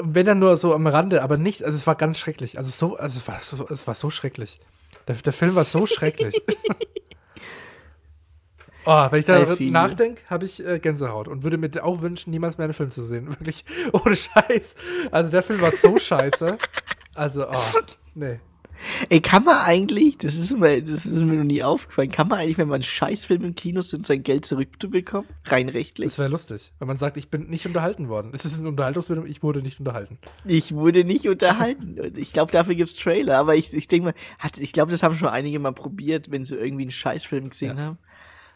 wenn 0.00 0.24
dann 0.24 0.38
nur 0.38 0.56
so 0.56 0.72
am 0.72 0.86
Rande, 0.86 1.24
aber 1.24 1.36
nicht, 1.36 1.64
also 1.64 1.76
es 1.76 1.86
war 1.88 1.96
ganz 1.96 2.16
schrecklich. 2.16 2.58
Also 2.58 2.70
so, 2.70 2.96
also 2.96 3.18
es 3.18 3.26
war 3.26 3.40
so, 3.42 3.66
es 3.68 3.88
war 3.88 3.94
so 3.94 4.08
schrecklich. 4.08 4.60
Der, 5.08 5.16
der 5.16 5.32
Film 5.32 5.56
war 5.56 5.64
so 5.64 5.86
schrecklich. 5.86 6.40
Oh, 8.90 9.06
wenn 9.10 9.20
ich 9.20 9.26
darüber 9.26 9.54
nachdenke, 9.60 10.22
habe 10.30 10.46
ich 10.46 10.64
äh, 10.64 10.78
Gänsehaut 10.78 11.28
und 11.28 11.44
würde 11.44 11.58
mir 11.58 11.68
auch 11.84 12.00
wünschen, 12.00 12.30
niemals 12.30 12.56
mehr 12.56 12.64
einen 12.64 12.72
Film 12.72 12.90
zu 12.90 13.04
sehen. 13.04 13.28
Wirklich, 13.38 13.66
ohne 13.92 14.16
Scheiß. 14.16 14.76
Also 15.10 15.30
der 15.30 15.42
Film 15.42 15.60
war 15.60 15.72
so 15.72 15.98
scheiße. 15.98 16.56
Also, 17.18 17.46
oh, 17.48 17.80
nee. 18.14 18.38
Ey, 19.08 19.20
kann 19.20 19.42
man 19.42 19.56
eigentlich, 19.56 20.18
das 20.18 20.36
ist, 20.36 20.56
mir, 20.56 20.80
das 20.80 21.04
ist 21.04 21.20
mir 21.20 21.34
noch 21.34 21.42
nie 21.42 21.64
aufgefallen, 21.64 22.12
kann 22.12 22.28
man 22.28 22.38
eigentlich, 22.38 22.58
wenn 22.58 22.68
man 22.68 22.76
einen 22.76 22.82
Scheißfilm 22.84 23.42
im 23.42 23.54
Kino 23.56 23.80
sind, 23.80 24.06
sein 24.06 24.22
Geld 24.22 24.44
zurückbekommen? 24.46 25.28
Rein 25.46 25.68
rechtlich. 25.68 26.06
Das 26.06 26.18
wäre 26.20 26.28
lustig, 26.28 26.72
wenn 26.78 26.86
man 26.86 26.96
sagt, 26.96 27.16
ich 27.16 27.28
bin 27.28 27.48
nicht 27.48 27.66
unterhalten 27.66 28.08
worden. 28.08 28.30
Es 28.34 28.44
ist 28.44 28.60
ein 28.60 28.68
Unterhaltungsfilm, 28.68 29.26
ich 29.26 29.42
wurde 29.42 29.62
nicht 29.62 29.80
unterhalten. 29.80 30.18
Ich 30.44 30.72
wurde 30.76 31.02
nicht 31.04 31.28
unterhalten. 31.28 31.98
Und 31.98 32.16
ich 32.16 32.32
glaube, 32.32 32.52
dafür 32.52 32.76
gibt's 32.76 32.94
Trailer. 32.94 33.38
Aber 33.38 33.56
ich, 33.56 33.74
ich 33.74 33.88
denke 33.88 34.06
mal, 34.10 34.14
hat, 34.38 34.58
ich 34.58 34.72
glaube, 34.72 34.92
das 34.92 35.02
haben 35.02 35.14
schon 35.16 35.28
einige 35.28 35.58
mal 35.58 35.72
probiert, 35.72 36.30
wenn 36.30 36.44
sie 36.44 36.54
irgendwie 36.54 36.82
einen 36.84 36.92
Scheißfilm 36.92 37.50
gesehen 37.50 37.78
Ja. 37.78 37.82
haben. 37.82 37.98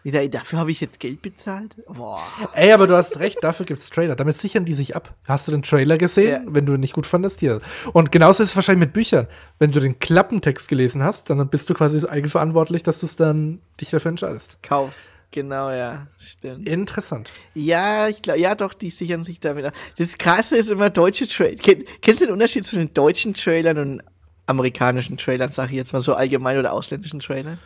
Dafür 0.05 0.59
habe 0.59 0.71
ich 0.73 0.81
jetzt 0.81 0.99
Geld 0.99 1.23
bezahlt? 1.23 1.77
Boah. 1.87 2.21
Ey, 2.55 2.73
aber 2.73 2.87
du 2.89 2.97
hast 2.97 3.21
recht, 3.21 3.39
dafür 3.43 3.67
gibt's 3.67 3.89
Trailer. 3.91 4.17
Damit 4.17 4.35
sichern 4.37 4.65
die 4.65 4.75
sich 4.75 4.97
ab. 4.97 5.15
Hast 5.25 5.47
du 5.47 5.53
den 5.53 5.63
Trailer 5.63 5.97
gesehen, 5.97 6.31
Ja. 6.31 6.41
wenn 6.47 6.67
du 6.67 6.75
ihn 6.75 6.81
nicht 6.81 6.93
gut 6.95 7.07
fandest? 7.07 7.39
Hier. 7.41 7.61
Und 7.93 8.11
genauso 8.11 8.43
ist 8.43 8.51
es 8.51 8.57
wahrscheinlich 8.57 8.87
mit 8.87 8.93
Büchern. 8.93 9.29
Wenn 9.61 9.71
du 9.71 9.79
den 9.81 9.99
Klappentext 10.01 10.69
gelesen 10.69 11.03
hast, 11.05 11.31
dann 11.31 11.49
bist 11.49 11.71
du 11.71 11.75
quasi 11.75 12.05
eigenverantwortlich, 12.07 12.83
dass 12.83 12.99
du 13.01 13.07
es 13.07 13.15
dann 13.17 13.61
dich 13.81 13.91
dafür 13.91 14.09
entscheidest. 14.11 14.59
Kaufst. 14.63 15.13
Genau, 15.31 15.71
ja. 15.71 16.09
Stimmt. 16.19 16.69
Interessant. 16.69 17.31
Ja, 17.55 18.09
ich 18.09 18.21
glaube, 18.21 18.41
ja 18.41 18.55
doch, 18.55 18.75
die 18.75 18.91
sichern 18.91 19.25
sich 19.25 19.41
damit 19.41 19.65
ab. 19.65 19.73
Das 19.97 20.19
Krasse 20.19 20.57
ist 20.59 20.69
immer 20.71 20.91
deutsche 20.91 21.27
Trailer. 21.27 21.57
Kenn, 21.57 21.85
kennst 22.03 22.21
du 22.21 22.27
den 22.27 22.33
Unterschied 22.35 22.67
zwischen 22.67 22.93
deutschen 22.93 23.33
Trailern 23.35 23.79
und 23.79 24.03
amerikanischen 24.47 25.17
Trailern, 25.17 25.51
sag 25.51 25.71
ich 25.71 25.77
jetzt 25.77 25.93
mal 25.95 26.03
so 26.03 26.13
allgemein, 26.15 26.59
oder 26.59 26.73
ausländischen 26.73 27.21
Trailern? 27.21 27.59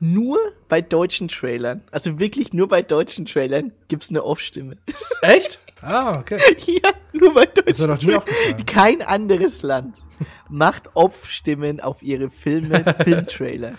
Nur 0.00 0.38
bei 0.68 0.82
deutschen 0.82 1.28
Trailern, 1.28 1.82
also 1.90 2.18
wirklich 2.18 2.52
nur 2.52 2.68
bei 2.68 2.82
deutschen 2.82 3.26
Trailern, 3.26 3.72
gibt's 3.88 4.10
eine 4.10 4.24
Off-Stimme. 4.24 4.76
Echt? 5.22 5.60
Ah, 5.80 6.18
okay. 6.18 6.38
ja, 6.66 6.90
nur 7.12 7.34
bei 7.34 7.46
deutschen 7.46 7.92
nie 7.92 7.98
Trailern. 7.98 8.66
Kein 8.66 9.02
anderes 9.02 9.62
Land 9.62 9.96
macht 10.48 10.90
Off-Stimmen 10.94 11.80
auf 11.80 12.02
ihre 12.02 12.30
Filme, 12.30 12.84
Filmtrailer. 13.04 13.74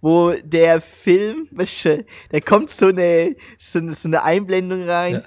Wo 0.00 0.32
der 0.44 0.80
Film, 0.80 1.48
weißt 1.50 1.84
du, 1.84 2.04
da 2.30 2.40
kommt 2.40 2.70
so 2.70 2.86
eine, 2.86 3.36
so 3.58 3.78
eine, 3.78 3.92
so 3.92 4.08
eine 4.08 4.22
Einblendung 4.22 4.88
rein. 4.88 5.14
Ja. 5.14 5.22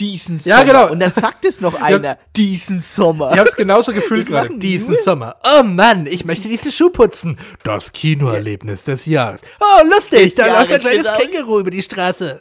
Diesen 0.00 0.38
Ja, 0.44 0.58
Sommer. 0.58 0.64
genau. 0.64 0.90
Und 0.92 1.00
dann 1.00 1.10
sagt 1.10 1.44
es 1.44 1.60
noch 1.60 1.74
einer, 1.74 2.18
diesen 2.36 2.80
Sommer. 2.80 3.32
Ich 3.32 3.38
hab's 3.38 3.56
genauso 3.56 3.92
gefühlt 3.92 4.28
Das 4.30 4.46
gerade. 4.46 4.58
Diesen 4.58 4.94
nur- 4.94 5.02
Sommer. 5.02 5.36
Oh 5.58 5.62
Mann, 5.64 6.06
ich 6.06 6.24
möchte 6.24 6.46
diesen 6.48 6.70
Schuh 6.70 6.90
putzen. 6.90 7.36
Das 7.64 7.92
Kinoerlebnis 7.92 8.84
des 8.84 9.06
Jahres. 9.06 9.42
Oh, 9.60 9.84
lustig, 9.88 10.34
da 10.36 10.46
läuft 10.58 10.72
ein 10.72 10.80
kleines 10.80 11.06
genau. 11.06 11.18
Känguru 11.18 11.60
über 11.60 11.70
die 11.70 11.82
Straße. 11.82 12.40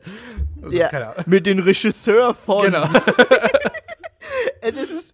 Also, 0.62 0.76
ja, 0.78 1.16
mit 1.26 1.46
dem 1.46 1.60
Regisseur 1.60 2.34
von. 2.36 2.64
Genau. 2.66 2.88
Das 4.62 4.90
ist 4.90 5.14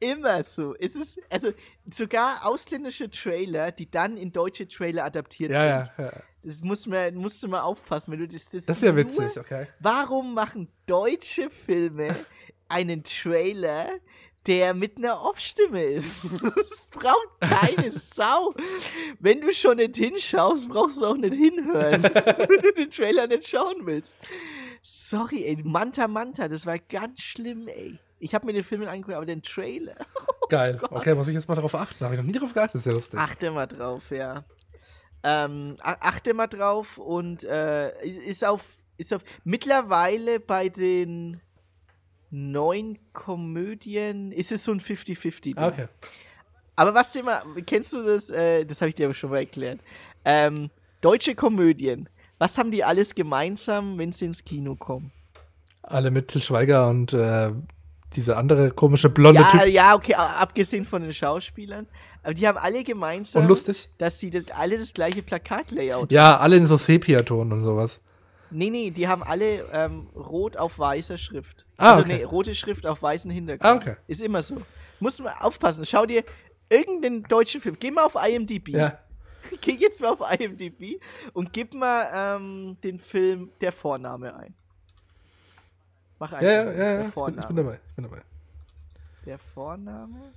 immer 0.00 0.42
so. 0.42 0.74
Es 0.78 0.94
ist, 0.94 1.18
also, 1.30 1.52
sogar 1.92 2.46
ausländische 2.46 3.10
Trailer, 3.10 3.70
die 3.72 3.90
dann 3.90 4.16
in 4.16 4.32
deutsche 4.32 4.66
Trailer 4.68 5.04
adaptiert 5.04 5.50
Ja, 5.52 5.60
sind. 5.60 5.90
ja, 5.98 6.04
ja. 6.06 6.12
Das 6.44 6.60
muss 6.62 6.86
man, 6.86 7.14
musst 7.14 7.42
du 7.42 7.48
mal 7.48 7.62
aufpassen, 7.62 8.12
wenn 8.12 8.20
du 8.20 8.28
das. 8.28 8.44
Das, 8.50 8.64
Das 8.64 8.76
ist 8.76 8.82
ja 8.82 8.94
witzig, 8.94 9.38
okay. 9.38 9.66
Warum 9.80 10.34
machen 10.34 10.68
deutsche 10.86 11.48
Filme 11.48 12.14
einen 12.68 13.02
Trailer, 13.02 13.88
der 14.46 14.74
mit 14.74 14.98
einer 14.98 15.22
Off-Stimme 15.22 15.82
ist? 15.84 16.24
Das 16.54 16.86
braucht 16.90 17.40
keine 17.40 17.90
Sau. 17.92 18.54
Wenn 19.18 19.40
du 19.40 19.52
schon 19.52 19.78
nicht 19.78 19.96
hinschaust, 19.96 20.68
brauchst 20.68 21.00
du 21.00 21.06
auch 21.06 21.16
nicht 21.16 21.34
hinhören, 21.34 22.02
wenn 22.02 22.60
du 22.60 22.72
den 22.72 22.90
Trailer 22.90 23.26
nicht 23.26 23.48
schauen 23.48 23.84
willst. 23.86 24.14
Sorry, 24.82 25.44
ey, 25.44 25.56
Manta 25.64 26.06
Manta, 26.06 26.46
das 26.46 26.66
war 26.66 26.78
ganz 26.78 27.20
schlimm, 27.22 27.68
ey. 27.68 27.98
Ich 28.18 28.34
habe 28.34 28.46
mir 28.46 28.52
den 28.52 28.62
Film 28.62 28.82
angeguckt, 28.86 29.16
aber 29.16 29.26
den 29.26 29.42
Trailer. 29.42 29.96
Geil. 30.50 30.78
Okay, 30.90 31.14
muss 31.14 31.28
ich 31.28 31.34
jetzt 31.34 31.48
mal 31.48 31.54
darauf 31.54 31.74
achten. 31.74 32.04
Habe 32.04 32.14
ich 32.14 32.20
noch 32.20 32.26
nie 32.26 32.32
darauf 32.32 32.52
geachtet, 32.52 32.76
ist 32.76 32.86
ja 32.86 32.92
lustig. 32.92 33.18
Achte 33.18 33.50
mal 33.50 33.66
drauf, 33.66 34.10
ja. 34.10 34.44
Ähm, 35.24 35.76
achte 35.80 36.34
mal 36.34 36.46
drauf 36.46 36.98
und 36.98 37.44
äh, 37.44 38.06
ist 38.06 38.44
auf 38.44 38.62
ist 38.96 39.12
auf 39.12 39.22
mittlerweile 39.42 40.38
bei 40.38 40.68
den 40.68 41.40
neuen 42.30 42.98
Komödien 43.12 44.32
ist 44.32 44.52
es 44.52 44.64
so 44.64 44.72
ein 44.72 44.80
50-50. 44.80 45.54
Ah, 45.56 45.68
okay. 45.68 45.88
Aber 46.76 46.94
was 46.94 47.14
mal, 47.22 47.42
kennst 47.64 47.92
du 47.92 48.02
das? 48.02 48.28
Äh, 48.30 48.64
das 48.64 48.80
habe 48.80 48.88
ich 48.88 48.94
dir 48.94 49.06
aber 49.06 49.14
schon 49.14 49.30
mal 49.30 49.38
erklärt. 49.38 49.80
Ähm, 50.24 50.70
deutsche 51.00 51.34
Komödien. 51.34 52.08
Was 52.38 52.58
haben 52.58 52.70
die 52.70 52.82
alles 52.82 53.14
gemeinsam, 53.14 53.96
wenn 53.98 54.12
sie 54.12 54.26
ins 54.26 54.44
Kino 54.44 54.74
kommen? 54.74 55.12
Alle 55.82 56.10
mit 56.10 56.28
Til 56.28 56.42
Schweiger 56.42 56.88
und 56.88 57.12
äh, 57.12 57.52
diese 58.16 58.36
andere 58.36 58.70
komische 58.70 59.08
blonde 59.10 59.40
Ja, 59.40 59.50
Typ. 59.50 59.66
ja, 59.66 59.94
okay, 59.94 60.14
abgesehen 60.14 60.84
von 60.86 61.02
den 61.02 61.12
Schauspielern. 61.12 61.86
Aber 62.22 62.34
die 62.34 62.48
haben 62.48 62.56
alle 62.58 62.82
gemeinsam, 62.84 63.42
Unlustig. 63.42 63.90
dass 63.98 64.18
sie 64.18 64.30
das, 64.30 64.44
alle 64.50 64.78
das 64.78 64.94
gleiche 64.94 65.22
Plakatlayout 65.22 66.10
Ja, 66.10 66.38
alle 66.38 66.56
in 66.56 66.66
so 66.66 66.76
Sepia-Ton 66.76 67.52
und 67.52 67.60
sowas. 67.60 68.00
Nee, 68.50 68.70
nee, 68.70 68.90
die 68.90 69.08
haben 69.08 69.22
alle 69.22 69.64
ähm, 69.72 70.06
rot 70.14 70.56
auf 70.56 70.78
weißer 70.78 71.18
Schrift. 71.18 71.66
Ah, 71.76 71.94
also 71.94 72.04
okay. 72.04 72.18
nee, 72.18 72.24
rote 72.24 72.54
Schrift 72.54 72.86
auf 72.86 73.02
weißen 73.02 73.30
Hintergrund. 73.30 73.64
Ah, 73.64 73.74
okay. 73.74 73.96
Ist 74.06 74.20
immer 74.20 74.42
so. 74.42 74.62
Muss 75.00 75.18
man 75.18 75.32
aufpassen. 75.40 75.84
Schau 75.84 76.06
dir 76.06 76.22
irgendeinen 76.70 77.24
deutschen 77.24 77.60
Film. 77.60 77.76
Geh 77.78 77.90
mal 77.90 78.04
auf 78.04 78.14
IMDb. 78.14 78.68
Ja. 78.68 78.98
Geh 79.60 79.72
jetzt 79.72 80.00
mal 80.00 80.10
auf 80.10 80.20
IMDb 80.38 81.00
und 81.32 81.52
gib 81.52 81.74
mal 81.74 82.08
ähm, 82.14 82.76
den 82.82 82.98
Film 82.98 83.50
Der 83.60 83.72
Vorname 83.72 84.34
ein. 84.36 84.54
Mach 86.18 86.32
einfach 86.32 86.42
Ja, 86.42 86.50
ja, 86.52 86.64
ja, 86.64 86.70
ja. 86.72 86.74
Der 86.76 86.98
Ich 86.98 87.02
bin, 87.04 87.12
Vorname. 87.12 87.40
ich 87.40 87.46
bin 87.48 87.56
dabei. 87.56 87.80
Ich 87.88 87.94
bin 87.94 88.04
dabei. 88.04 88.22
Der 89.26 89.38
Vorname. 89.38 90.32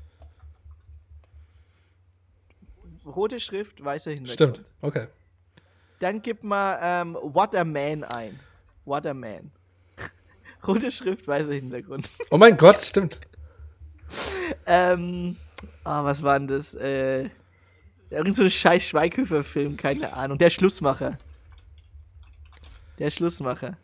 Rote 3.05 3.39
Schrift, 3.39 3.83
weißer 3.83 4.11
Hintergrund. 4.11 4.57
Stimmt. 4.57 4.71
Okay. 4.81 5.07
Dann 5.99 6.21
gib 6.21 6.43
mal 6.43 6.77
ähm, 6.81 7.17
What 7.21 7.55
a 7.55 7.63
Man 7.63 8.03
ein. 8.03 8.39
What 8.85 9.05
a 9.05 9.13
Man. 9.13 9.51
Rote 10.67 10.91
Schrift, 10.91 11.27
weißer 11.27 11.53
Hintergrund. 11.53 12.09
Oh 12.29 12.37
mein 12.37 12.57
Gott, 12.57 12.79
stimmt. 12.79 13.19
ähm, 14.65 15.37
ah, 15.83 16.03
was 16.03 16.21
war 16.23 16.37
denn 16.39 16.47
das? 16.47 16.73
Äh, 16.73 17.29
irgend 18.09 18.35
so 18.35 18.43
ein 18.43 18.49
scheiß 18.49 18.83
Schweighöfer-Film, 18.87 19.75
keine 19.77 20.13
Ahnung. 20.13 20.37
Der 20.37 20.49
Schlussmacher. 20.49 21.17
Der 22.99 23.09
Schlussmacher. 23.09 23.77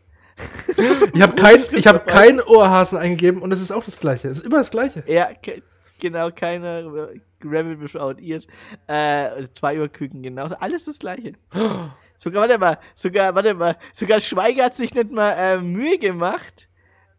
Ich 1.14 1.22
habe 1.22 1.36
kein, 1.36 1.64
ich 1.72 1.88
hab 1.88 2.08
kein 2.08 2.42
Ohrhasen 2.42 2.98
eingegeben 2.98 3.42
und 3.42 3.52
es 3.52 3.62
ist 3.62 3.72
auch 3.72 3.84
das 3.84 4.00
gleiche. 4.00 4.30
Es 4.30 4.40
ist 4.40 4.46
immer 4.46 4.58
das 4.58 4.72
gleiche. 4.72 5.04
Ja, 5.08 5.34
ke 5.34 5.62
genau, 6.00 6.32
keine 6.32 7.12
Rabbit 7.44 7.82
without 7.82 8.20
ears. 8.22 8.48
Äh, 8.88 9.48
zwei 9.54 9.80
Uhr 9.80 9.88
Küken, 9.88 10.24
genauso. 10.24 10.56
Alles 10.56 10.86
das 10.86 11.00
gleiche. 11.00 11.34
Sogar, 12.16 12.44
warte 12.44 12.60
mal, 12.60 12.78
sogar, 12.94 13.34
warte 13.34 13.54
mal, 13.56 13.76
sogar 13.92 14.20
Schweiger 14.20 14.66
hat 14.66 14.76
sich 14.76 14.94
nicht 14.94 15.12
mal 15.12 15.32
äh, 15.32 15.58
Mühe 15.58 15.98
gemacht, 15.98 16.70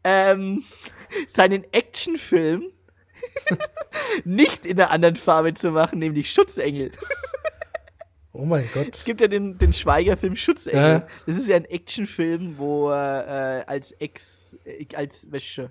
ähm, 0.04 0.62
seinen 1.26 1.64
Actionfilm 1.72 2.70
nicht 4.24 4.64
in 4.64 4.80
einer 4.80 4.92
anderen 4.92 5.16
Farbe 5.16 5.52
zu 5.52 5.72
machen, 5.72 5.98
nämlich 5.98 6.32
Schutzengel. 6.32 6.92
Oh 8.37 8.45
mein 8.45 8.68
Gott. 8.74 8.89
Es 8.93 9.05
gibt 9.05 9.20
ja 9.20 9.28
den, 9.28 9.59
den 9.59 9.72
Schweiger-Film 9.72 10.35
Schutzengel. 10.35 10.82
Ja. 10.82 11.07
Das 11.24 11.37
ist 11.37 11.47
ja 11.47 11.55
ein 11.55 11.66
Actionfilm, 11.66 12.59
wo 12.59 12.91
er 12.91 13.61
äh, 13.61 13.64
als 13.66 13.93
Ex, 13.93 14.59
äh, 14.64 14.85
als 14.97 15.30
Wäsche. 15.30 15.70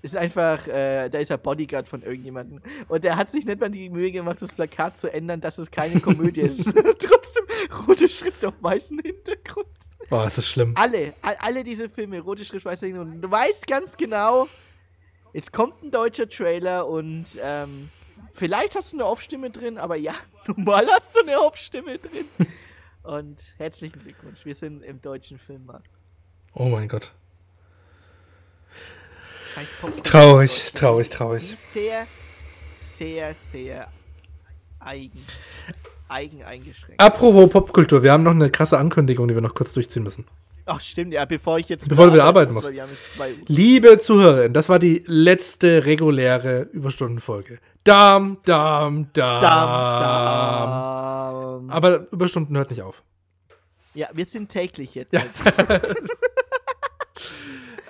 Ist 0.00 0.16
einfach, 0.16 0.66
äh, 0.66 1.10
da 1.10 1.18
ist 1.18 1.30
er 1.30 1.36
Bodyguard 1.36 1.86
von 1.86 2.02
irgendjemandem. 2.02 2.62
Und 2.88 3.04
der 3.04 3.16
hat 3.16 3.28
sich 3.28 3.44
nicht 3.44 3.60
mal 3.60 3.68
die 3.68 3.90
Mühe 3.90 4.10
gemacht, 4.10 4.40
das 4.40 4.50
Plakat 4.50 4.96
zu 4.96 5.12
ändern, 5.12 5.42
dass 5.42 5.58
es 5.58 5.70
keine 5.70 6.00
Komödie 6.00 6.40
ist. 6.40 6.64
Trotzdem 6.98 7.44
rote 7.86 8.08
Schrift 8.08 8.46
auf 8.46 8.54
weißem 8.60 9.00
Hintergrund. 9.00 9.68
Boah, 10.08 10.26
ist 10.26 10.38
das 10.38 10.48
schlimm. 10.48 10.72
Alle, 10.76 11.12
all, 11.20 11.36
alle 11.40 11.64
diese 11.64 11.90
Filme, 11.90 12.18
rote 12.20 12.46
Schrift, 12.46 12.64
weißer 12.64 12.86
Hintergrund. 12.86 13.16
Und 13.16 13.20
du 13.20 13.30
weißt 13.30 13.66
ganz 13.66 13.94
genau, 13.94 14.48
jetzt 15.34 15.52
kommt 15.52 15.82
ein 15.82 15.90
deutscher 15.90 16.26
Trailer 16.26 16.88
und 16.88 17.26
ähm, 17.42 17.90
vielleicht 18.32 18.74
hast 18.74 18.92
du 18.92 18.96
eine 18.96 19.06
Off-Stimme 19.06 19.50
drin, 19.50 19.78
aber 19.78 19.96
ja, 19.96 20.14
normal 20.46 20.86
hast 20.90 21.14
du 21.14 21.20
eine 21.20 21.40
Off-Stimme 21.40 21.98
drin. 21.98 22.26
Und 23.02 23.40
herzlichen 23.56 24.00
Glückwunsch, 24.00 24.44
wir 24.44 24.54
sind 24.54 24.82
im 24.82 25.00
deutschen 25.00 25.38
Filmmarkt. 25.38 25.90
Oh 26.54 26.66
mein 26.66 26.88
Gott. 26.88 27.12
Traurig, 30.04 30.72
traurig, 30.74 31.10
traurig. 31.10 31.42
Sehr, 31.42 32.06
sehr, 32.98 33.34
sehr 33.34 33.88
eigen, 34.78 35.24
eigen 36.08 36.42
eingeschränkt. 36.44 37.00
Apropos 37.00 37.50
Popkultur, 37.50 38.02
wir 38.02 38.12
haben 38.12 38.22
noch 38.22 38.32
eine 38.32 38.50
krasse 38.50 38.78
Ankündigung, 38.78 39.28
die 39.28 39.34
wir 39.34 39.42
noch 39.42 39.54
kurz 39.54 39.72
durchziehen 39.72 40.02
müssen. 40.02 40.26
Ach 40.66 40.80
stimmt, 40.80 41.12
ja, 41.12 41.24
bevor 41.24 41.58
ich 41.58 41.68
jetzt 41.68 41.88
Bevor 41.88 42.06
du 42.06 42.12
wieder 42.14 42.24
arbeiten 42.24 42.54
musst. 42.54 42.72
Liebe 43.46 43.98
Zuhörerinnen, 43.98 44.52
das 44.52 44.68
war 44.68 44.78
die 44.78 45.02
letzte 45.06 45.86
reguläre 45.86 46.62
Überstundenfolge. 46.72 47.58
Dam, 47.84 48.38
dam, 48.44 49.12
dam. 49.12 49.42
Dam, 49.42 50.00
dam. 51.60 51.70
Aber 51.70 52.06
Überstunden 52.12 52.56
hört 52.56 52.70
nicht 52.70 52.82
auf. 52.82 53.02
Ja, 53.94 54.08
wir 54.12 54.26
sind 54.26 54.48
täglich 54.48 54.94
jetzt. 54.94 55.12
Ja. 55.12 55.22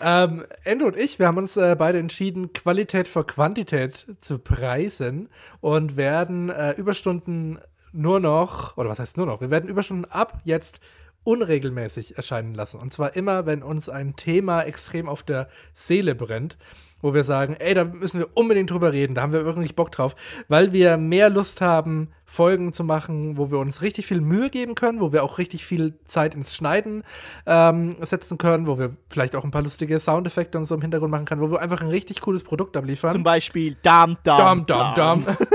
Ähm, 0.03 0.45
Endo 0.65 0.87
und 0.87 0.97
ich, 0.97 1.19
wir 1.19 1.27
haben 1.27 1.37
uns 1.37 1.57
äh, 1.57 1.77
beide 1.79 1.99
entschieden, 1.99 2.53
Qualität 2.53 3.07
vor 3.07 3.27
Quantität 3.27 4.07
zu 4.19 4.39
preisen 4.39 5.29
und 5.61 5.97
werden 5.97 6.49
äh, 6.49 6.73
Überstunden 6.73 7.59
nur 7.93 8.21
noch, 8.21 8.77
oder 8.77 8.89
was 8.89 8.99
heißt 8.99 9.17
nur 9.17 9.27
noch, 9.27 9.41
wir 9.41 9.51
werden 9.51 9.69
Überstunden 9.69 10.11
ab 10.11 10.41
jetzt 10.45 10.81
unregelmäßig 11.25 12.17
erscheinen 12.17 12.55
lassen. 12.55 12.81
Und 12.81 12.93
zwar 12.93 13.17
immer, 13.17 13.47
wenn 13.47 13.63
uns 13.63 13.89
ein 13.89 14.17
Thema 14.17 14.63
extrem 14.63 15.09
auf 15.09 15.23
der 15.23 15.49
Seele 15.75 16.15
brennt, 16.15 16.57
wo 17.03 17.15
wir 17.15 17.25
sagen, 17.25 17.57
ey, 17.59 17.75
da 17.75 17.85
müssen 17.85 18.21
wir 18.21 18.29
unbedingt 18.37 18.71
drüber 18.71 18.93
reden, 18.93 19.15
da 19.15 19.23
haben 19.23 19.33
wir 19.33 19.45
wirklich 19.45 19.75
Bock 19.75 19.91
drauf, 19.91 20.15
weil 20.49 20.73
wir 20.73 20.97
mehr 20.97 21.31
Lust 21.31 21.61
haben, 21.61 22.09
Folgen 22.25 22.73
zu 22.73 22.85
machen, 22.85 23.39
wo 23.39 23.51
wir 23.51 23.59
uns 23.59 23.83
richtig 23.83 24.07
viel 24.07 24.21
Mühe 24.21 24.51
geben 24.51 24.75
können, 24.75 25.01
wo 25.01 25.13
wir 25.13 25.25
auch 25.25 25.39
richtig 25.39 25.65
viel 25.65 25.99
Zeit 26.07 26.35
ins 26.35 26.55
Schneiden 26.55 27.03
ähm, 27.47 27.97
setzen 28.01 28.39
können, 28.39 28.67
wo 28.67 28.79
wir 28.79 28.95
vielleicht 29.09 29.35
auch 29.35 29.45
ein 29.45 29.51
paar 29.51 29.63
lustige 29.63 29.99
Soundeffekte 29.99 30.59
und 30.59 30.67
so 30.67 30.75
im 30.75 30.83
Hintergrund 30.83 31.11
machen 31.11 31.25
können, 31.25 31.41
wo 31.41 31.51
wir 31.51 31.61
einfach 31.61 31.81
ein 31.81 31.89
richtig 31.89 32.21
cooles 32.21 32.43
Produkt 32.43 32.77
abliefern. 32.77 33.13
Zum 33.13 33.25
Beispiel 33.25 33.77
Dam, 33.83 34.17
Dam, 34.23 34.67
Dam, 34.67 34.95
dam, 34.95 35.25
dam. 35.25 35.37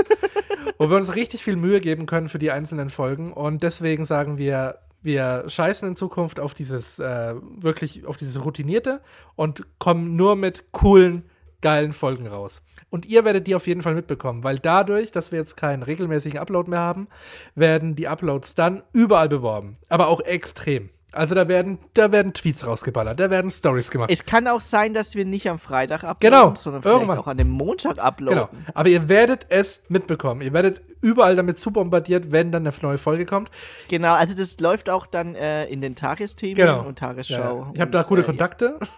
Wo 0.78 0.90
wir 0.90 0.98
uns 0.98 1.14
richtig 1.16 1.42
viel 1.42 1.56
Mühe 1.56 1.80
geben 1.80 2.04
können 2.04 2.28
für 2.28 2.38
die 2.38 2.52
einzelnen 2.52 2.90
Folgen. 2.90 3.32
Und 3.32 3.62
deswegen 3.62 4.04
sagen 4.04 4.36
wir, 4.36 4.78
wir 5.06 5.44
scheißen 5.46 5.88
in 5.88 5.96
Zukunft 5.96 6.38
auf 6.40 6.52
dieses, 6.52 6.98
äh, 6.98 7.34
wirklich 7.56 8.04
auf 8.04 8.16
dieses 8.16 8.44
Routinierte 8.44 9.00
und 9.36 9.64
kommen 9.78 10.16
nur 10.16 10.36
mit 10.36 10.72
coolen, 10.72 11.30
geilen 11.62 11.92
Folgen 11.92 12.26
raus. 12.26 12.62
Und 12.90 13.06
ihr 13.06 13.24
werdet 13.24 13.46
die 13.46 13.54
auf 13.54 13.66
jeden 13.66 13.82
Fall 13.82 13.94
mitbekommen, 13.94 14.44
weil 14.44 14.58
dadurch, 14.58 15.12
dass 15.12 15.32
wir 15.32 15.38
jetzt 15.38 15.56
keinen 15.56 15.82
regelmäßigen 15.82 16.38
Upload 16.38 16.68
mehr 16.68 16.80
haben, 16.80 17.08
werden 17.54 17.94
die 17.94 18.08
Uploads 18.08 18.54
dann 18.56 18.82
überall 18.92 19.28
beworben. 19.28 19.78
Aber 19.88 20.08
auch 20.08 20.20
extrem. 20.20 20.90
Also 21.16 21.34
da 21.34 21.48
werden, 21.48 21.78
da 21.94 22.12
werden 22.12 22.32
Tweets 22.34 22.66
rausgeballert, 22.66 23.18
da 23.18 23.30
werden 23.30 23.50
Stories 23.50 23.90
gemacht. 23.90 24.10
Es 24.12 24.24
kann 24.24 24.46
auch 24.46 24.60
sein, 24.60 24.94
dass 24.94 25.14
wir 25.14 25.24
nicht 25.24 25.48
am 25.48 25.58
Freitag 25.58 26.04
uploaden, 26.04 26.20
Genau, 26.20 26.54
sondern 26.54 26.82
vielleicht 26.82 26.94
irgendwann. 26.96 27.18
auch 27.18 27.26
an 27.26 27.36
dem 27.38 27.48
Montag 27.50 27.98
uploaden. 27.98 28.48
Genau. 28.50 28.62
Aber 28.74 28.88
ihr 28.88 29.08
werdet 29.08 29.46
es 29.48 29.84
mitbekommen. 29.88 30.42
Ihr 30.42 30.52
werdet 30.52 30.82
überall 31.02 31.36
damit 31.36 31.58
zubombardiert, 31.58 32.32
wenn 32.32 32.50
dann 32.52 32.66
eine 32.66 32.74
neue 32.82 32.98
Folge 32.98 33.26
kommt. 33.26 33.50
Genau, 33.88 34.14
also 34.14 34.34
das 34.34 34.58
läuft 34.60 34.88
auch 34.90 35.06
dann 35.06 35.34
äh, 35.34 35.66
in 35.66 35.80
den 35.80 35.94
Tagesthemen 35.94 36.56
Genau. 36.56 36.84
und 36.84 36.98
Tagesschau. 36.98 37.36
Ja, 37.66 37.70
ich 37.74 37.80
habe 37.80 37.90
da 37.90 38.02
gute 38.02 38.22
äh, 38.22 38.24
Kontakte. 38.24 38.78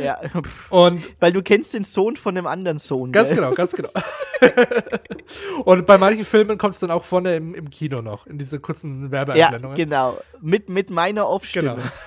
Ja, 0.00 0.16
pff, 0.16 0.66
Und 0.70 1.02
weil 1.18 1.32
du 1.32 1.42
kennst 1.42 1.74
den 1.74 1.82
Sohn 1.84 2.16
von 2.16 2.34
dem 2.36 2.46
anderen 2.46 2.78
Sohn. 2.78 3.10
ganz 3.12 3.28
gell? 3.28 3.36
genau, 3.38 3.50
ganz 3.52 3.72
genau. 3.72 3.90
und 5.64 5.86
bei 5.86 5.98
manchen 5.98 6.24
Filmen 6.24 6.56
kommt 6.58 6.74
es 6.74 6.80
dann 6.80 6.90
auch 6.90 7.04
vorne 7.04 7.36
im, 7.36 7.54
im 7.54 7.68
Kino 7.68 8.00
noch, 8.00 8.26
in 8.26 8.38
diese 8.38 8.60
kurzen 8.60 9.04
Ja, 9.06 9.10
Werbeeinblendungen. 9.10 9.76
genau. 9.76 10.18
Mit, 10.40 10.68
mit 10.68 10.88
meiner 10.90 11.19
Off-Stimme. 11.26 11.76
Genau. 11.76 11.88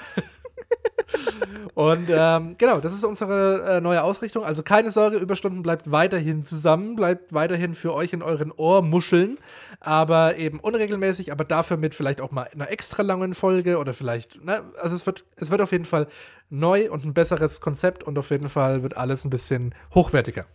Und 1.76 2.08
ähm, 2.10 2.54
genau, 2.58 2.80
das 2.80 2.94
ist 2.94 3.04
unsere 3.04 3.78
äh, 3.78 3.82
neue 3.82 4.04
Ausrichtung. 4.04 4.44
Also 4.44 4.62
keine 4.62 4.92
Sorge, 4.92 5.18
Überstunden 5.18 5.64
bleibt 5.64 5.92
weiterhin 5.92 6.44
zusammen, 6.44 6.96
bleibt 6.96 7.34
weiterhin 7.34 7.74
für 7.74 7.96
euch 7.96 8.14
in 8.14 8.22
euren 8.22 8.52
Ohrmuscheln, 8.52 9.40
aber 9.80 10.38
eben 10.38 10.60
unregelmäßig, 10.60 11.32
aber 11.32 11.46
dafür 11.46 11.78
mit 11.78 11.96
vielleicht 11.96 12.22
auch 12.22 12.32
mal 12.32 12.48
einer 12.54 12.70
extra 12.70 13.02
langen 13.02 13.34
Folge 13.34 13.80
oder 13.80 13.94
vielleicht, 13.94 14.44
ne, 14.44 14.64
also 14.80 14.96
es 14.96 15.06
wird, 15.08 15.26
es 15.36 15.50
wird 15.50 15.62
auf 15.62 15.72
jeden 15.72 15.86
Fall 15.86 16.08
neu 16.52 16.92
und 16.92 17.06
ein 17.06 17.14
besseres 17.14 17.60
Konzept 17.60 18.04
und 18.04 18.20
auf 18.20 18.30
jeden 18.30 18.50
Fall 18.50 18.84
wird 18.84 18.96
alles 18.96 19.26
ein 19.26 19.32
bisschen 19.32 19.74
hochwertiger. 19.96 20.46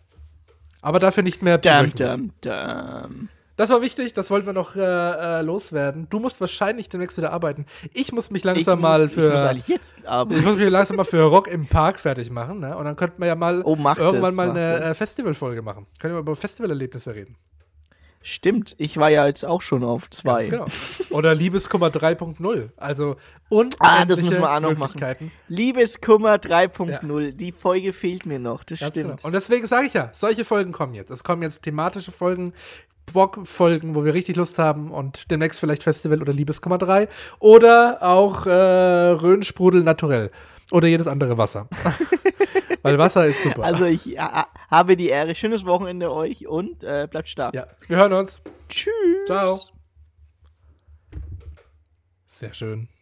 Aber 0.81 0.99
dafür 0.99 1.23
nicht 1.23 1.41
mehr 1.41 1.57
Dum, 1.57 1.71
wöchentlich. 1.73 2.07
dum, 2.07 2.31
dum. 2.41 3.29
Das 3.59 3.71
war 3.71 3.81
wichtig, 3.81 4.13
das 4.13 4.31
wollten 4.31 4.45
wir 4.45 4.53
noch 4.53 4.77
äh, 4.77 4.79
äh, 4.79 5.41
loswerden. 5.41 6.07
Du 6.09 6.19
musst 6.19 6.39
wahrscheinlich 6.39 6.87
demnächst 6.87 7.17
wieder 7.17 7.33
arbeiten. 7.33 7.65
Ich 7.93 8.13
muss 8.13 8.31
mich 8.31 8.45
langsam 8.45 8.79
ich 8.79 8.81
mal 8.81 9.01
muss, 9.01 9.11
für. 9.11 9.25
Ich 9.25 9.31
muss 9.33 9.41
eigentlich 9.41 9.67
jetzt 9.67 10.07
arbeiten. 10.07 10.39
Ich 10.39 10.45
muss 10.45 10.55
mich 10.55 10.69
langsam 10.69 10.95
mal 10.95 11.03
für 11.03 11.23
Rock 11.23 11.49
im 11.49 11.67
Park 11.67 11.99
fertig 11.99 12.31
machen, 12.31 12.59
ne? 12.59 12.77
Und 12.77 12.85
dann 12.85 12.95
könnten 12.95 13.21
wir 13.21 13.27
ja 13.27 13.35
mal 13.35 13.61
Oh, 13.65 13.71
irgendwann 13.75 14.21
das, 14.21 14.33
mal 14.33 14.49
eine 14.51 14.79
das. 14.79 14.85
äh, 14.91 14.93
Festivalfolge 14.93 15.61
machen. 15.61 15.87
Können 15.99 16.13
wir 16.13 16.19
über 16.19 16.37
Festivalerlebnisse 16.37 17.13
reden. 17.13 17.35
Stimmt, 18.21 18.75
ich 18.77 18.97
war 18.97 19.09
ja 19.09 19.25
jetzt 19.27 19.45
auch 19.45 19.61
schon 19.61 19.81
auf 19.83 20.09
zwei. 20.09 20.45
Ganz 20.45 20.49
genau. 20.49 20.65
Oder 21.17 21.33
Liebeskummer 21.35 21.87
3.0. 21.87 22.69
Also 22.75 23.15
unendliche 23.47 23.77
Ah, 23.81 24.05
das 24.05 24.21
müssen 24.21 24.41
wir 24.41 24.51
auch 24.51 24.59
noch 24.59 24.77
machen. 24.77 25.31
Liebeskummer 25.47 26.35
3.0. 26.35 27.31
Die 27.31 27.53
Folge 27.53 27.93
fehlt 27.93 28.25
mir 28.25 28.39
noch, 28.39 28.65
das 28.65 28.79
Ganz 28.79 28.93
stimmt. 28.93 29.17
genau. 29.17 29.27
Und 29.27 29.33
deswegen 29.33 29.65
sage 29.67 29.87
ich 29.87 29.93
ja, 29.93 30.09
solche 30.11 30.43
Folgen 30.43 30.73
kommen 30.73 30.95
jetzt. 30.95 31.11
Es 31.11 31.23
kommen 31.23 31.43
jetzt 31.43 31.63
thematische 31.63 32.11
Folgen, 32.11 32.53
Bock-Folgen, 33.13 33.95
wo 33.95 34.03
wir 34.05 34.13
richtig 34.13 34.35
Lust 34.35 34.59
haben 34.59 34.91
und 34.91 35.29
demnächst 35.31 35.59
vielleicht 35.59 35.83
Festival 35.83 36.21
oder 36.21 36.33
Liebeskummer 36.33 36.77
3 36.77 37.07
oder 37.39 37.99
auch 38.01 38.45
äh, 38.45 38.51
Rhönsprudel 38.51 39.83
naturell 39.83 40.31
oder 40.71 40.87
jedes 40.87 41.07
andere 41.07 41.37
Wasser. 41.37 41.67
Weil 42.81 42.97
Wasser 42.97 43.25
ist 43.25 43.43
super. 43.43 43.63
Also 43.63 43.85
ich 43.85 44.17
äh, 44.17 44.21
habe 44.69 44.95
die 44.95 45.09
Ehre. 45.09 45.35
Schönes 45.35 45.65
Wochenende 45.65 46.11
euch 46.11 46.47
und 46.47 46.83
äh, 46.83 47.07
bleibt 47.09 47.27
stark. 47.29 47.53
ja, 47.53 47.67
wir 47.87 47.97
hören 47.97 48.13
uns. 48.13 48.41
Tschüss. 48.69 49.25
Ciao. 49.25 49.59
Sehr 52.27 52.53
schön. 52.53 52.87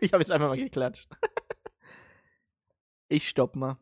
Ich 0.00 0.12
habe 0.12 0.22
jetzt 0.22 0.30
einfach 0.30 0.48
mal 0.48 0.56
geklatscht. 0.56 1.08
Ich 3.08 3.28
stopp 3.28 3.54
mal. 3.54 3.78